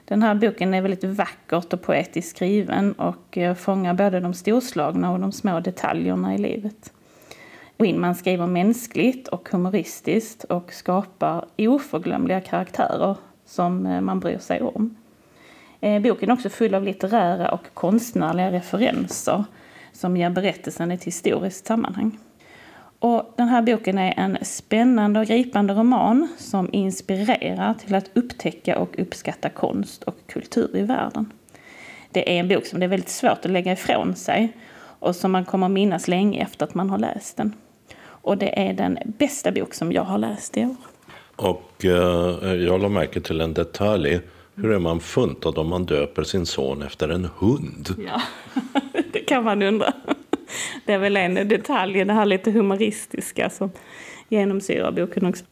Den 0.06 0.24
här 0.24 0.36
boken 0.36 0.74
är 0.74 0.82
väldigt 0.82 1.04
vackert 1.04 1.74
och 1.74 1.82
poetiskt 1.82 2.30
skriven 2.30 2.94
och 2.94 3.38
eh, 3.38 3.56
fångar 3.56 3.94
både 3.94 4.20
de 4.20 4.34
storslagna 4.34 5.12
och 5.12 5.20
de 5.20 5.32
små 5.32 5.60
detaljerna 5.60 6.36
i 6.36 6.38
livet. 6.38 6.94
Winman 7.78 8.16
skriver 8.16 8.48
mänskligt 8.48 9.28
och 9.28 9.50
humoristiskt 9.52 10.44
och 10.44 10.74
skapar 10.74 11.46
oförglömliga 11.58 12.42
karaktärer 12.42 13.18
som 13.46 13.86
eh, 13.86 14.02
man 14.02 14.20
bryr 14.20 14.38
sig 14.38 14.62
om. 14.62 14.96
Eh, 15.80 16.02
boken 16.02 16.30
är 16.30 16.34
också 16.34 16.50
full 16.50 16.76
av 16.76 16.84
litterära 16.84 17.50
och 17.50 17.74
konstnärliga 17.74 18.52
referenser 18.52 19.44
som 19.94 20.18
ger 20.18 20.30
berättelsen 20.30 20.92
ett 20.92 21.04
historiskt 21.04 21.68
sammanhang. 21.68 22.20
Och 23.00 23.34
den 23.38 23.48
här 23.48 23.62
boken 23.62 23.98
är 23.98 24.14
en 24.18 24.38
spännande 24.42 25.20
och 25.20 25.26
gripande 25.26 25.74
roman 25.74 26.28
som 26.38 26.70
inspirerar 26.72 27.74
till 27.74 27.96
att 27.96 28.10
upptäcka 28.14 28.80
och 28.80 29.00
uppskatta 29.00 29.50
konst 29.50 30.04
och 30.04 30.16
kultur 30.28 30.78
i 30.78 30.82
världen. 30.82 31.32
Det 32.12 32.36
är 32.36 32.40
en 32.40 32.48
bok 32.48 32.66
som 32.66 32.80
det 32.80 32.86
är 32.86 32.88
väldigt 32.88 33.10
svårt 33.10 33.46
att 33.46 33.52
lägga 33.52 33.72
ifrån 33.72 34.16
sig 34.16 34.54
och 35.00 35.16
som 35.16 35.32
man 35.32 35.46
kommer 35.46 35.66
att 35.66 35.72
minnas 35.72 36.08
länge 36.08 36.42
efter 36.42 36.66
att 36.66 36.74
man 36.74 36.90
har 36.90 36.98
läst 36.98 37.38
den. 37.38 37.54
Och 37.98 38.38
det 38.38 38.70
är 38.70 38.74
den 38.74 38.98
bästa 39.06 39.52
bok 39.52 39.74
som 39.74 39.92
jag 39.92 40.04
har 40.04 40.18
läst 40.18 40.58
i 40.58 40.66
år. 40.66 40.76
Och 41.36 41.86
eh, 41.86 42.54
jag 42.54 42.82
la 42.82 42.90
märke 42.90 43.22
till 43.22 43.42
en 43.42 43.54
detalj. 43.54 44.20
Hur 44.56 44.72
är 44.72 44.80
man 44.80 45.00
funtad 45.00 45.58
om 45.58 45.68
man 45.68 45.86
döper 45.86 46.24
sin 46.24 46.46
son 46.46 46.82
efter 46.82 47.10
en 47.10 47.30
hund? 47.38 47.96
Ja, 48.08 48.22
det 49.12 49.20
kan 49.20 49.44
man 49.44 49.62
undra. 49.62 49.94
Det 50.86 50.94
är 50.94 50.98
väl 50.98 51.18
en 51.18 51.34
detalj, 51.48 52.06
det 52.06 52.14
här 52.14 52.26
lite 52.26 52.52
humoristiska 52.52 53.50
som 53.50 53.72
genomsyrar 54.30 54.92
boken 54.92 55.26
också. 55.26 55.46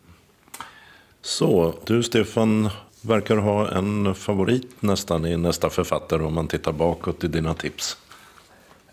Så, 1.22 1.74
du 1.86 2.04
Stefan 2.04 2.70
verkar 3.02 3.38
ha 3.38 3.72
en 3.72 4.16
favorit 4.16 4.82
nästan 4.82 5.26
i 5.26 5.38
nästa 5.38 5.70
författare 5.70 6.24
om 6.24 6.34
man 6.34 6.48
tittar 6.48 6.72
bakåt 6.72 7.24
i 7.24 7.28
dina 7.28 7.54
tips. 7.54 7.98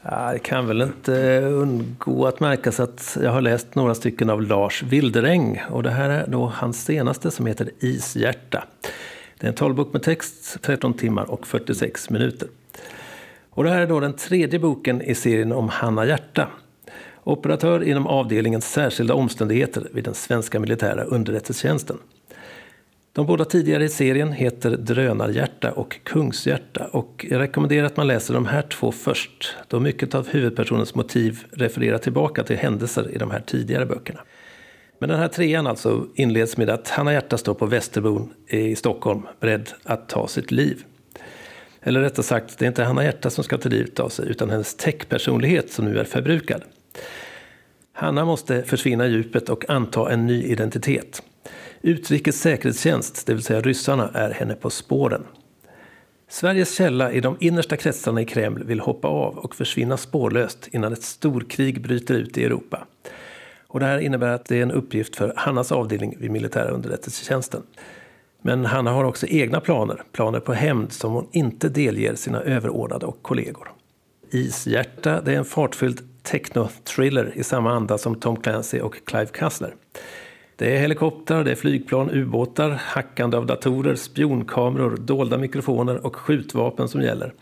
Ja, 0.02 0.32
det 0.32 0.38
kan 0.38 0.66
väl 0.66 0.82
inte 0.82 1.40
undgå 1.40 2.26
att 2.26 2.40
märkas 2.40 2.80
att 2.80 3.18
jag 3.22 3.30
har 3.30 3.40
läst 3.40 3.74
några 3.74 3.94
stycken 3.94 4.30
av 4.30 4.42
Lars 4.42 4.82
Wilderäng 4.82 5.62
och 5.70 5.82
det 5.82 5.90
här 5.90 6.10
är 6.10 6.26
då 6.26 6.52
hans 6.54 6.84
senaste 6.84 7.30
som 7.30 7.46
heter 7.46 7.70
Ishjärta. 7.80 8.64
Det 9.40 9.46
är 9.46 9.48
en 9.48 9.54
talbok 9.54 9.92
med 9.92 10.02
text, 10.02 10.62
13 10.62 10.94
timmar 10.94 11.30
och 11.30 11.46
46 11.46 12.10
minuter. 12.10 12.48
Och 13.50 13.64
det 13.64 13.70
här 13.70 13.80
är 13.80 13.86
då 13.86 14.00
den 14.00 14.12
tredje 14.12 14.58
boken 14.58 15.02
i 15.02 15.14
serien 15.14 15.52
om 15.52 15.68
Hanna 15.68 16.06
Hjärta. 16.06 16.48
Operatör 17.24 17.82
inom 17.82 18.06
avdelningen 18.06 18.60
särskilda 18.60 19.14
omständigheter 19.14 19.88
vid 19.92 20.04
den 20.04 20.14
svenska 20.14 20.60
militära 20.60 21.04
underrättelsetjänsten. 21.04 21.98
De 23.12 23.26
båda 23.26 23.44
tidigare 23.44 23.84
i 23.84 23.88
serien 23.88 24.32
heter 24.32 24.70
Drönarhjärta 24.70 25.72
och 25.72 26.00
Kungshjärta 26.04 26.86
och 26.86 27.26
jag 27.28 27.38
rekommenderar 27.38 27.86
att 27.86 27.96
man 27.96 28.06
läser 28.06 28.34
de 28.34 28.46
här 28.46 28.62
två 28.62 28.92
först 28.92 29.56
då 29.68 29.80
mycket 29.80 30.14
av 30.14 30.28
huvudpersonens 30.28 30.94
motiv 30.94 31.44
refererar 31.52 31.98
tillbaka 31.98 32.42
till 32.42 32.56
händelser 32.56 33.10
i 33.10 33.18
de 33.18 33.30
här 33.30 33.42
tidigare 33.46 33.86
böckerna. 33.86 34.20
Men 35.00 35.08
den 35.08 35.18
här 35.18 35.28
trean 35.28 35.66
alltså 35.66 36.06
inleds 36.14 36.56
med 36.56 36.70
att 36.70 36.88
Hanna 36.88 37.12
Hjärta 37.12 37.38
står 37.38 37.54
på 37.54 37.66
Västerbron 37.66 38.34
i 38.46 38.76
Stockholm 38.76 39.22
beredd 39.40 39.70
att 39.82 40.08
ta 40.08 40.28
sitt 40.28 40.50
liv. 40.50 40.84
Eller 41.82 42.00
rättare 42.00 42.22
sagt, 42.22 42.58
det 42.58 42.64
är 42.64 42.66
inte 42.66 42.84
Hanna 42.84 43.04
Hjärta 43.04 43.30
som 43.30 43.44
ska 43.44 43.58
ta 43.58 43.68
livet 43.68 44.00
av 44.00 44.08
sig 44.08 44.28
utan 44.28 44.50
hennes 44.50 44.74
techpersonlighet 44.74 45.72
som 45.72 45.84
nu 45.84 45.98
är 45.98 46.04
förbrukad. 46.04 46.62
Hanna 47.92 48.24
måste 48.24 48.62
försvinna 48.62 49.06
i 49.06 49.10
djupet 49.10 49.48
och 49.48 49.70
anta 49.70 50.12
en 50.12 50.26
ny 50.26 50.42
identitet. 50.42 51.22
Utrikes 51.82 52.40
säkerhetstjänst, 52.40 53.26
det 53.26 53.34
vill 53.34 53.42
säga 53.42 53.60
ryssarna, 53.60 54.10
är 54.14 54.30
henne 54.30 54.54
på 54.54 54.70
spåren. 54.70 55.24
Sveriges 56.28 56.76
källa 56.76 57.12
i 57.12 57.20
de 57.20 57.36
innersta 57.40 57.76
kretsarna 57.76 58.20
i 58.20 58.24
Kreml 58.24 58.64
vill 58.64 58.80
hoppa 58.80 59.08
av 59.08 59.38
och 59.38 59.56
försvinna 59.56 59.96
spårlöst 59.96 60.68
innan 60.72 60.92
ett 60.92 61.02
storkrig 61.02 61.82
bryter 61.82 62.14
ut 62.14 62.38
i 62.38 62.44
Europa. 62.44 62.86
Och 63.70 63.80
det 63.80 63.86
här 63.86 63.98
innebär 63.98 64.32
att 64.32 64.44
det 64.44 64.58
är 64.58 64.62
en 64.62 64.70
uppgift 64.70 65.16
för 65.16 65.32
Hannas 65.36 65.72
avdelning 65.72 66.16
vid 66.18 66.30
militära 66.30 66.68
underrättelsetjänsten. 66.70 67.62
Men 68.42 68.64
Hanna 68.64 68.92
har 68.92 69.04
också 69.04 69.26
egna 69.26 69.60
planer, 69.60 70.02
planer 70.12 70.40
på 70.40 70.52
hämnd 70.52 70.92
som 70.92 71.12
hon 71.12 71.28
inte 71.32 71.68
delger 71.68 72.14
sina 72.14 72.40
överordnade 72.40 73.06
och 73.06 73.22
kollegor. 73.22 73.72
Ishjärta 74.30 75.20
det 75.20 75.32
är 75.32 75.36
en 75.36 75.44
fartfylld 75.44 76.00
techno-thriller 76.22 77.32
i 77.34 77.42
samma 77.42 77.72
anda 77.72 77.98
som 77.98 78.14
Tom 78.14 78.36
Clancy 78.36 78.80
och 78.80 79.04
Clive 79.04 79.26
Cussler. 79.26 79.74
Det 80.56 80.76
är 80.76 80.80
helikoptrar, 80.80 81.44
det 81.44 81.50
är 81.50 81.56
flygplan, 81.56 82.10
ubåtar, 82.10 82.70
hackande 82.70 83.36
av 83.36 83.46
datorer, 83.46 83.94
spionkameror, 83.94 84.96
dolda 84.96 85.38
mikrofoner 85.38 86.06
och 86.06 86.16
skjutvapen 86.16 86.88
som 86.88 87.02
gäller. 87.02 87.34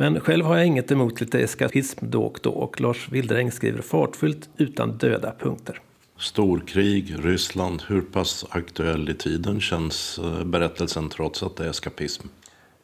Men 0.00 0.20
själv 0.20 0.44
har 0.44 0.56
jag 0.56 0.66
inget 0.66 0.90
emot 0.90 1.20
lite 1.20 1.40
eskapism 1.40 2.06
då 2.08 2.22
och 2.22 2.38
då 2.42 2.50
och 2.50 2.80
Lars 2.80 3.08
Wilderäng 3.08 3.50
skriver 3.50 3.82
fartfyllt 3.82 4.48
utan 4.56 4.98
döda 4.98 5.34
punkter. 5.38 5.80
Storkrig, 6.18 7.14
Ryssland, 7.24 7.82
hur 7.88 8.00
pass 8.00 8.46
aktuell 8.50 9.08
i 9.08 9.14
tiden 9.14 9.60
känns 9.60 10.18
eh, 10.18 10.44
berättelsen 10.44 11.08
trots 11.08 11.42
att 11.42 11.56
det 11.56 11.64
är 11.64 11.70
eskapism? 11.70 12.28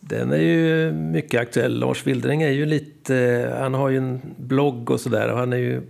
Den 0.00 0.32
är 0.32 0.36
ju 0.36 0.92
mycket 0.92 1.40
aktuell. 1.40 1.78
Lars 1.78 2.06
Wildring 2.06 2.42
är 2.42 2.50
ju 2.50 2.66
lite, 2.66 3.56
han 3.58 3.74
har 3.74 3.88
ju 3.88 3.96
en 3.96 4.20
blogg 4.36 4.90
och 4.90 5.00
sådär 5.00 5.32
och 5.32 5.38
han 5.38 5.52
är 5.52 5.56
ju 5.56 5.82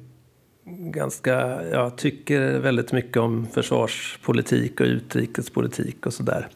ganska, 0.93 1.65
ja, 1.73 1.91
tycker 1.91 2.59
väldigt 2.59 2.93
mycket 2.93 3.17
om 3.17 3.47
försvarspolitik 3.47 4.81
och 4.81 4.87
utrikespolitik 4.87 6.07
och 6.07 6.15
sådär. 6.15 6.49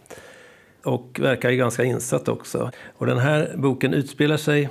Och 0.82 1.18
verkar 1.20 1.50
ju 1.50 1.56
ganska 1.56 1.84
insatt 1.84 2.28
också. 2.28 2.70
Och 2.98 3.06
den 3.06 3.18
här 3.18 3.54
boken 3.56 3.94
utspelar 3.94 4.36
sig 4.36 4.68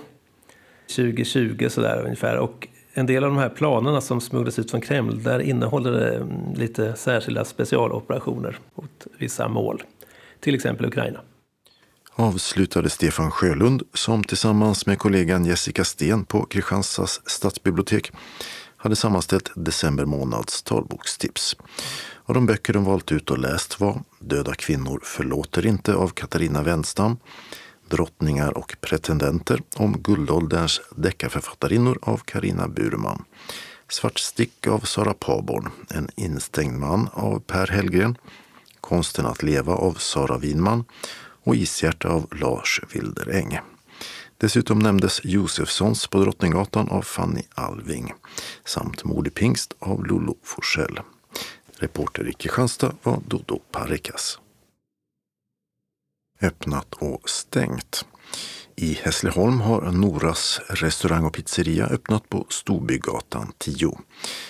2020 0.96 1.68
sådär 1.70 2.02
ungefär. 2.04 2.38
Och 2.38 2.68
en 2.94 3.06
del 3.06 3.24
av 3.24 3.30
de 3.30 3.38
här 3.38 3.50
planerna 3.50 4.02
som 4.02 4.22
smugglas 4.22 4.60
ut 4.60 4.72
från 4.72 4.82
Kreml, 4.82 5.24
där 5.24 5.40
innehåller 5.40 5.92
det 5.92 6.16
mm, 6.16 6.54
lite 6.56 6.96
särskilda 6.96 7.46
specialoperationer 7.46 8.60
mot 8.76 9.08
vissa 9.18 9.48
mål. 9.48 9.84
Till 10.40 10.56
exempel 10.56 10.86
Ukraina. 10.86 11.20
Avslutade 12.16 12.90
Stefan 12.90 13.32
Sjölund 13.32 13.84
som 13.94 14.24
tillsammans 14.24 14.86
med 14.86 15.00
kollegan 15.00 15.46
Jessica 15.46 15.84
Sten 15.84 16.26
på 16.26 16.46
Kristianstads 16.46 17.22
stadsbibliotek 17.26 18.12
hade 18.78 18.96
sammanställt 18.96 19.52
december 19.56 20.06
månads 20.06 20.64
talbokstips. 20.64 21.56
Och 22.30 22.36
de 22.36 22.46
böcker 22.46 22.74
de 22.74 22.84
valt 22.84 23.12
ut 23.12 23.32
och 23.32 23.38
läst 23.38 23.80
var 23.80 24.02
Döda 24.20 24.54
kvinnor 24.54 25.00
förlåter 25.04 25.66
inte 25.66 25.96
av 25.96 26.08
Katarina 26.08 26.64
Wenstam, 26.64 27.18
Drottningar 27.88 28.58
och 28.58 28.76
pretendenter 28.82 29.62
om 29.76 30.02
guldålderns 30.02 30.82
deckarförfattarinnor 30.96 32.00
av 32.02 32.18
Karina 32.18 32.68
Burman, 32.68 33.24
Svartstick 33.88 34.68
av 34.68 34.80
Sara 34.80 35.14
Paborn, 35.14 35.70
En 35.90 36.10
instängd 36.16 36.80
man 36.80 37.10
av 37.14 37.40
Per 37.40 37.68
Hellgren, 37.68 38.18
Konsten 38.82 39.26
att 39.26 39.44
leva 39.44 39.74
av 39.74 39.94
Sara 39.94 40.38
Winman 40.38 40.86
och 41.44 41.56
Ishjärta 41.56 42.10
av 42.10 42.28
Lars 42.32 42.82
Wilderäng. 42.94 43.60
Dessutom 44.38 44.80
nämndes 44.80 45.22
Josefssons 45.24 46.08
på 46.08 46.20
Drottninggatan 46.20 46.90
av 46.90 47.02
Fanny 47.02 47.44
Alving 47.54 48.14
samt 48.66 49.04
Mord 49.04 49.28
i 49.28 49.30
pingst 49.30 49.74
av 49.80 50.06
Lollo 50.06 50.38
Forsell. 50.44 51.00
Reporter 51.80 52.28
i 52.30 52.34
Kristianstad 52.34 52.96
var 53.04 53.20
Dodo 53.28 53.60
Parikas. 53.72 54.40
Öppnat 56.42 56.94
och 56.94 57.30
stängt. 57.30 58.06
I 58.76 58.94
Hässleholm 58.94 59.62
har 59.62 59.92
Noras 59.92 60.62
restaurang 60.70 61.26
och 61.26 61.34
pizzeria 61.34 61.86
öppnat 61.86 62.30
på 62.30 62.46
Storbygatan 62.50 63.52
10. 63.58 63.98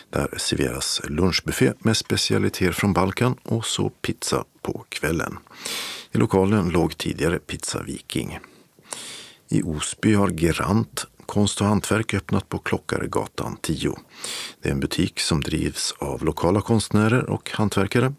Där 0.10 0.38
serveras 0.38 1.02
lunchbuffé 1.04 1.74
med 1.80 1.98
specialiteter 1.98 2.72
från 2.72 2.94
Balkan 2.94 3.36
och 3.44 3.66
så 3.66 3.90
pizza 3.90 4.46
på 4.62 4.86
kvällen. 4.90 5.38
I 6.12 6.18
lokalen 6.18 6.70
låg 6.70 6.98
tidigare 6.98 7.40
Pizza 7.40 7.84
Viking. 7.84 8.40
I 9.50 9.64
Osby 9.64 10.14
har 10.14 10.30
Gerant 10.30 11.06
konst 11.30 11.62
och 11.62 11.68
hantverk 11.68 12.14
öppnat 12.14 12.50
på 12.50 12.58
Klockaregatan 12.58 13.58
10. 13.62 13.96
Det 14.62 14.70
är 14.70 14.74
en 14.74 14.80
butik 14.80 15.20
som 15.20 15.42
drivs 15.42 15.94
av 16.00 16.24
lokala 16.24 16.62
konstnärer 16.62 17.30
och 17.30 17.52
hantverkare 17.52 18.14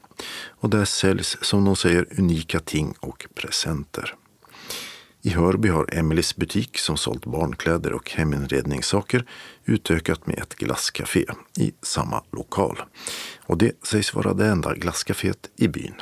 och 0.48 0.70
där 0.70 0.84
säljs, 0.84 1.36
som 1.40 1.64
de 1.64 1.76
säger, 1.76 2.06
unika 2.18 2.60
ting 2.60 2.94
och 3.00 3.26
presenter. 3.34 4.14
I 5.22 5.30
Hörby 5.30 5.68
har 5.68 5.94
Emelies 5.94 6.36
butik 6.36 6.78
som 6.78 6.96
sålt 6.96 7.26
barnkläder 7.26 7.92
och 7.92 8.10
heminredningssaker 8.10 9.24
utökat 9.64 10.26
med 10.26 10.38
ett 10.38 10.54
glasscafé 10.54 11.24
i 11.58 11.72
samma 11.82 12.22
lokal. 12.32 12.82
Och 13.46 13.58
det 13.58 13.86
sägs 13.86 14.14
vara 14.14 14.34
det 14.34 14.46
enda 14.46 14.74
glasscaféet 14.74 15.48
i 15.56 15.68
byn. 15.68 15.94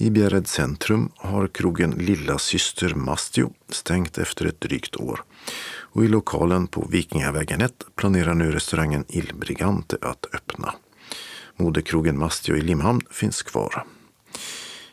I 0.00 0.10
Bjärred 0.10 0.48
centrum 0.48 1.10
har 1.16 1.48
krogen 1.48 1.90
Lilla 1.90 2.38
Syster 2.38 2.94
Mastio 2.94 3.52
stängt 3.68 4.18
efter 4.18 4.46
ett 4.46 4.60
drygt 4.60 4.96
år. 4.96 5.24
Och 5.98 6.04
i 6.04 6.08
lokalen 6.08 6.66
på 6.66 6.86
Vikingavägen 6.90 7.60
1 7.60 7.72
planerar 7.94 8.34
nu 8.34 8.52
restaurangen 8.52 9.04
Il 9.08 9.32
Brigante 9.34 9.96
att 10.02 10.26
öppna. 10.34 10.74
Modekrogen 11.56 12.18
Mastio 12.18 12.56
i 12.56 12.60
Limhamn 12.60 13.00
finns 13.10 13.42
kvar. 13.42 13.84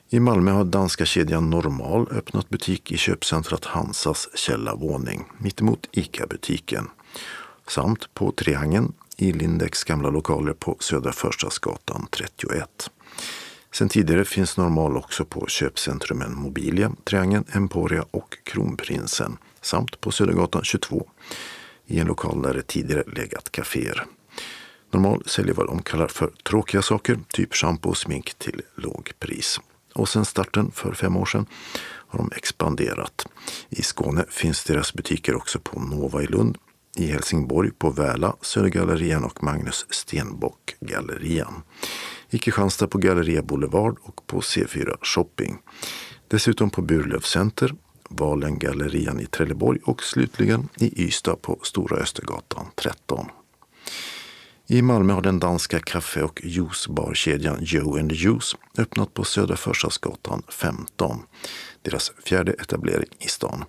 I 0.09 0.19
Malmö 0.19 0.51
har 0.51 0.63
danska 0.63 1.05
kedjan 1.05 1.49
Normal 1.49 2.07
öppnat 2.11 2.49
butik 2.49 2.91
i 2.91 2.97
köpcentrat 2.97 3.65
Hansas 3.65 4.29
källarvåning 4.35 5.25
mittemot 5.37 5.89
ICA-butiken. 5.91 6.87
Samt 7.67 8.13
på 8.13 8.31
Triangeln 8.31 8.93
i 9.17 9.31
Lindex 9.31 9.83
gamla 9.83 10.09
lokaler 10.09 10.53
på 10.53 10.77
Södra 10.79 11.11
Förstadsgatan 11.11 12.07
31. 12.11 12.89
Sen 13.75 13.89
tidigare 13.89 14.25
finns 14.25 14.57
Normal 14.57 14.97
också 14.97 15.25
på 15.25 15.47
köpcentrumen 15.47 16.35
Mobilia, 16.35 16.91
Triangeln, 17.03 17.45
Emporia 17.51 18.05
och 18.11 18.37
Kronprinsen 18.43 19.37
samt 19.61 20.01
på 20.01 20.11
Södergatan 20.11 20.63
22 20.63 21.09
i 21.85 21.99
en 21.99 22.07
lokal 22.07 22.41
där 22.41 22.53
det 22.53 22.67
tidigare 22.67 23.03
legat 23.07 23.51
kaféer. 23.51 24.05
Normal 24.91 25.23
säljer 25.25 25.53
vad 25.53 25.67
de 25.67 25.81
kallar 25.81 26.07
för 26.07 26.31
tråkiga 26.43 26.81
saker, 26.81 27.19
typ 27.27 27.53
shampoo 27.53 27.89
och 27.89 27.97
smink 27.97 28.33
till 28.33 28.61
låg 28.75 29.11
pris. 29.19 29.59
Och 29.93 30.09
sen 30.09 30.25
starten 30.25 30.71
för 30.71 30.93
fem 30.93 31.17
år 31.17 31.25
sedan 31.25 31.45
har 32.07 32.19
de 32.19 32.31
expanderat. 32.35 33.27
I 33.69 33.81
Skåne 33.81 34.25
finns 34.29 34.63
deras 34.63 34.93
butiker 34.93 35.35
också 35.35 35.59
på 35.59 35.79
Nova 35.79 36.23
i 36.23 36.27
Lund, 36.27 36.57
i 36.97 37.05
Helsingborg 37.07 37.71
på 37.71 37.89
Väla, 37.89 38.35
Södergallerian 38.41 39.23
och 39.23 39.43
Magnus 39.43 39.85
Stenbock-gallerian 39.89 41.63
i 42.35 42.37
Kristianstad 42.37 42.87
på 42.87 42.97
Galleria 42.97 43.41
Boulevard 43.41 43.97
och 44.01 44.27
på 44.27 44.39
C4 44.41 44.97
Shopping. 45.01 45.57
Dessutom 46.27 46.69
på 46.69 46.81
Burlöv 46.81 47.19
Center, 47.19 47.75
Valengallerian 48.09 49.19
i 49.19 49.25
Trelleborg 49.25 49.79
och 49.83 50.03
slutligen 50.03 50.69
i 50.77 51.03
Ystad 51.03 51.35
på 51.35 51.59
Stora 51.63 51.97
Östergatan 51.97 52.65
13. 52.75 53.25
I 54.67 54.81
Malmö 54.81 55.13
har 55.13 55.21
den 55.21 55.39
danska 55.39 55.79
kaffe 55.79 56.23
och 56.23 56.41
juicebarkedjan 56.43 57.57
Joe 57.61 57.99
and 57.99 58.09
the 58.09 58.15
Juice 58.15 58.55
öppnat 58.77 59.13
på 59.13 59.23
Södra 59.23 59.55
Förstadsgatan 59.55 60.43
15. 60.49 61.19
Deras 61.81 62.11
fjärde 62.25 62.51
etablering 62.53 63.09
i 63.19 63.27
stan. 63.27 63.63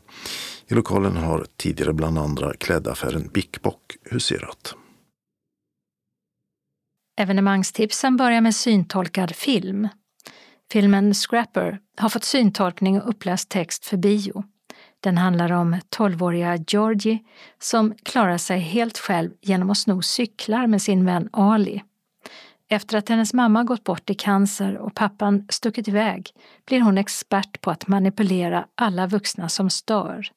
I 0.68 0.74
lokalen 0.74 1.16
har 1.16 1.46
tidigare 1.56 1.92
bland 1.92 2.18
andra 2.18 2.54
klädaffären 2.54 3.30
Bickbock 3.34 3.96
huserat. 4.10 4.74
Evenemangstipsen 7.18 8.16
börjar 8.16 8.40
med 8.40 8.54
syntolkad 8.54 9.34
film. 9.34 9.88
Filmen 10.72 11.14
Scrapper 11.14 11.78
har 11.98 12.08
fått 12.08 12.24
syntolkning 12.24 13.00
och 13.00 13.08
uppläst 13.08 13.48
text 13.48 13.86
för 13.86 13.96
bio. 13.96 14.44
Den 15.00 15.18
handlar 15.18 15.52
om 15.52 15.76
12-åriga 15.96 16.56
Georgie 16.68 17.18
som 17.58 17.94
klarar 18.02 18.38
sig 18.38 18.58
helt 18.58 18.98
själv 18.98 19.30
genom 19.40 19.70
att 19.70 19.78
sno 19.78 20.02
cyklar 20.02 20.66
med 20.66 20.82
sin 20.82 21.04
vän 21.04 21.28
Ali. 21.32 21.82
Efter 22.68 22.98
att 22.98 23.08
hennes 23.08 23.34
mamma 23.34 23.64
gått 23.64 23.84
bort 23.84 24.10
i 24.10 24.14
cancer 24.14 24.76
och 24.76 24.94
pappan 24.94 25.46
stuckit 25.50 25.88
iväg 25.88 26.30
blir 26.66 26.80
hon 26.80 26.98
expert 26.98 27.60
på 27.60 27.70
att 27.70 27.88
manipulera 27.88 28.66
alla 28.74 29.06
vuxna 29.06 29.48
som 29.48 29.70
stör. 29.70 30.28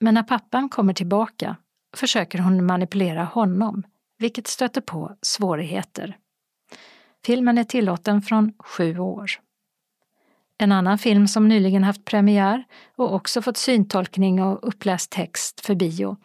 Men 0.00 0.14
när 0.14 0.22
pappan 0.22 0.68
kommer 0.68 0.92
tillbaka 0.92 1.56
försöker 1.96 2.38
hon 2.38 2.66
manipulera 2.66 3.24
honom 3.24 3.82
vilket 4.24 4.46
stöter 4.46 4.80
på 4.80 5.16
svårigheter. 5.22 6.16
Filmen 7.26 7.58
är 7.58 7.64
tillåten 7.64 8.22
från 8.22 8.52
sju 8.58 8.98
år. 8.98 9.30
En 10.58 10.72
annan 10.72 10.98
film 10.98 11.28
som 11.28 11.48
nyligen 11.48 11.84
haft 11.84 12.04
premiär 12.04 12.64
och 12.96 13.14
också 13.14 13.42
fått 13.42 13.56
syntolkning 13.56 14.42
och 14.42 14.68
uppläst 14.68 15.10
text 15.10 15.60
för 15.60 15.74
bio 15.74 16.16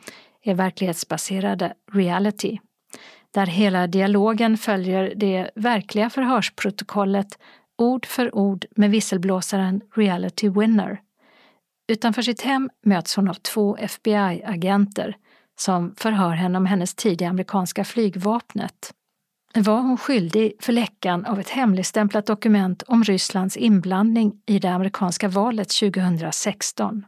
är 0.44 0.54
verklighetsbaserade 0.54 1.74
Reality, 1.92 2.60
där 3.32 3.46
hela 3.46 3.88
dialogen 3.88 4.58
följer 4.58 5.14
det 5.16 5.52
verkliga 5.56 6.10
förhörsprotokollet 6.10 7.40
ord 7.78 8.06
för 8.06 8.36
ord 8.36 8.66
med 8.76 8.92
visselblåsaren 8.92 9.82
Reality 9.96 10.50
Winner. 10.50 11.02
Utanför 11.88 12.22
sitt 12.22 12.42
hem 12.42 12.70
möts 12.86 13.16
hon 13.16 13.30
av 13.30 13.34
två 13.34 13.78
FBI-agenter 13.78 15.16
som 15.62 15.96
förhör 15.96 16.32
henne 16.32 16.58
om 16.58 16.66
hennes 16.66 16.96
tid 16.96 17.22
i 17.22 17.26
amerikanska 17.26 17.84
flygvapnet. 17.86 18.94
Var 19.56 19.82
hon 19.82 19.98
skyldig 19.98 20.54
för 20.60 20.74
läckan 20.74 21.26
av 21.26 21.40
ett 21.40 21.50
hemligstämplat 21.50 22.26
dokument 22.26 22.84
om 22.88 23.04
Rysslands 23.04 23.58
inblandning 23.58 24.42
i 24.46 24.60
det 24.60 24.68
amerikanska 24.68 25.28
valet 25.28 25.70
2016? 25.70 27.06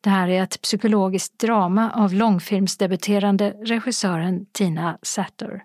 Det 0.00 0.10
här 0.10 0.28
är 0.28 0.42
ett 0.42 0.62
psykologiskt 0.62 1.38
drama 1.38 1.90
av 1.90 2.14
långfilmsdebuterande 2.14 3.50
regissören 3.50 4.46
Tina 4.52 4.98
Satter. 5.02 5.62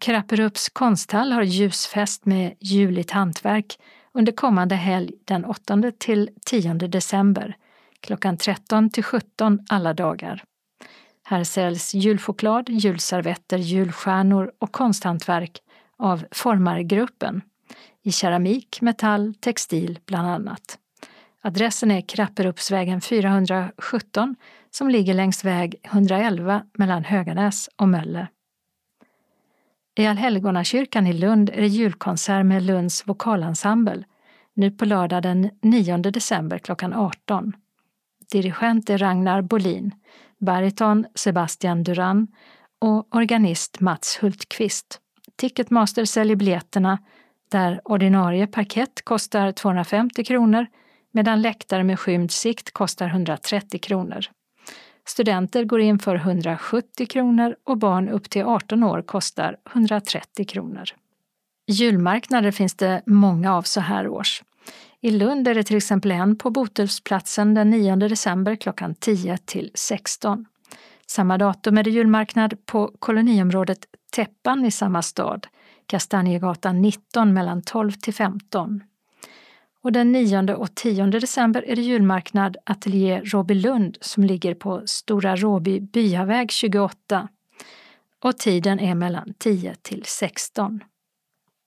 Krapperups 0.00 0.68
konsthall 0.68 1.32
har 1.32 1.42
ljusfest 1.42 2.26
med 2.26 2.56
juligt 2.60 3.10
hantverk 3.10 3.78
under 4.12 4.32
kommande 4.32 4.74
helg 4.74 5.12
den 5.24 5.44
8 5.44 5.92
till 5.98 6.30
10 6.46 6.74
december 6.74 7.56
klockan 8.00 8.36
13 8.36 8.90
till 8.90 9.04
17 9.04 9.58
alla 9.68 9.94
dagar. 9.94 10.44
Här 11.24 11.44
säljs 11.44 11.94
julchoklad, 11.94 12.68
julservetter, 12.68 13.58
julstjärnor 13.58 14.52
och 14.58 14.72
konsthantverk 14.72 15.58
av 15.96 16.24
Formargruppen 16.30 17.42
i 18.02 18.12
keramik, 18.12 18.80
metall, 18.80 19.34
textil 19.40 19.98
bland 20.06 20.28
annat. 20.28 20.78
Adressen 21.42 21.90
är 21.90 22.00
Krapperupsvägen 22.00 23.00
417 23.00 24.36
som 24.70 24.88
ligger 24.88 25.14
längs 25.14 25.44
väg 25.44 25.80
111 25.82 26.62
mellan 26.74 27.04
Höganäs 27.04 27.68
och 27.76 27.88
Mölle. 27.88 28.28
I 29.94 30.06
Allhelgonakyrkan 30.06 31.06
i 31.06 31.12
Lund 31.12 31.50
är 31.50 31.60
det 31.60 31.66
julkonsert 31.66 32.46
med 32.46 32.62
Lunds 32.62 33.06
vokalensemble 33.06 34.04
nu 34.54 34.70
på 34.70 34.84
lördag 34.84 35.22
den 35.22 35.50
9 35.62 35.96
december 35.96 36.58
klockan 36.58 36.94
18. 36.94 37.52
Dirigent 38.32 38.90
är 38.90 38.98
Ragnar 38.98 39.42
Bolin, 39.42 39.94
bariton 40.38 41.06
Sebastian 41.14 41.82
Duran 41.82 42.26
och 42.78 43.16
organist 43.16 43.80
Mats 43.80 44.18
Hultqvist. 44.22 45.00
Ticketmaster 45.36 46.04
säljer 46.04 46.36
biljetterna 46.36 46.98
där 47.50 47.80
ordinarie 47.84 48.46
parkett 48.46 49.04
kostar 49.04 49.52
250 49.52 50.24
kronor 50.24 50.66
medan 51.12 51.42
läktare 51.42 51.84
med 51.84 51.98
skymd 51.98 52.30
sikt 52.30 52.72
kostar 52.72 53.06
130 53.06 53.80
kronor. 53.80 54.26
Studenter 55.06 55.64
går 55.64 55.80
in 55.80 55.98
för 55.98 56.14
170 56.14 57.06
kronor 57.06 57.56
och 57.64 57.78
barn 57.78 58.08
upp 58.08 58.30
till 58.30 58.42
18 58.42 58.82
år 58.82 59.02
kostar 59.02 59.56
130 59.72 60.46
kronor. 60.46 60.84
Julmarknader 61.66 62.50
finns 62.50 62.74
det 62.74 63.02
många 63.06 63.54
av 63.54 63.62
så 63.62 63.80
här 63.80 64.08
års. 64.08 64.42
I 65.00 65.10
Lund 65.10 65.48
är 65.48 65.54
det 65.54 65.62
till 65.62 65.76
exempel 65.76 66.10
en 66.10 66.36
på 66.36 66.50
Botulfsplatsen 66.50 67.54
den 67.54 67.70
9 67.70 67.96
december 67.96 68.56
klockan 68.56 68.94
10 68.94 69.38
till 69.38 69.70
16. 69.74 70.46
Samma 71.06 71.38
datum 71.38 71.78
är 71.78 71.82
det 71.82 71.90
julmarknad 71.90 72.66
på 72.66 72.92
koloniområdet 72.98 73.78
Täppan 74.12 74.64
i 74.64 74.70
samma 74.70 75.02
stad, 75.02 75.46
Kastanjegatan 75.86 76.82
19 76.82 77.34
mellan 77.34 77.62
12 77.62 77.92
till 77.92 78.14
15. 78.14 78.82
Och 79.82 79.92
den 79.92 80.12
9 80.12 80.54
och 80.54 80.74
10 80.74 81.06
december 81.06 81.64
är 81.68 81.76
det 81.76 81.82
julmarknad 81.82 82.56
Ateljé 82.64 83.20
Råbylund 83.24 83.98
som 84.00 84.24
ligger 84.24 84.54
på 84.54 84.82
Stora 84.86 85.36
Råby 85.36 85.80
byaväg 85.80 86.50
28 86.50 87.28
och 88.24 88.38
tiden 88.38 88.80
är 88.80 88.94
mellan 88.94 89.34
10 89.38 89.74
till 89.74 90.02
16. 90.06 90.80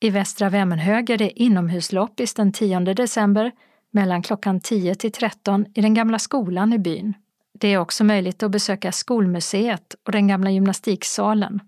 I 0.03 0.09
Västra 0.09 0.49
Vemmenhög 0.49 1.09
är 1.09 1.17
det 1.17 1.41
inomhusloppis 1.41 2.33
den 2.33 2.51
10 2.51 2.79
december 2.79 3.51
mellan 3.91 4.21
klockan 4.21 4.59
10 4.59 4.95
till 4.95 5.11
13 5.11 5.65
i 5.73 5.81
den 5.81 5.93
gamla 5.93 6.19
skolan 6.19 6.73
i 6.73 6.79
byn. 6.79 7.13
Det 7.53 7.67
är 7.67 7.77
också 7.77 8.03
möjligt 8.03 8.43
att 8.43 8.51
besöka 8.51 8.91
skolmuseet 8.91 9.95
och 10.05 10.11
den 10.11 10.27
gamla 10.27 10.51
gymnastiksalen. 10.51 11.59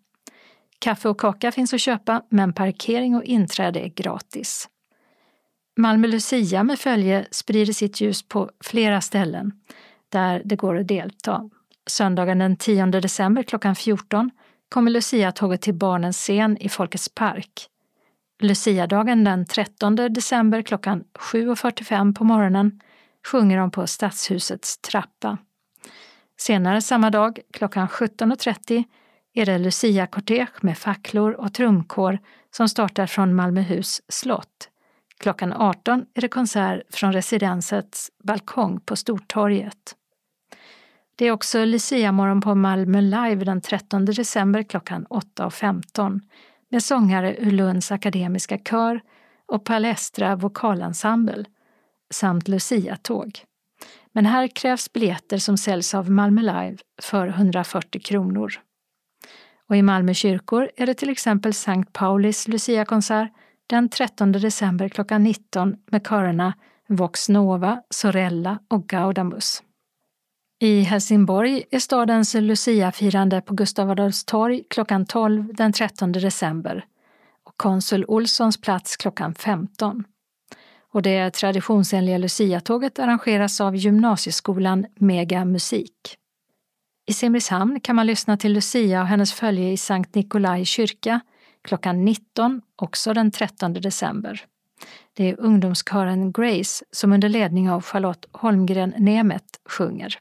Kaffe 0.80 1.10
och 1.10 1.20
kaka 1.20 1.52
finns 1.52 1.74
att 1.74 1.82
köpa, 1.82 2.22
men 2.30 2.54
parkering 2.54 3.16
och 3.16 3.24
inträde 3.24 3.80
är 3.80 3.90
gratis. 3.90 4.70
Malmö 5.78 6.08
Lucia 6.08 6.64
med 6.64 6.80
följe 6.80 7.26
sprider 7.32 7.74
sitt 7.74 8.02
ljus 8.02 8.28
på 8.28 8.50
flera 8.64 9.02
ställen 9.02 9.52
där 10.10 10.42
det 10.46 10.56
går 10.56 10.78
att 10.78 10.88
delta. 10.88 11.50
Söndagen 11.88 12.40
den 12.40 12.56
10 12.56 12.86
december 12.86 13.44
klockan 13.44 13.76
14 13.76 14.32
kommer 14.70 14.92
Lucia-tåget 14.92 15.62
till 15.62 15.74
Barnens 15.74 16.18
scen 16.18 16.58
i 16.58 16.70
Folkets 16.70 17.10
park. 17.16 17.70
Luciadagen 18.44 19.24
den 19.24 19.46
13 19.46 19.96
december 19.96 20.62
klockan 20.62 21.04
7.45 21.14 22.16
på 22.16 22.24
morgonen 22.24 22.82
sjunger 23.28 23.58
de 23.58 23.72
på 23.72 23.88
Stadshusets 23.88 24.78
trappa. 24.78 25.38
Senare 26.38 26.82
samma 26.82 27.10
dag 27.10 27.40
klockan 27.54 27.88
17.30 27.88 28.84
är 29.34 29.46
det 29.46 29.58
Lucia-kortege 29.58 30.48
med 30.62 30.78
facklor 30.78 31.32
och 31.32 31.54
trumkår 31.54 32.20
som 32.52 32.70
startar 32.70 33.08
från 33.08 33.36
Malmöhus 33.36 34.02
slott. 34.08 34.70
Klockan 35.20 35.54
18 35.54 36.06
är 36.14 36.22
det 36.22 36.28
konsert 36.28 36.82
från 36.90 37.14
residensets 37.14 38.12
balkong 38.24 38.80
på 38.80 38.96
Stortorget. 38.96 39.96
Det 41.16 41.26
är 41.26 41.32
också 41.32 41.66
Lucia-morgon 41.66 42.42
på 42.42 42.56
Malmö 42.56 43.02
Live 43.02 43.46
den 43.46 43.62
13 43.62 44.06
december 44.06 44.64
klockan 44.64 45.06
8.15 45.10 46.20
med 46.74 46.84
sångare 46.84 47.36
ur 47.38 47.52
Lunds 47.52 47.92
akademiska 47.92 48.58
kör 48.58 49.02
och 49.46 49.66
Palestra 49.66 50.36
vokalensemble 50.36 51.46
samt 52.14 52.48
Lucia-tåg. 52.48 53.40
Men 54.12 54.26
här 54.26 54.48
krävs 54.48 54.94
biljetter 54.94 55.38
som 55.38 55.58
säljs 55.58 55.94
av 55.94 56.12
Malmö 56.12 56.42
Live 56.42 56.78
för 57.02 57.28
140 57.28 58.02
kronor. 58.02 58.54
Och 59.70 59.76
i 59.76 59.82
Malmö 59.82 60.14
kyrkor 60.14 60.70
är 60.76 60.86
det 60.86 60.94
till 60.94 61.10
exempel 61.10 61.54
Sankt 61.54 61.94
Paulis 61.94 62.48
Lucia-konsert 62.48 63.32
den 63.68 63.90
13 63.90 64.32
december 64.32 64.90
klockan 64.90 65.24
19 65.24 65.76
med 65.92 66.08
körerna 66.08 66.54
Vox 66.88 67.30
Nova, 67.30 67.82
Sorella 67.90 68.60
och 68.68 68.88
Gaudamus. 68.88 69.64
I 70.64 70.82
Helsingborg 70.82 71.64
är 71.72 71.80
stadens 71.80 72.34
Lucia-firande 72.34 73.42
på 73.42 73.54
Gustav 73.54 73.90
Adolfs 73.90 74.26
torg 74.26 74.64
klockan 74.70 75.06
12 75.06 75.54
den 75.54 75.74
13 75.74 76.12
december 76.12 76.86
och 77.44 77.58
konsul 77.58 78.06
Olssons 78.08 78.62
plats 78.62 78.98
klockan 78.98 79.36
15. 79.36 80.04
Och 80.92 81.02
det 81.02 81.34
traditionsenliga 81.34 82.18
Lucia-tåget 82.18 83.00
arrangeras 83.00 83.62
av 83.62 83.76
gymnasieskolan 83.76 84.86
Mega 84.96 85.46
Musik. 85.46 86.18
I 87.06 87.14
Simrishamn 87.14 87.80
kan 87.80 87.96
man 87.96 88.08
lyssna 88.08 88.38
till 88.38 88.54
Lucia 88.54 89.02
och 89.02 89.08
hennes 89.08 89.34
följe 89.34 89.72
i 89.72 89.78
Sankt 89.78 90.16
Nikolai 90.16 90.66
kyrka 90.66 91.20
klockan 91.62 92.06
19, 92.06 92.62
också 92.76 93.14
den 93.14 93.32
13 93.32 93.74
december. 93.74 94.46
Det 95.14 95.30
är 95.30 95.40
ungdomskören 95.40 96.32
Grace 96.32 96.86
som 96.92 97.14
under 97.14 97.30
ledning 97.30 97.70
av 97.70 97.82
Charlotte 97.82 98.26
Holmgren 98.32 98.94
Nemet 98.98 99.60
sjunger. 99.70 100.20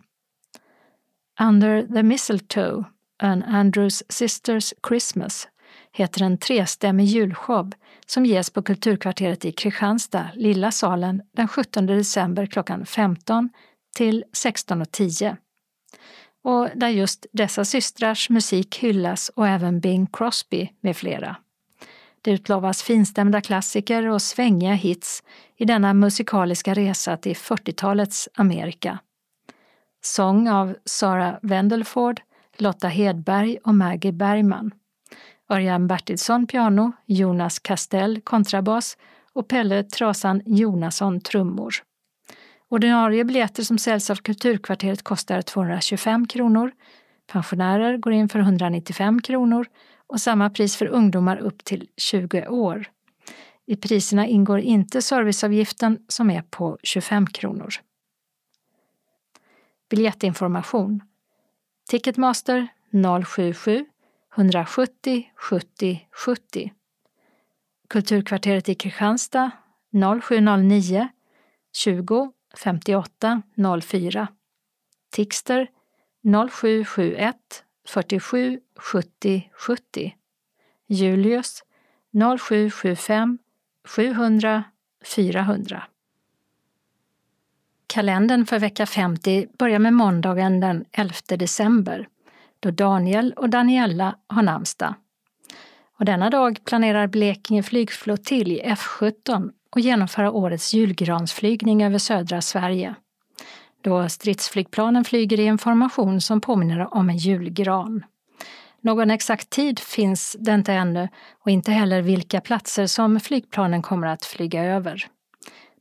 Under 1.41 1.83
the 1.95 2.03
Mistletoe, 2.03 2.85
An 3.19 3.43
Andrews 3.43 4.03
Sisters 4.09 4.75
Christmas 4.89 5.49
heter 5.93 6.23
en 6.23 6.39
trestämmig 6.39 7.05
julshow 7.05 7.71
som 8.07 8.27
ges 8.27 8.51
på 8.51 8.63
Kulturkvarteret 8.63 9.45
i 9.45 9.53
Kristianstad, 9.53 10.31
Lilla 10.35 10.71
salen, 10.71 11.23
den 11.37 11.49
17 11.49 11.87
december 11.87 12.47
klockan 12.47 12.87
15 12.87 13.51
till 13.97 14.25
16.10. 14.33 15.37
Och 16.45 16.69
där 16.75 16.89
just 16.89 17.27
dessa 17.33 17.65
systrars 17.65 18.31
musik 18.31 18.79
hyllas 18.79 19.29
och 19.29 19.49
även 19.49 19.81
Bing 19.81 20.07
Crosby 20.07 20.69
med 20.81 20.97
flera. 20.97 21.37
Det 22.23 22.31
utlovas 22.31 22.83
finstämda 22.83 23.41
klassiker 23.41 24.09
och 24.09 24.23
svängiga 24.23 24.73
hits 24.73 25.23
i 25.57 25.65
denna 25.65 25.95
musikaliska 25.95 26.75
resa 26.75 27.17
till 27.17 27.37
40-talets 27.37 28.29
Amerika. 28.35 28.99
Sång 30.05 30.49
av 30.49 30.77
Sara 30.85 31.39
Wendelford, 31.43 32.21
Lotta 32.57 32.89
Hedberg 32.89 33.59
och 33.65 33.75
Maggie 33.75 34.13
Bergman. 34.13 34.71
Örjan 35.51 35.87
Bertilsson 35.87 36.47
piano, 36.47 36.93
Jonas 37.07 37.59
Castell 37.59 38.21
kontrabas 38.21 38.97
och 39.33 39.49
Pelle 39.49 39.83
Trasan 39.83 40.43
Jonasson 40.47 41.21
trummor. 41.21 41.75
Ordinarie 42.69 43.25
biljetter 43.25 43.63
som 43.63 43.79
säljs 43.79 44.11
av 44.11 44.17
Kulturkvarteret 44.17 45.03
kostar 45.03 45.43
225 45.43 46.27
kronor. 46.27 46.73
Pensionärer 47.33 47.97
går 47.97 48.13
in 48.13 48.29
för 48.29 48.39
195 48.39 49.23
kronor 49.23 49.67
och 50.07 50.21
samma 50.21 50.51
pris 50.51 50.77
för 50.77 50.87
ungdomar 50.87 51.37
upp 51.37 51.65
till 51.65 51.89
20 51.97 52.49
år. 52.49 52.87
I 53.67 53.77
priserna 53.77 54.27
ingår 54.27 54.61
inte 54.61 55.03
serviceavgiften 55.03 55.99
som 56.09 56.31
är 56.31 56.43
på 56.43 56.79
25 56.83 57.27
kronor. 57.27 57.75
Biljettinformation. 59.93 61.03
Ticketmaster 61.89 62.69
077 62.93 63.87
170 64.37 65.25
70 65.51 66.07
70 66.27 66.71
Kulturkvarteret 67.93 68.69
i 68.69 68.75
Kristianstad 68.75 69.51
0709 69.93 71.09
20 71.73 72.33
58 72.57 73.43
04 73.57 74.27
Tixter 75.11 75.67
0771 76.25 77.65
47 77.85 78.61
70 78.93 79.51
70 79.67 80.13
Julius 80.89 81.63
0775 82.15 83.39
700 83.85 84.65
400 85.05 85.92
Kalendern 87.93 88.47
för 88.47 88.59
vecka 88.59 88.87
50 88.87 89.47
börjar 89.59 89.79
med 89.79 89.93
måndagen 89.93 90.61
den 90.61 90.85
11 90.93 91.15
december 91.29 92.09
då 92.61 92.71
Daniel 92.71 93.33
och 93.37 93.51
Daniella 93.51 94.17
har 94.29 94.43
namnsdag. 94.43 94.95
Och 95.99 96.05
denna 96.05 96.31
dag 96.31 96.59
planerar 96.65 97.07
Blekinge 97.07 97.63
flygflottilj 97.63 98.63
F17 98.65 99.51
att 99.77 99.83
genomföra 99.83 100.33
årets 100.33 100.75
julgransflygning 100.75 101.85
över 101.85 101.99
södra 101.99 102.41
Sverige. 102.41 102.95
Då 103.83 104.09
stridsflygplanen 104.09 105.05
flyger 105.05 105.41
i 105.41 105.47
en 105.47 105.59
formation 105.59 106.21
som 106.21 106.41
påminner 106.41 106.95
om 106.95 107.11
en 107.11 107.17
julgran. 107.17 108.05
Någon 108.81 109.11
exakt 109.11 109.51
tid 109.51 109.79
finns 109.79 110.37
det 110.41 110.55
inte 110.55 110.73
ännu 110.73 111.09
och 111.45 111.51
inte 111.51 111.73
heller 111.73 112.03
vilka 112.03 112.41
platser 112.41 112.87
som 112.87 113.21
flygplanen 113.21 113.83
kommer 113.83 114.07
att 114.07 114.25
flyga 114.25 114.65
över. 114.65 115.09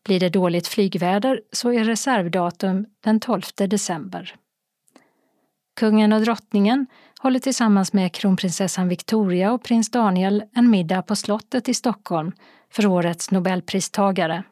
Blir 0.06 0.20
det 0.20 0.30
dåligt 0.30 0.68
flygväder 0.68 1.41
så 1.52 1.74
är 1.74 1.84
reservdatum 1.84 2.86
den 3.04 3.20
12 3.20 3.41
december. 3.56 4.36
Kungen 5.80 6.14
och 6.14 6.22
drottningen 6.22 6.88
håller 7.20 7.39
tillsammans 7.39 7.93
med 7.93 8.14
kronprinsessan 8.14 8.88
Victoria 8.88 9.52
och 9.52 9.64
prins 9.64 9.91
Daniel 9.91 10.43
en 10.54 10.70
middag 10.70 11.02
på 11.02 11.16
slottet 11.16 11.70
i 11.70 11.74
Stockholm 11.74 12.32
för 12.72 12.86
årets 12.86 13.32
nobelpristagare. 13.32 14.43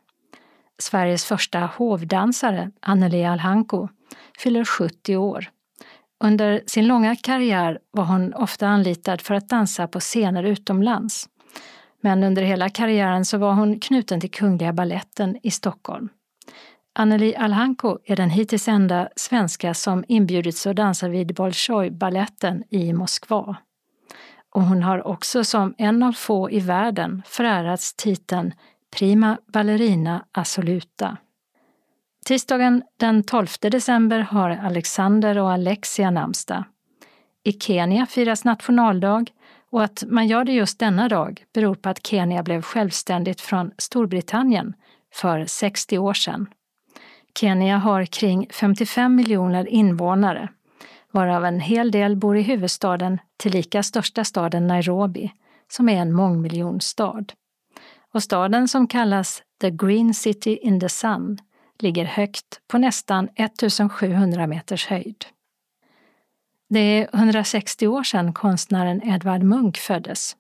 Sveriges 0.80 1.26
första 1.26 1.60
hovdansare, 1.60 2.72
Anneli 2.80 3.26
Alhanko, 3.26 3.88
fyller 4.38 4.66
70 4.66 5.16
år. 5.18 5.50
Under 6.24 6.64
sin 6.68 6.88
långa 6.88 7.16
karriär 7.16 7.80
var 7.92 8.04
hon 8.04 8.34
ofta 8.34 8.68
anlitad 8.68 9.22
för 9.22 9.34
att 9.34 9.50
dansa 9.50 9.88
på 9.88 10.00
scener 10.00 10.44
utomlands. 10.44 11.30
Men 12.02 12.24
under 12.24 12.42
hela 12.42 12.70
karriären 12.70 13.26
så 13.26 13.38
var 13.38 13.54
hon 13.54 13.80
knuten 13.80 14.22
till 14.22 14.32
Kungliga 14.32 14.74
Balletten 14.74 15.38
i 15.44 15.52
Stockholm. 15.52 16.10
Anneli 16.94 17.36
Alhanko 17.36 17.98
är 18.06 18.16
den 18.16 18.30
hittills 18.30 18.68
enda 18.68 19.10
svenska 19.16 19.74
som 19.74 20.04
inbjudits 20.08 20.68
att 20.68 20.76
dansa 20.76 21.08
vid 21.08 21.36
Bolshoi-balletten 21.36 22.64
i 22.70 22.94
Moskva. 22.94 23.58
Och 24.50 24.62
hon 24.62 24.84
har 24.84 25.08
också 25.08 25.44
som 25.44 25.76
en 25.78 26.04
av 26.04 26.12
få 26.12 26.52
i 26.52 26.60
världen 26.60 27.24
förärats 27.26 27.94
titeln 27.94 28.54
Prima 28.92 29.38
Ballerina 29.48 30.26
Assoluta. 30.32 31.18
Tisdagen 32.26 32.84
den 32.98 33.24
12 33.24 33.48
december 33.62 34.20
har 34.20 34.50
Alexander 34.50 35.38
och 35.38 35.52
Alexia 35.52 36.12
namnsdag. 36.12 36.64
I 37.44 37.52
Kenya 37.52 38.06
firas 38.06 38.46
nationaldag 38.46 39.26
och 39.70 39.84
att 39.84 40.04
man 40.08 40.28
gör 40.28 40.44
det 40.44 40.52
just 40.52 40.80
denna 40.80 41.10
dag 41.10 41.44
beror 41.54 41.76
på 41.76 41.90
att 41.90 42.08
Kenya 42.08 42.44
blev 42.44 42.62
självständigt 42.62 43.42
från 43.42 43.72
Storbritannien 43.78 44.74
för 45.14 45.46
60 45.46 45.98
år 45.98 46.14
sedan. 46.14 46.48
Kenya 47.40 47.78
har 47.78 48.06
kring 48.06 48.48
55 48.52 49.16
miljoner 49.16 49.68
invånare, 49.68 50.50
varav 51.12 51.46
en 51.46 51.60
hel 51.60 51.92
del 51.92 52.16
bor 52.16 52.38
i 52.38 52.42
huvudstaden, 52.42 53.20
tillika 53.38 53.84
största 53.84 54.24
staden 54.24 54.68
Nairobi, 54.68 55.32
som 55.68 55.90
är 55.90 55.98
en 56.02 56.14
mångmiljonstad. 56.14 57.26
Och 58.14 58.24
staden 58.24 58.68
som 58.68 58.88
kallas 58.88 59.44
The 59.62 59.72
Green 59.72 60.14
City 60.14 60.60
in 60.62 60.80
the 60.80 60.90
Sun 60.90 61.38
ligger 61.80 62.06
högt 62.06 62.62
på 62.68 62.78
nästan 62.78 63.30
1700 63.36 64.48
meters 64.48 64.88
höjd. 64.88 65.26
Det 66.70 66.80
är 66.80 67.10
160 67.14 67.88
år 67.88 68.04
sedan 68.04 68.34
konstnären 68.34 69.04
Edvard 69.04 69.44
Munch 69.44 69.78
föddes. 69.78 70.36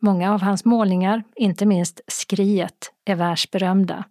Många 0.00 0.34
av 0.34 0.42
hans 0.42 0.64
målningar, 0.64 1.22
inte 1.36 1.66
minst 1.66 2.00
Skriet, 2.06 2.92
är 3.04 3.14
världsberömda. 3.14 4.04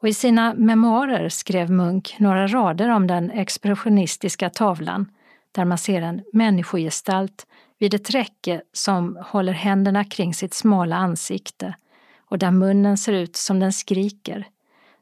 Och 0.00 0.08
I 0.08 0.14
sina 0.14 0.54
memoarer 0.54 1.28
skrev 1.28 1.70
Munch 1.70 2.16
några 2.18 2.46
rader 2.46 2.88
om 2.88 3.06
den 3.06 3.30
expressionistiska 3.30 4.50
tavlan 4.50 5.10
där 5.52 5.64
man 5.64 5.78
ser 5.78 6.02
en 6.02 6.22
människogestalt 6.32 7.46
vid 7.78 7.94
ett 7.94 8.10
räcke 8.10 8.62
som 8.72 9.18
håller 9.26 9.52
händerna 9.52 10.04
kring 10.04 10.34
sitt 10.34 10.54
smala 10.54 10.96
ansikte 10.96 11.74
och 12.18 12.38
där 12.38 12.50
munnen 12.50 12.98
ser 12.98 13.12
ut 13.12 13.36
som 13.36 13.60
den 13.60 13.72
skriker 13.72 14.46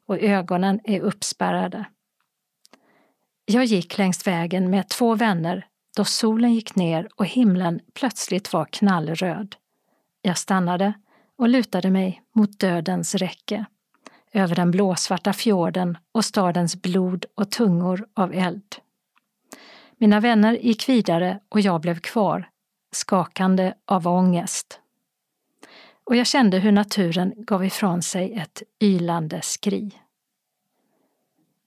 och 0.07 0.19
ögonen 0.19 0.81
är 0.85 1.01
uppspärrade. 1.01 1.85
Jag 3.53 3.65
gick 3.65 3.99
längs 3.99 4.27
vägen 4.27 4.71
med 4.71 4.89
två 4.89 5.15
vänner 5.15 5.67
då 5.97 6.05
solen 6.05 6.55
gick 6.55 6.77
ner 6.77 7.09
och 7.17 7.27
himlen 7.27 7.81
plötsligt 7.95 8.53
var 8.53 8.65
knallröd. 8.65 9.57
Jag 10.23 10.39
stannade 10.39 10.93
och 11.39 11.49
lutade 11.49 11.91
mig 11.91 12.23
mot 12.35 12.59
dödens 12.59 13.15
räcke, 13.15 13.65
över 14.33 14.55
den 14.55 14.71
blåsvarta 14.71 15.33
fjorden 15.33 15.99
och 16.13 16.25
stadens 16.25 16.83
blod 16.83 17.25
och 17.35 17.51
tungor 17.51 18.07
av 18.15 18.35
eld. 18.35 18.77
Mina 19.99 20.21
vänner 20.21 20.53
gick 20.53 20.89
vidare 20.89 21.41
och 21.49 21.61
jag 21.61 21.81
blev 21.81 22.01
kvar, 22.01 22.49
skakande 22.93 23.75
av 23.87 24.09
ångest. 24.09 24.81
Och 26.05 26.17
jag 26.17 26.27
kände 26.27 26.59
hur 26.59 26.73
naturen 26.73 27.35
gav 27.37 27.65
ifrån 27.65 28.03
sig 28.03 28.33
ett 28.33 28.63
ylande 28.83 29.41
skri. 29.43 30.02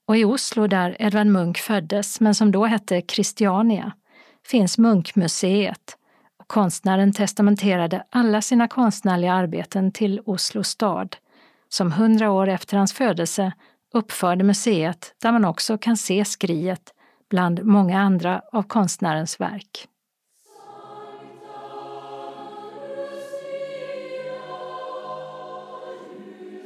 Och 0.07 0.17
i 0.17 0.25
Oslo, 0.25 0.67
där 0.67 0.95
Edvard 0.99 1.27
Munch 1.27 1.57
föddes, 1.57 2.19
men 2.19 2.35
som 2.35 2.51
då 2.51 2.65
hette 2.65 3.01
Christiania, 3.01 3.91
finns 4.47 4.77
Munkmuseet 4.77 5.97
och 6.39 6.47
konstnären 6.47 7.13
testamenterade 7.13 8.03
alla 8.09 8.41
sina 8.41 8.67
konstnärliga 8.67 9.33
arbeten 9.33 9.91
till 9.91 10.21
Oslo 10.25 10.63
stad, 10.63 11.15
som 11.69 11.91
hundra 11.91 12.31
år 12.31 12.49
efter 12.49 12.77
hans 12.77 12.93
födelse 12.93 13.51
uppförde 13.93 14.43
museet 14.43 15.15
där 15.21 15.31
man 15.31 15.45
också 15.45 15.77
kan 15.77 15.97
se 15.97 16.25
skriet 16.25 16.93
bland 17.29 17.65
många 17.65 17.99
andra 17.99 18.41
av 18.51 18.63
konstnärens 18.63 19.39
verk. 19.39 19.87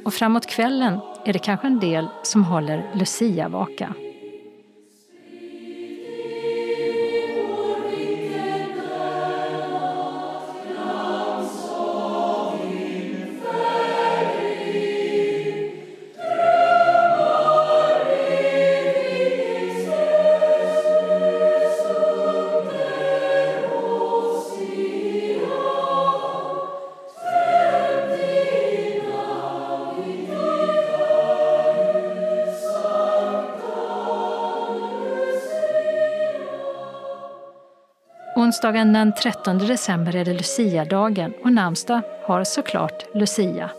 Och 0.04 0.14
framåt 0.14 0.46
kvällen 0.46 1.00
är 1.24 1.32
det 1.32 1.38
kanske 1.38 1.66
en 1.66 1.80
del 1.80 2.08
som 2.22 2.44
håller 2.44 2.90
Lucia-vaka. 2.94 3.94
Onsdagen 38.50 38.92
den 38.92 39.12
13 39.12 39.58
december 39.58 40.16
är 40.16 40.24
det 40.24 40.32
Lucia-dagen 40.32 41.34
och 41.44 41.52
namnsdag 41.52 42.02
har 42.26 42.44
såklart 42.44 43.04
Lucia. 43.14 43.70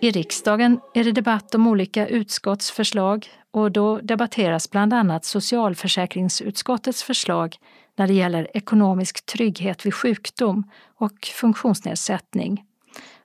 I 0.00 0.10
riksdagen 0.10 0.80
är 0.94 1.04
det 1.04 1.12
debatt 1.12 1.54
om 1.54 1.66
olika 1.66 2.08
utskottsförslag 2.08 3.28
och 3.50 3.72
då 3.72 3.98
debatteras 3.98 4.70
bland 4.70 4.94
annat 4.94 5.24
socialförsäkringsutskottets 5.24 7.02
förslag 7.02 7.56
när 7.96 8.06
det 8.06 8.14
gäller 8.14 8.56
ekonomisk 8.56 9.26
trygghet 9.26 9.86
vid 9.86 9.94
sjukdom 9.94 10.70
och 10.96 11.28
funktionsnedsättning 11.34 12.64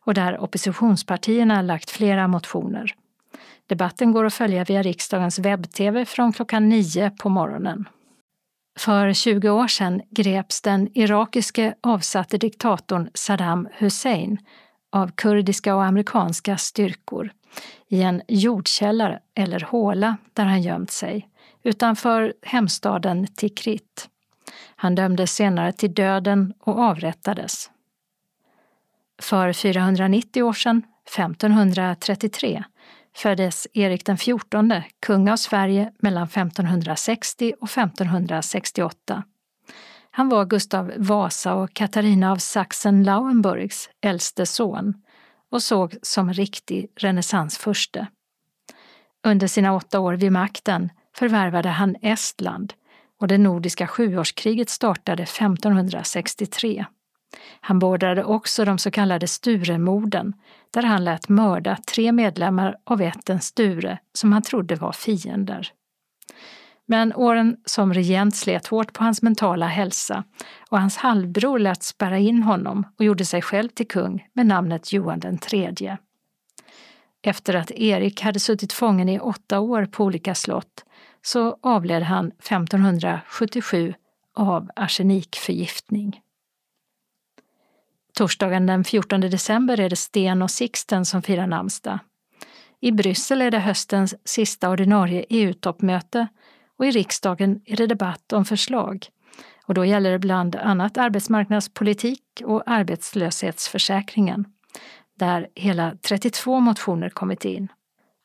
och 0.05 0.13
där 0.13 0.39
oppositionspartierna 0.39 1.61
lagt 1.61 1.89
flera 1.89 2.27
motioner. 2.27 2.95
Debatten 3.67 4.11
går 4.11 4.25
att 4.25 4.33
följa 4.33 4.63
via 4.63 4.81
riksdagens 4.81 5.39
webb-tv 5.39 6.05
från 6.05 6.33
klockan 6.33 6.69
nio 6.69 7.09
på 7.09 7.29
morgonen. 7.29 7.85
För 8.77 9.13
20 9.13 9.49
år 9.49 9.67
sedan 9.67 10.01
greps 10.09 10.61
den 10.61 10.89
irakiske 10.97 11.75
avsatte 11.81 12.37
diktatorn 12.37 13.09
Saddam 13.13 13.67
Hussein 13.77 14.37
av 14.91 15.11
kurdiska 15.11 15.75
och 15.75 15.83
amerikanska 15.83 16.57
styrkor 16.57 17.31
i 17.87 18.01
en 18.01 18.21
jordkällare 18.27 19.19
eller 19.35 19.59
håla 19.59 20.17
där 20.33 20.45
han 20.45 20.61
gömt 20.61 20.91
sig 20.91 21.29
utanför 21.63 22.33
hemstaden 22.41 23.27
Tikrit. 23.27 24.09
Han 24.75 24.95
dömdes 24.95 25.31
senare 25.35 25.73
till 25.73 25.93
döden 25.93 26.53
och 26.59 26.79
avrättades. 26.79 27.69
För 29.21 29.53
490 29.53 30.43
år 30.43 30.53
sedan, 30.53 30.83
1533, 31.07 32.63
föddes 33.15 33.67
Erik 33.73 34.05
den 34.05 34.17
XIV, 34.17 34.81
kung 34.99 35.29
av 35.29 35.37
Sverige 35.37 35.91
mellan 35.99 36.23
1560 36.23 37.53
och 37.61 37.69
1568. 37.69 39.23
Han 40.11 40.29
var 40.29 40.45
Gustav 40.45 40.91
Vasa 40.97 41.53
och 41.53 41.73
Katarina 41.73 42.31
av 42.31 42.37
Sachsen-Lauenburgs 42.37 43.89
äldste 44.01 44.45
son 44.45 44.93
och 45.51 45.63
såg 45.63 45.95
som 46.01 46.33
riktig 46.33 46.87
renässansfurste. 46.95 48.07
Under 49.23 49.47
sina 49.47 49.75
åtta 49.75 49.99
år 49.99 50.13
vid 50.13 50.31
makten 50.31 50.89
förvärvade 51.15 51.69
han 51.69 51.95
Estland 52.01 52.73
och 53.19 53.27
det 53.27 53.37
nordiska 53.37 53.87
sjuårskriget 53.87 54.69
startade 54.69 55.23
1563. 55.23 56.85
Han 57.59 57.79
beordrade 57.79 58.23
också 58.23 58.65
de 58.65 58.77
så 58.77 58.91
kallade 58.91 59.27
Sturemorden, 59.27 60.33
där 60.75 60.83
han 60.83 61.03
lät 61.03 61.29
mörda 61.29 61.77
tre 61.87 62.11
medlemmar 62.11 62.77
av 62.83 63.01
ätten 63.01 63.41
Sture 63.41 63.97
som 64.13 64.33
han 64.33 64.41
trodde 64.41 64.75
var 64.75 64.91
fiender. 64.91 65.71
Men 66.85 67.13
åren 67.13 67.57
som 67.65 67.93
regent 67.93 68.35
slet 68.35 68.67
hårt 68.67 68.93
på 68.93 69.03
hans 69.03 69.21
mentala 69.21 69.67
hälsa 69.67 70.23
och 70.69 70.79
hans 70.79 70.97
halvbror 70.97 71.59
lät 71.59 71.83
spärra 71.83 72.17
in 72.17 72.43
honom 72.43 72.87
och 72.99 73.05
gjorde 73.05 73.25
sig 73.25 73.41
själv 73.41 73.69
till 73.69 73.87
kung 73.87 74.27
med 74.33 74.45
namnet 74.45 74.93
Johan 74.93 75.19
den 75.19 75.37
tredje. 75.37 75.97
Efter 77.21 77.55
att 77.55 77.71
Erik 77.71 78.21
hade 78.21 78.39
suttit 78.39 78.73
fången 78.73 79.09
i 79.09 79.19
åtta 79.19 79.59
år 79.59 79.85
på 79.85 80.03
olika 80.03 80.35
slott 80.35 80.85
så 81.21 81.57
avled 81.61 82.03
han 82.03 82.27
1577 82.27 83.93
av 84.33 84.69
arsenikförgiftning. 84.75 86.21
Torsdagen 88.15 88.65
den 88.65 88.83
14 88.83 89.21
december 89.21 89.79
är 89.79 89.89
det 89.89 89.95
Sten 89.95 90.41
och 90.41 90.51
Sixten 90.51 91.05
som 91.05 91.21
firar 91.21 91.47
namnsdag. 91.47 91.99
I 92.81 92.91
Bryssel 92.91 93.41
är 93.41 93.51
det 93.51 93.59
höstens 93.59 94.15
sista 94.25 94.69
ordinarie 94.69 95.25
EU-toppmöte 95.29 96.27
och 96.77 96.85
i 96.85 96.91
riksdagen 96.91 97.61
är 97.65 97.77
det 97.77 97.87
debatt 97.87 98.33
om 98.33 98.45
förslag. 98.45 99.07
Och 99.65 99.73
då 99.73 99.85
gäller 99.85 100.11
det 100.11 100.19
bland 100.19 100.55
annat 100.55 100.97
arbetsmarknadspolitik 100.97 102.21
och 102.43 102.63
arbetslöshetsförsäkringen, 102.65 104.45
där 105.19 105.47
hela 105.55 105.95
32 106.07 106.59
motioner 106.59 107.09
kommit 107.09 107.45
in. 107.45 107.67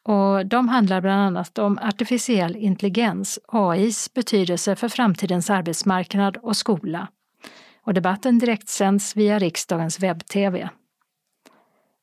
Och 0.04 0.46
de 0.46 0.68
handlar 0.68 1.00
bland 1.00 1.20
annat 1.20 1.58
om 1.58 1.78
artificiell 1.78 2.56
intelligens, 2.56 3.38
AIs 3.48 4.14
betydelse 4.14 4.76
för 4.76 4.88
framtidens 4.88 5.50
arbetsmarknad 5.50 6.36
och 6.36 6.56
skola. 6.56 7.08
Och 7.82 7.94
debatten 7.94 8.38
direktsänds 8.38 9.16
via 9.16 9.38
riksdagens 9.38 10.00
webb-tv. 10.00 10.68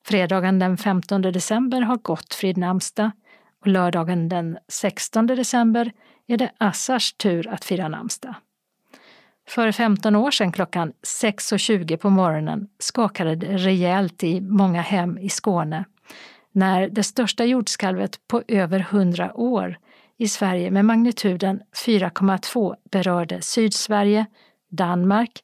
Fredagen 0.06 0.60
den 0.60 0.78
15 0.78 1.22
december 1.22 1.82
har 1.82 1.98
Gottfrid 1.98 2.58
namnsdag 2.58 3.12
och 3.62 3.68
lördagen 3.68 4.30
den 4.30 4.58
16 4.68 5.28
december 5.28 5.92
är 6.28 6.38
det 6.38 6.52
Assars 6.58 7.14
tur 7.14 7.48
att 7.48 7.66
fira 7.66 7.88
namnsdag. 7.88 8.36
För 9.48 9.72
15 9.72 10.16
år 10.16 10.32
sedan 10.32 10.52
klockan 10.52 10.94
6.20 11.22 11.98
på 11.98 12.10
morgonen 12.10 12.68
skakade 12.80 13.36
det 13.36 13.58
rejält 13.58 14.24
i 14.24 14.42
många 14.42 14.82
hem 14.82 15.18
i 15.18 15.30
Skåne 15.30 15.86
när 16.58 16.90
det 16.90 17.04
största 17.04 17.46
jordskalvet 17.46 18.28
på 18.28 18.44
över 18.48 18.80
100 18.80 19.34
år 19.34 19.78
i 20.18 20.28
Sverige 20.28 20.72
med 20.72 20.86
magnituden 20.86 21.62
4,2 21.86 22.76
berörde 22.92 23.42
Sydsverige, 23.42 24.26
Danmark 24.70 25.44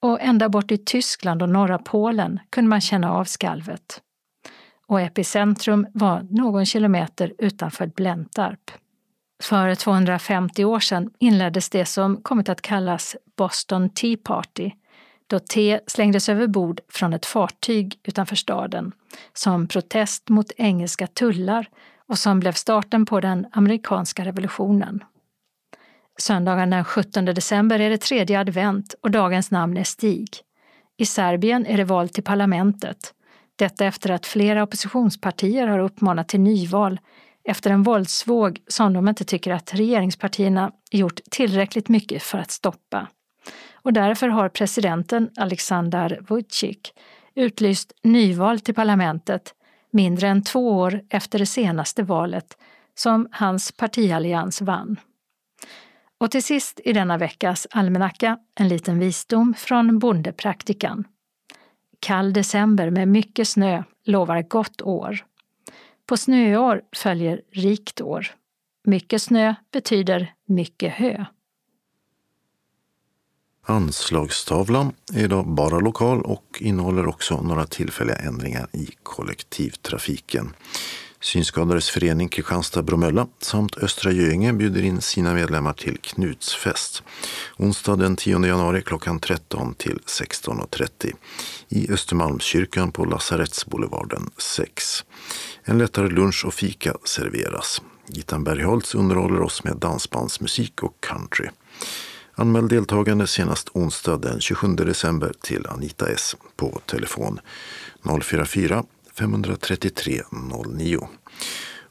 och 0.00 0.20
ända 0.20 0.48
bort 0.48 0.70
i 0.70 0.78
Tyskland 0.78 1.42
och 1.42 1.48
norra 1.48 1.78
Polen 1.78 2.40
kunde 2.50 2.68
man 2.68 2.80
känna 2.80 3.12
av 3.12 3.24
skalvet. 3.24 4.00
Och 4.86 5.00
epicentrum 5.00 5.86
var 5.92 6.26
någon 6.30 6.66
kilometer 6.66 7.32
utanför 7.38 7.86
Blentarp. 7.86 8.70
För 9.42 9.74
250 9.74 10.64
år 10.64 10.80
sedan 10.80 11.10
inleddes 11.18 11.70
det 11.70 11.84
som 11.84 12.22
kommit 12.22 12.48
att 12.48 12.62
kallas 12.62 13.16
Boston 13.36 13.90
Tea 13.90 14.16
Party, 14.24 14.70
då 15.26 15.38
te 15.38 15.80
slängdes 15.86 16.28
över 16.28 16.46
bord 16.46 16.80
från 16.88 17.12
ett 17.12 17.26
fartyg 17.26 17.98
utanför 18.02 18.36
staden 18.36 18.92
som 19.32 19.66
protest 19.66 20.28
mot 20.28 20.52
engelska 20.56 21.06
tullar 21.06 21.68
och 22.08 22.18
som 22.18 22.40
blev 22.40 22.52
starten 22.52 23.06
på 23.06 23.20
den 23.20 23.46
amerikanska 23.52 24.24
revolutionen. 24.24 25.04
Söndagen 26.20 26.70
den 26.70 26.84
17 26.84 27.24
december 27.24 27.80
är 27.80 27.90
det 27.90 27.98
tredje 28.00 28.40
advent 28.40 28.94
och 29.02 29.10
dagens 29.10 29.50
namn 29.50 29.76
är 29.76 29.84
Stig. 29.84 30.28
I 30.96 31.06
Serbien 31.06 31.66
är 31.66 31.76
det 31.76 31.84
val 31.84 32.08
till 32.08 32.24
parlamentet. 32.24 33.14
Detta 33.56 33.84
efter 33.84 34.10
att 34.10 34.26
flera 34.26 34.62
oppositionspartier 34.62 35.66
har 35.66 35.78
uppmanat 35.78 36.28
till 36.28 36.40
nyval 36.40 37.00
efter 37.44 37.70
en 37.70 37.82
våldsvåg 37.82 38.58
som 38.68 38.92
de 38.92 39.08
inte 39.08 39.24
tycker 39.24 39.52
att 39.52 39.74
regeringspartierna 39.74 40.72
gjort 40.90 41.20
tillräckligt 41.30 41.88
mycket 41.88 42.22
för 42.22 42.38
att 42.38 42.50
stoppa. 42.50 43.06
Och 43.74 43.92
därför 43.92 44.28
har 44.28 44.48
presidenten 44.48 45.30
Aleksandar 45.36 46.18
Vucic 46.28 46.78
utlyst 47.34 47.92
nyval 48.02 48.60
till 48.60 48.74
parlamentet 48.74 49.54
mindre 49.90 50.28
än 50.28 50.42
två 50.42 50.72
år 50.78 51.00
efter 51.08 51.38
det 51.38 51.46
senaste 51.46 52.02
valet 52.02 52.56
som 52.94 53.28
hans 53.30 53.72
partiallians 53.72 54.60
vann. 54.60 54.96
Och 56.20 56.30
till 56.30 56.44
sist 56.44 56.80
i 56.84 56.92
denna 56.92 57.18
veckas 57.18 57.66
almanacka 57.70 58.38
en 58.54 58.68
liten 58.68 58.98
visdom 58.98 59.54
från 59.58 59.98
bondepraktikan. 59.98 61.04
Kall 62.00 62.32
december 62.32 62.90
med 62.90 63.08
mycket 63.08 63.48
snö 63.48 63.82
lovar 64.04 64.42
gott 64.42 64.82
år. 64.82 65.24
På 66.06 66.16
snöår 66.16 66.82
följer 66.96 67.42
rikt 67.52 68.00
år. 68.00 68.26
Mycket 68.84 69.22
snö 69.22 69.54
betyder 69.72 70.34
mycket 70.46 70.92
hö. 70.92 71.24
Anslagstavlan 73.62 74.92
är 75.14 75.24
idag 75.24 75.48
bara 75.48 75.78
lokal 75.78 76.22
och 76.22 76.58
innehåller 76.60 77.06
också 77.06 77.42
några 77.42 77.66
tillfälliga 77.66 78.16
ändringar 78.16 78.68
i 78.72 78.88
kollektivtrafiken. 79.02 80.54
Synskadades 81.22 81.90
förening 81.90 82.28
Kristianstad-Bromölla 82.28 83.26
samt 83.38 83.78
Östra 83.78 84.12
Göinge 84.12 84.52
bjuder 84.52 84.82
in 84.82 85.00
sina 85.00 85.34
medlemmar 85.34 85.72
till 85.72 85.98
Knutsfest. 86.02 87.02
Onsdag 87.56 87.96
den 87.96 88.16
10 88.16 88.46
januari 88.46 88.82
klockan 88.82 89.20
13 89.20 89.74
till 89.74 89.98
16.30 90.06 91.12
i 91.68 91.92
Östermalmskyrkan 91.92 92.92
på 92.92 93.04
Lasarettsboulevarden 93.04 94.30
6. 94.38 95.04
En 95.64 95.78
lättare 95.78 96.08
lunch 96.08 96.44
och 96.46 96.54
fika 96.54 96.96
serveras. 97.04 97.82
Gittan 98.06 98.44
Bergholtz 98.44 98.94
underhåller 98.94 99.40
oss 99.40 99.64
med 99.64 99.76
dansbandsmusik 99.76 100.82
och 100.82 101.00
country. 101.00 101.48
Anmäl 102.34 102.68
deltagande 102.68 103.26
senast 103.26 103.68
onsdag 103.72 104.16
den 104.16 104.40
27 104.40 104.68
december 104.68 105.32
till 105.40 105.66
Anita 105.66 106.08
S 106.08 106.36
på 106.56 106.80
telefon 106.86 107.40
044 108.22 108.84
533 109.20 110.22
09. 110.66 111.08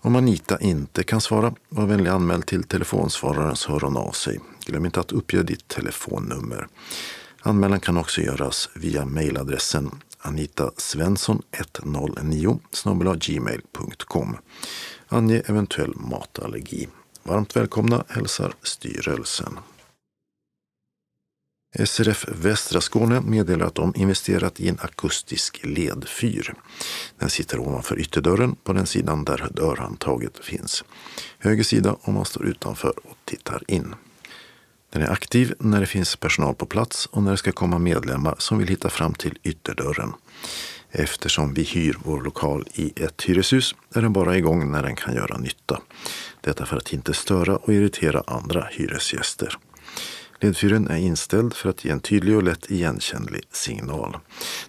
Om 0.01 0.15
Anita 0.15 0.60
inte 0.60 1.03
kan 1.03 1.22
svara, 1.22 1.53
var 1.69 1.85
vänlig 1.85 2.10
anmäl 2.10 2.43
till 2.43 2.64
telefonsvararen 2.64 3.56
så 3.56 3.72
hör 3.72 3.80
hon 3.80 3.97
av 3.97 4.11
sig. 4.11 4.39
Glöm 4.65 4.85
inte 4.85 4.99
att 4.99 5.11
uppge 5.11 5.43
ditt 5.43 5.68
telefonnummer. 5.68 6.68
Anmälan 7.41 7.80
kan 7.80 7.97
också 7.97 8.22
göras 8.22 8.69
via 8.76 9.06
mejladressen 9.06 9.91
anitasvensson109 10.19 13.19
gmail.com. 13.19 14.38
Ange 15.07 15.41
eventuell 15.45 15.95
matallergi. 15.95 16.88
Varmt 17.23 17.56
välkomna 17.56 18.03
hälsar 18.07 18.53
styrelsen. 18.64 19.60
SRF 21.76 22.26
Västra 22.28 22.82
Skåne 22.82 23.22
meddelar 23.22 23.66
att 23.66 23.76
de 23.76 23.94
investerat 23.96 24.60
i 24.60 24.70
en 24.70 24.80
akustisk 24.82 25.60
ledfyr. 25.64 26.54
Den 27.20 27.30
sitter 27.30 27.60
ovanför 27.60 28.00
ytterdörren 28.00 28.56
på 28.56 28.74
den 28.74 28.86
sidan 28.86 29.26
där 29.26 29.48
dörrhandtaget 29.52 30.46
finns. 30.46 30.84
Höger 31.40 31.64
sida 31.64 31.96
om 32.02 32.14
man 32.14 32.26
står 32.26 32.46
utanför 32.46 32.94
och 33.04 33.18
tittar 33.26 33.64
in. 33.68 33.96
Den 34.90 35.02
är 35.02 35.12
aktiv 35.12 35.54
när 35.60 35.80
det 35.80 35.86
finns 35.86 36.16
personal 36.16 36.56
på 36.56 36.66
plats 36.66 37.06
och 37.06 37.24
när 37.24 37.32
det 37.32 37.38
ska 37.38 37.52
komma 37.52 37.80
medlemmar 37.80 38.36
som 38.38 38.58
vill 38.58 38.68
hitta 38.68 38.90
fram 38.90 39.14
till 39.14 39.38
ytterdörren. 39.44 40.14
Eftersom 40.91 41.54
vi 41.54 41.64
hyr 41.64 41.98
vår 42.04 42.22
lokal 42.22 42.68
i 42.74 43.04
ett 43.04 43.22
hyreshus 43.22 43.76
är 43.94 44.02
den 44.02 44.14
bara 44.14 44.38
igång 44.38 44.72
när 44.72 44.84
den 44.84 44.96
kan 44.96 45.16
göra 45.16 45.38
nytta. 45.38 45.82
Detta 46.41 46.66
för 46.66 46.78
att 46.78 46.94
inte 46.94 47.14
störa 47.14 47.56
och 47.56 47.74
irritera 47.74 48.24
andra 48.28 48.68
hyresgäster. 48.72 49.58
Ledfyren 50.41 50.88
är 50.88 50.98
inställd 50.98 51.53
för 51.53 51.70
att 51.70 51.86
ge 51.86 51.91
en 51.91 51.99
tydlig 51.99 52.36
och 52.36 52.44
lätt 52.44 52.72
igenkännlig 52.72 53.44
signal. 53.52 54.18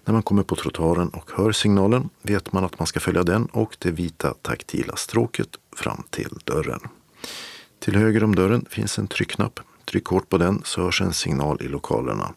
När 0.05 0.13
man 0.13 0.23
kommer 0.23 0.43
på 0.43 0.55
trottoaren 0.55 1.09
och 1.09 1.31
hör 1.35 1.51
signalen 1.51 2.09
vet 2.21 2.53
man 2.53 2.63
att 2.63 2.79
man 2.79 2.87
ska 2.87 2.99
följa 2.99 3.23
den 3.23 3.45
och 3.45 3.77
det 3.79 3.91
vita 3.91 4.33
taktila 4.41 4.95
stråket 4.95 5.49
fram 5.75 6.03
till 6.09 6.39
dörren. 6.43 6.79
Till 7.79 7.95
höger 7.95 8.23
om 8.23 8.35
dörren 8.35 8.65
finns 8.69 8.99
en 8.99 9.07
tryckknapp. 9.07 9.59
Tryck 9.85 10.05
hårt 10.05 10.29
på 10.29 10.37
den 10.37 10.61
så 10.65 10.81
hörs 10.81 11.01
en 11.01 11.13
signal 11.13 11.61
i 11.61 11.67
lokalerna 11.67 12.33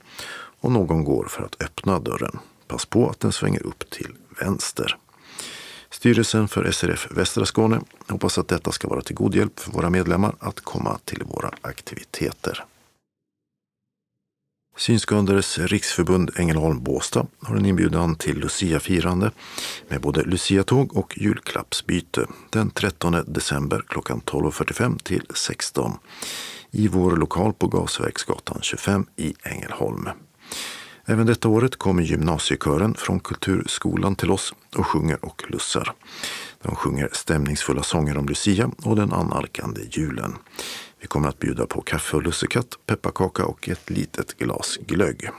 och 0.61 0.73
någon 0.73 1.05
går 1.05 1.25
för 1.25 1.43
att 1.43 1.63
öppna 1.63 2.01
dörren. 2.01 2.39
Pass 2.69 2.87
på 2.87 3.09
att 3.09 3.21
den 3.21 3.33
svänger 3.33 3.67
upp 3.67 3.91
till 3.91 4.15
vänster. 4.41 4.97
Styrelsen 5.91 6.49
för 6.49 6.71
SRF 6.71 7.09
Västra 7.11 7.47
Skåne 7.47 7.81
hoppas 8.09 8.39
att 8.39 8.49
detta 8.49 8.73
ska 8.73 8.89
vara 8.89 9.03
till 9.03 9.17
god 9.17 9.35
hjälp 9.35 9.61
för 9.61 9.73
våra 9.73 9.91
medlemmar 9.91 10.35
att 10.39 10.61
komma 10.61 10.99
till 11.05 11.23
våra 11.25 11.51
aktiviteter. 11.61 12.65
Synskadades 14.77 15.59
riksförbund 15.59 16.31
Ängelholm-Båstad 16.37 17.27
har 17.41 17.57
en 17.57 17.67
inbjudan 17.67 18.15
till 18.15 18.39
Lucia-firande 18.39 19.31
med 19.89 20.01
både 20.01 20.23
Lucia-tåg 20.23 20.97
och 20.97 21.19
julklappsbyte 21.19 22.27
den 22.51 22.71
13 22.71 23.17
december 23.27 23.85
klockan 23.89 24.21
12.45 24.21 24.99
till 24.99 25.27
16 25.35 25.93
i 26.71 26.89
vår 26.89 27.17
lokal 27.17 27.53
på 27.53 27.67
Gasverksgatan 27.67 28.59
25 28.63 29.07
i 29.17 29.35
Ängelholm. 29.43 30.09
Även 31.07 31.27
detta 31.27 31.49
året 31.49 31.77
kommer 31.77 32.03
gymnasiekören 32.03 32.95
från 32.95 33.21
Kulturskolan 33.21 34.17
till 34.17 34.31
oss 34.31 34.55
och 34.77 34.87
sjunger 34.87 35.25
och 35.25 35.45
lussar. 35.49 35.93
De 36.63 36.77
sjunger 36.77 37.09
stämningsfulla 37.13 37.83
sånger 37.83 38.17
om 38.17 38.27
Lucia 38.27 38.71
och 38.85 38.97
den 38.97 39.13
annalkande 39.13 39.81
julen. 39.91 40.35
Vi 41.05 41.09
kommer 41.09 41.29
att 41.29 41.39
bjuda 41.39 41.67
på 41.67 41.81
kaffe 41.81 42.17
och 42.17 42.23
lussekatt, 42.23 42.79
pepparkaka 42.87 43.45
och 43.45 43.69
ett 43.69 43.91
litet 43.91 44.37
glas 44.39 44.79
glögg. 44.87 45.31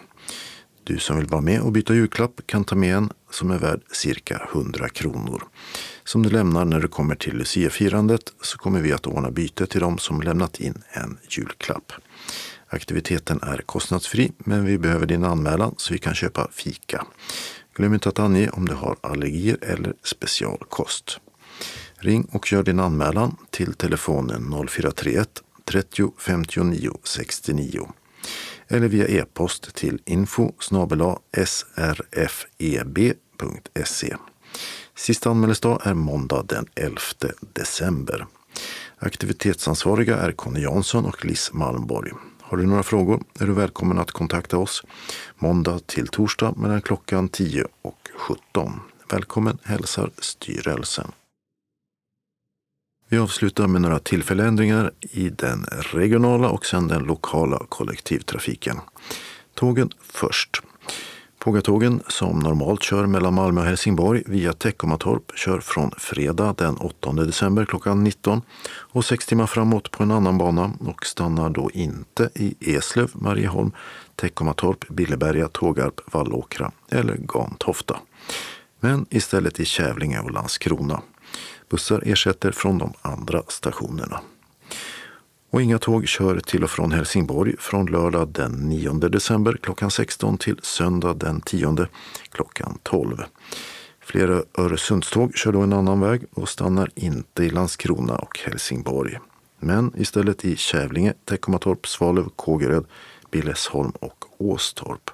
Du 0.83 0.99
som 0.99 1.17
vill 1.17 1.25
vara 1.25 1.41
med 1.41 1.61
och 1.61 1.71
byta 1.71 1.93
julklapp 1.93 2.41
kan 2.45 2.63
ta 2.63 2.75
med 2.75 2.95
en 2.95 3.09
som 3.31 3.51
är 3.51 3.59
värd 3.59 3.81
cirka 3.91 4.47
100 4.53 4.89
kronor. 4.89 5.43
Som 6.03 6.23
du 6.23 6.29
lämnar 6.29 6.65
när 6.65 6.79
du 6.79 6.87
kommer 6.87 7.15
till 7.15 7.37
Luciafirandet 7.37 8.33
så 8.41 8.57
kommer 8.57 8.81
vi 8.81 8.93
att 8.93 9.07
ordna 9.07 9.31
byte 9.31 9.65
till 9.65 9.79
de 9.79 9.97
som 9.97 10.21
lämnat 10.21 10.59
in 10.59 10.83
en 10.91 11.17
julklapp. 11.29 11.91
Aktiviteten 12.67 13.39
är 13.41 13.57
kostnadsfri 13.57 14.31
men 14.37 14.65
vi 14.65 14.77
behöver 14.77 15.05
din 15.05 15.23
anmälan 15.23 15.75
så 15.77 15.93
vi 15.93 15.99
kan 15.99 16.15
köpa 16.15 16.47
fika. 16.51 17.05
Glöm 17.75 17.93
inte 17.93 18.09
att 18.09 18.19
ange 18.19 18.49
om 18.49 18.67
du 18.67 18.73
har 18.73 18.95
allergier 19.01 19.57
eller 19.61 19.93
specialkost. 20.03 21.19
Ring 21.97 22.27
och 22.31 22.51
gör 22.51 22.63
din 22.63 22.79
anmälan 22.79 23.37
till 23.49 23.73
telefonen 23.73 24.67
0431 24.69 25.41
30 25.65 26.11
59 26.17 26.91
69 27.03 27.89
eller 28.67 28.87
via 28.87 29.07
e-post 29.07 29.75
till 29.75 30.01
info 30.05 30.51
srfeb.se. 31.45 33.17
E. 34.07 34.15
Sista 34.95 35.29
anmälningsdag 35.29 35.81
är 35.83 35.93
måndag 35.93 36.43
den 36.43 36.65
11 36.75 36.99
december. 37.53 38.27
Aktivitetsansvariga 38.97 40.17
är 40.17 40.31
Conny 40.31 40.61
Jansson 40.61 41.05
och 41.05 41.25
Liss 41.25 41.53
Malmborg. 41.53 42.11
Har 42.41 42.57
du 42.57 42.65
några 42.65 42.83
frågor 42.83 43.23
är 43.39 43.45
du 43.45 43.53
välkommen 43.53 43.99
att 43.99 44.11
kontakta 44.11 44.57
oss 44.57 44.83
måndag 45.35 45.79
till 45.85 46.07
torsdag 46.07 46.53
mellan 46.57 46.81
klockan 46.81 47.29
10 47.29 47.65
och 47.81 48.09
17. 48.17 48.79
Välkommen 49.11 49.57
hälsar 49.63 50.11
styrelsen. 50.17 51.11
Vi 53.09 53.17
avslutar 53.17 53.67
med 53.67 53.81
några 53.81 53.99
tillfälliga 53.99 54.47
ändringar 54.47 54.91
i 55.01 55.29
den 55.29 55.65
regionala 55.93 56.49
och 56.49 56.65
sen 56.65 56.87
den 56.87 57.03
lokala 57.03 57.59
kollektivtrafiken. 57.69 58.79
Tågen 59.53 59.89
först. 60.01 60.61
Pågatågen 61.39 62.03
som 62.07 62.39
normalt 62.39 62.83
kör 62.83 63.05
mellan 63.05 63.33
Malmö 63.33 63.61
och 63.61 63.67
Helsingborg 63.67 64.23
via 64.25 64.53
Teckomatorp 64.53 65.31
kör 65.35 65.59
från 65.59 65.91
fredag 65.97 66.55
den 66.57 66.77
8 66.77 67.11
december 67.11 67.65
klockan 67.65 68.03
19 68.03 68.41
och 68.67 69.05
sex 69.05 69.25
timmar 69.25 69.47
framåt 69.47 69.91
på 69.91 70.03
en 70.03 70.11
annan 70.11 70.37
bana 70.37 70.71
och 70.79 71.05
stannar 71.05 71.49
då 71.49 71.71
inte 71.73 72.29
i 72.35 72.75
Eslöv, 72.75 73.11
Marieholm, 73.13 73.71
Teckomatorp, 74.15 74.87
Billeberga, 74.87 75.47
Tågarp, 75.47 76.01
Vallåkra 76.13 76.71
eller 76.89 77.15
Gantofta. 77.15 77.99
Men 78.79 79.05
istället 79.09 79.59
i 79.59 79.65
Kävlinge 79.65 80.19
och 80.19 80.31
Landskrona. 80.31 81.01
Bussar 81.75 82.03
ersätter 82.05 82.51
från 82.51 82.77
de 82.77 82.93
andra 83.01 83.43
stationerna. 83.47 84.21
Och 85.51 85.61
inga 85.61 85.79
tåg 85.79 86.07
kör 86.07 86.39
till 86.39 86.63
och 86.63 86.69
från 86.69 86.91
Helsingborg 86.91 87.55
från 87.59 87.85
lördag 87.85 88.27
den 88.27 88.51
9 88.51 88.93
december 88.93 89.57
klockan 89.61 89.91
16 89.91 90.37
till 90.37 90.59
söndag 90.63 91.13
den 91.13 91.41
10 91.41 91.87
klockan 92.31 92.79
12. 92.83 93.23
Flera 94.01 94.43
Öresundståg 94.57 95.37
kör 95.37 95.51
då 95.51 95.61
en 95.61 95.73
annan 95.73 95.99
väg 95.99 96.23
och 96.33 96.49
stannar 96.49 96.89
inte 96.95 97.43
i 97.43 97.49
Landskrona 97.49 98.15
och 98.15 98.39
Helsingborg. 98.39 99.19
Men 99.59 99.93
istället 99.97 100.45
i 100.45 100.55
Kävlinge, 100.55 101.13
Teckomatorp, 101.25 101.87
Svalöv, 101.87 102.29
Kågeröd, 102.35 102.85
Billesholm 103.31 103.91
och 103.99 104.25
Åstorp. 104.37 105.09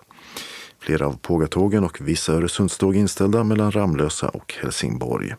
Flera 0.80 1.08
av 1.08 1.18
pågatågen 1.22 1.84
och 1.84 2.02
vissa 2.02 2.34
Öresundståg 2.34 2.96
inställda 2.96 3.44
mellan 3.44 3.72
Ramlösa 3.72 4.30
och 4.30 4.54
Helsingborg. 4.62 5.36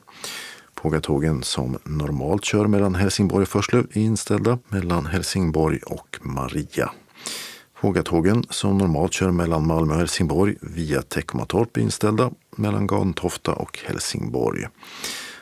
Pågatågen 0.82 1.42
som 1.42 1.78
normalt 1.84 2.44
kör 2.44 2.66
mellan 2.66 2.94
Helsingborg 2.94 3.42
och 3.42 3.48
Förslöv 3.48 3.86
är 3.92 4.00
inställda 4.00 4.59
mellan 4.68 5.06
Helsingborg 5.06 5.78
och 5.86 6.18
Maria. 6.22 6.90
Pågatågen 7.80 8.44
som 8.50 8.78
normalt 8.78 9.12
kör 9.12 9.30
mellan 9.30 9.66
Malmö 9.66 9.92
och 9.94 9.98
Helsingborg 9.98 10.56
via 10.60 11.02
Teckomatorp 11.02 11.76
är 11.76 11.80
inställda 11.80 12.30
mellan 12.56 12.86
Gantofta 12.86 13.52
och 13.52 13.78
Helsingborg. 13.86 14.66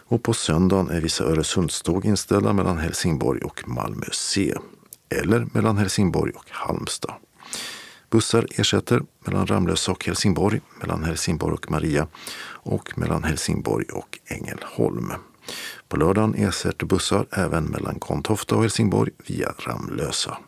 Och 0.06 0.22
på 0.22 0.32
söndagen 0.32 0.90
är 0.90 1.00
vissa 1.00 1.24
Öresundståg 1.24 2.04
inställda 2.04 2.52
mellan 2.52 2.78
Helsingborg 2.78 3.40
och 3.40 3.68
Malmö 3.68 4.06
C. 4.12 4.54
Eller 5.08 5.46
mellan 5.52 5.78
Helsingborg 5.78 6.32
och 6.32 6.46
Halmstad. 6.50 7.14
Bussar 8.10 8.46
ersätter 8.50 9.02
mellan 9.24 9.46
Ramlösa 9.46 9.92
och 9.92 10.06
Helsingborg, 10.06 10.60
mellan 10.80 11.04
Helsingborg 11.04 11.54
och 11.54 11.70
Maria 11.70 12.06
och 12.62 12.98
mellan 12.98 13.24
Helsingborg 13.24 13.86
och 13.92 14.18
Ängelholm. 14.26 15.12
På 15.88 15.96
lördagen 15.96 16.34
ersätter 16.34 16.86
bussar 16.86 17.26
även 17.30 17.64
mellan 17.64 17.98
Kontofta 17.98 18.56
och 18.56 18.62
Helsingborg 18.62 19.12
via 19.26 19.52
Ramlösa. 19.58 20.38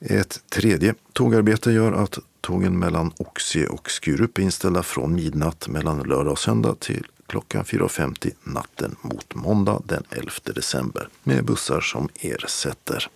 Ett 0.00 0.40
tredje 0.50 0.94
tågarbete 1.12 1.72
gör 1.72 1.92
att 1.92 2.18
tågen 2.40 2.78
mellan 2.78 3.12
Oxie 3.16 3.66
och 3.66 3.90
Skurup 3.90 4.38
är 4.38 4.42
inställda 4.42 4.82
från 4.82 5.14
midnatt 5.14 5.68
mellan 5.68 5.98
lördag 5.98 6.32
och 6.32 6.38
söndag 6.38 6.80
till 6.80 7.06
klockan 7.26 7.64
4.50 7.64 8.32
natten 8.42 8.96
mot 9.00 9.34
måndag 9.34 9.82
den 9.84 10.02
11 10.10 10.30
december 10.44 11.08
med 11.22 11.44
bussar 11.44 11.80
som 11.80 12.08
ersätter. 12.14 13.08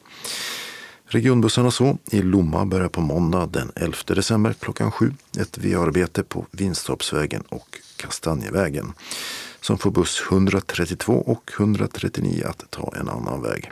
Regionbussarna 1.05 1.71
så 1.71 1.99
i 2.11 2.23
Lomma 2.23 2.65
börjar 2.65 2.89
på 2.89 3.01
måndag 3.01 3.47
den 3.47 3.73
11 3.75 3.97
december 4.07 4.55
klockan 4.61 4.93
7 4.93 5.15
ett 5.39 5.59
VA-arbete 5.59 6.23
på 6.23 6.47
Vinstorpsvägen 6.51 7.43
och 7.49 7.79
Kastanjevägen 7.97 8.93
som 9.61 9.79
får 9.79 9.91
buss 9.91 10.23
132 10.31 11.13
och 11.13 11.51
139 11.59 12.45
att 12.47 12.71
ta 12.71 12.93
en 13.01 13.09
annan 13.09 13.43
väg. 13.43 13.71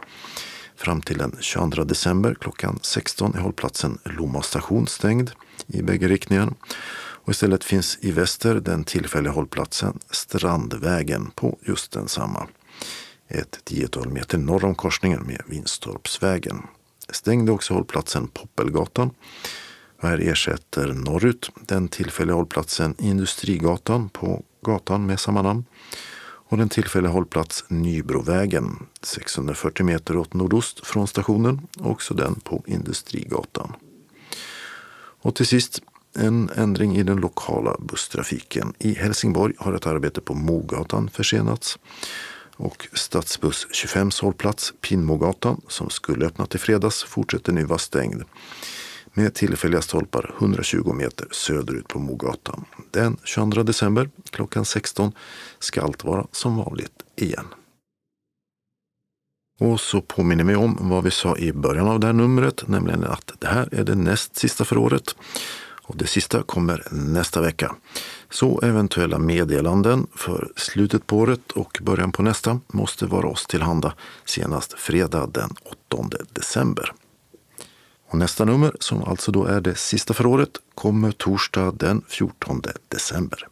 Fram 0.77 1.03
till 1.03 1.19
den 1.19 1.37
22 1.41 1.85
december 1.85 2.37
klockan 2.41 2.79
16 2.83 3.35
är 3.35 3.39
hållplatsen 3.39 3.99
Lomma 4.05 4.43
station 4.43 4.87
stängd 4.87 5.31
i 5.67 5.83
bägge 5.83 6.09
riktningar. 6.09 6.53
Och 7.29 7.31
istället 7.31 7.65
finns 7.65 7.99
i 8.01 8.11
väster 8.11 8.55
den 8.55 8.85
tillfälliga 8.85 9.33
hållplatsen 9.33 9.99
Strandvägen 10.11 11.31
på 11.35 11.59
just 11.63 11.93
densamma. 11.93 12.47
Ett 13.29 13.59
tiotal 13.65 14.09
meter 14.09 14.39
norr 14.39 14.65
om 14.65 14.75
korsningen 14.75 15.23
med 15.23 15.43
Vinstorpsvägen. 15.47 16.63
Stängde 17.09 17.53
också 17.53 17.75
hållplatsen 17.75 18.29
Poppelgatan. 18.29 19.11
Och 20.03 20.09
här 20.09 20.19
ersätter 20.19 20.87
norrut 20.87 21.51
den 21.61 21.89
tillfälliga 21.89 22.37
hållplatsen 22.37 22.95
Industrigatan 22.99 24.09
på 24.09 24.43
gatan 24.61 25.07
med 25.07 25.21
samma 25.21 25.43
namn 25.43 25.65
och 26.51 26.59
den 26.59 26.69
tillfälliga 26.69 27.13
hållplats 27.13 27.65
Nybrovägen 27.69 28.87
640 29.03 29.87
meter 29.87 30.17
åt 30.17 30.35
nordost 30.35 30.87
från 30.87 31.09
stationen, 31.09 31.67
också 31.79 32.15
den 32.15 32.35
på 32.35 32.63
Industrigatan. 32.67 33.73
Och 35.21 35.35
till 35.35 35.47
sist 35.47 35.83
en 36.15 36.51
ändring 36.55 36.97
i 36.97 37.03
den 37.03 37.17
lokala 37.17 37.77
busstrafiken. 37.79 38.73
I 38.79 38.95
Helsingborg 38.95 39.55
har 39.59 39.73
ett 39.73 39.87
arbete 39.87 40.21
på 40.21 40.35
Mogatan 40.35 41.11
försenats 41.11 41.79
och 42.57 42.89
stadsbuss 42.93 43.67
25 43.73 44.11
hållplats 44.23 44.73
Pinmogatan 44.81 45.61
som 45.69 45.91
skulle 45.91 46.27
öppnat 46.27 46.55
i 46.55 46.59
fredags 46.59 47.05
fortsätter 47.05 47.53
nu 47.53 47.65
vara 47.65 47.79
stängd 47.79 48.23
med 49.19 49.35
tillfälliga 49.35 49.83
stolpar 49.83 50.35
120 50.39 50.93
meter 50.93 51.29
söderut 51.31 51.89
på 51.89 51.99
Mogatan. 51.99 52.65
Den 52.91 53.17
22 53.25 53.63
december 53.63 54.11
klockan 54.31 54.65
16 54.65 55.13
ska 55.59 55.83
allt 55.83 56.05
vara 56.05 56.27
som 56.33 56.57
vanligt 56.57 57.03
igen. 57.17 57.47
Och 59.61 59.81
så 59.81 60.01
påminner 60.01 60.45
vi 60.45 60.55
om 60.55 60.79
vad 60.81 61.05
vi 61.05 61.11
sa 61.11 61.37
i 61.37 61.53
början 61.53 61.89
av 61.89 62.01
det 62.01 62.07
här 62.07 62.15
numret, 62.15 62.69
nämligen 62.69 63.05
att 63.05 63.33
det 63.39 63.47
här 63.47 63.69
är 63.75 63.85
det 63.85 63.95
näst 63.95 64.37
sista 64.37 64.65
för 64.65 64.79
året. 64.79 65.17
Och 65.83 65.97
det 65.97 66.07
sista 66.07 66.43
kommer 66.43 66.87
nästa 66.91 67.41
vecka. 67.41 67.75
Så 68.31 68.61
eventuella 68.61 69.19
meddelanden 69.19 70.07
för 70.15 70.53
slutet 70.57 71.07
på 71.07 71.19
året 71.19 71.53
och 71.53 71.79
början 71.83 72.13
på 72.13 72.23
nästa 72.23 72.61
måste 72.67 73.07
vara 73.07 73.29
oss 73.29 73.47
tillhanda 73.47 73.95
senast 74.25 74.73
fredag 74.73 75.27
den 75.27 75.51
8 75.91 76.09
december. 76.33 76.93
Och 78.11 78.19
nästa 78.19 78.45
nummer, 78.45 78.77
som 78.81 79.05
alltså 79.05 79.33
då 79.33 79.45
är 79.45 79.61
det 79.61 79.75
sista 79.75 80.15
för 80.15 80.27
året, 80.27 80.51
kommer 80.75 81.13
torsdag 81.13 81.73
den 81.73 82.03
14 82.09 82.63
december. 82.89 83.49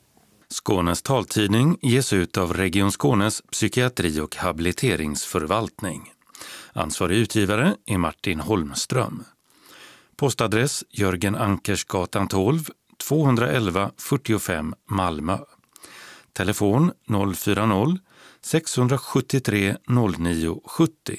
Skånes 0.48 1.02
taltidning 1.02 1.78
ges 1.82 2.12
ut 2.12 2.36
av 2.36 2.54
Region 2.54 2.92
Skånes 2.92 3.42
psykiatri 3.52 4.20
och 4.20 4.36
habiliteringsförvaltning. 4.36 6.12
Ansvarig 6.72 7.16
utgivare 7.16 7.76
är 7.86 7.98
Martin 7.98 8.40
Holmström. 8.40 9.24
Postadress 10.16 10.84
Jörgen 10.90 11.36
Ankersgatan 11.36 12.28
12, 12.28 12.64
211 13.08 13.90
45 13.98 14.74
Malmö. 14.90 15.38
Telefon 16.32 16.92
040-673 17.08 19.76
09 20.18 20.60
70. 20.64 21.18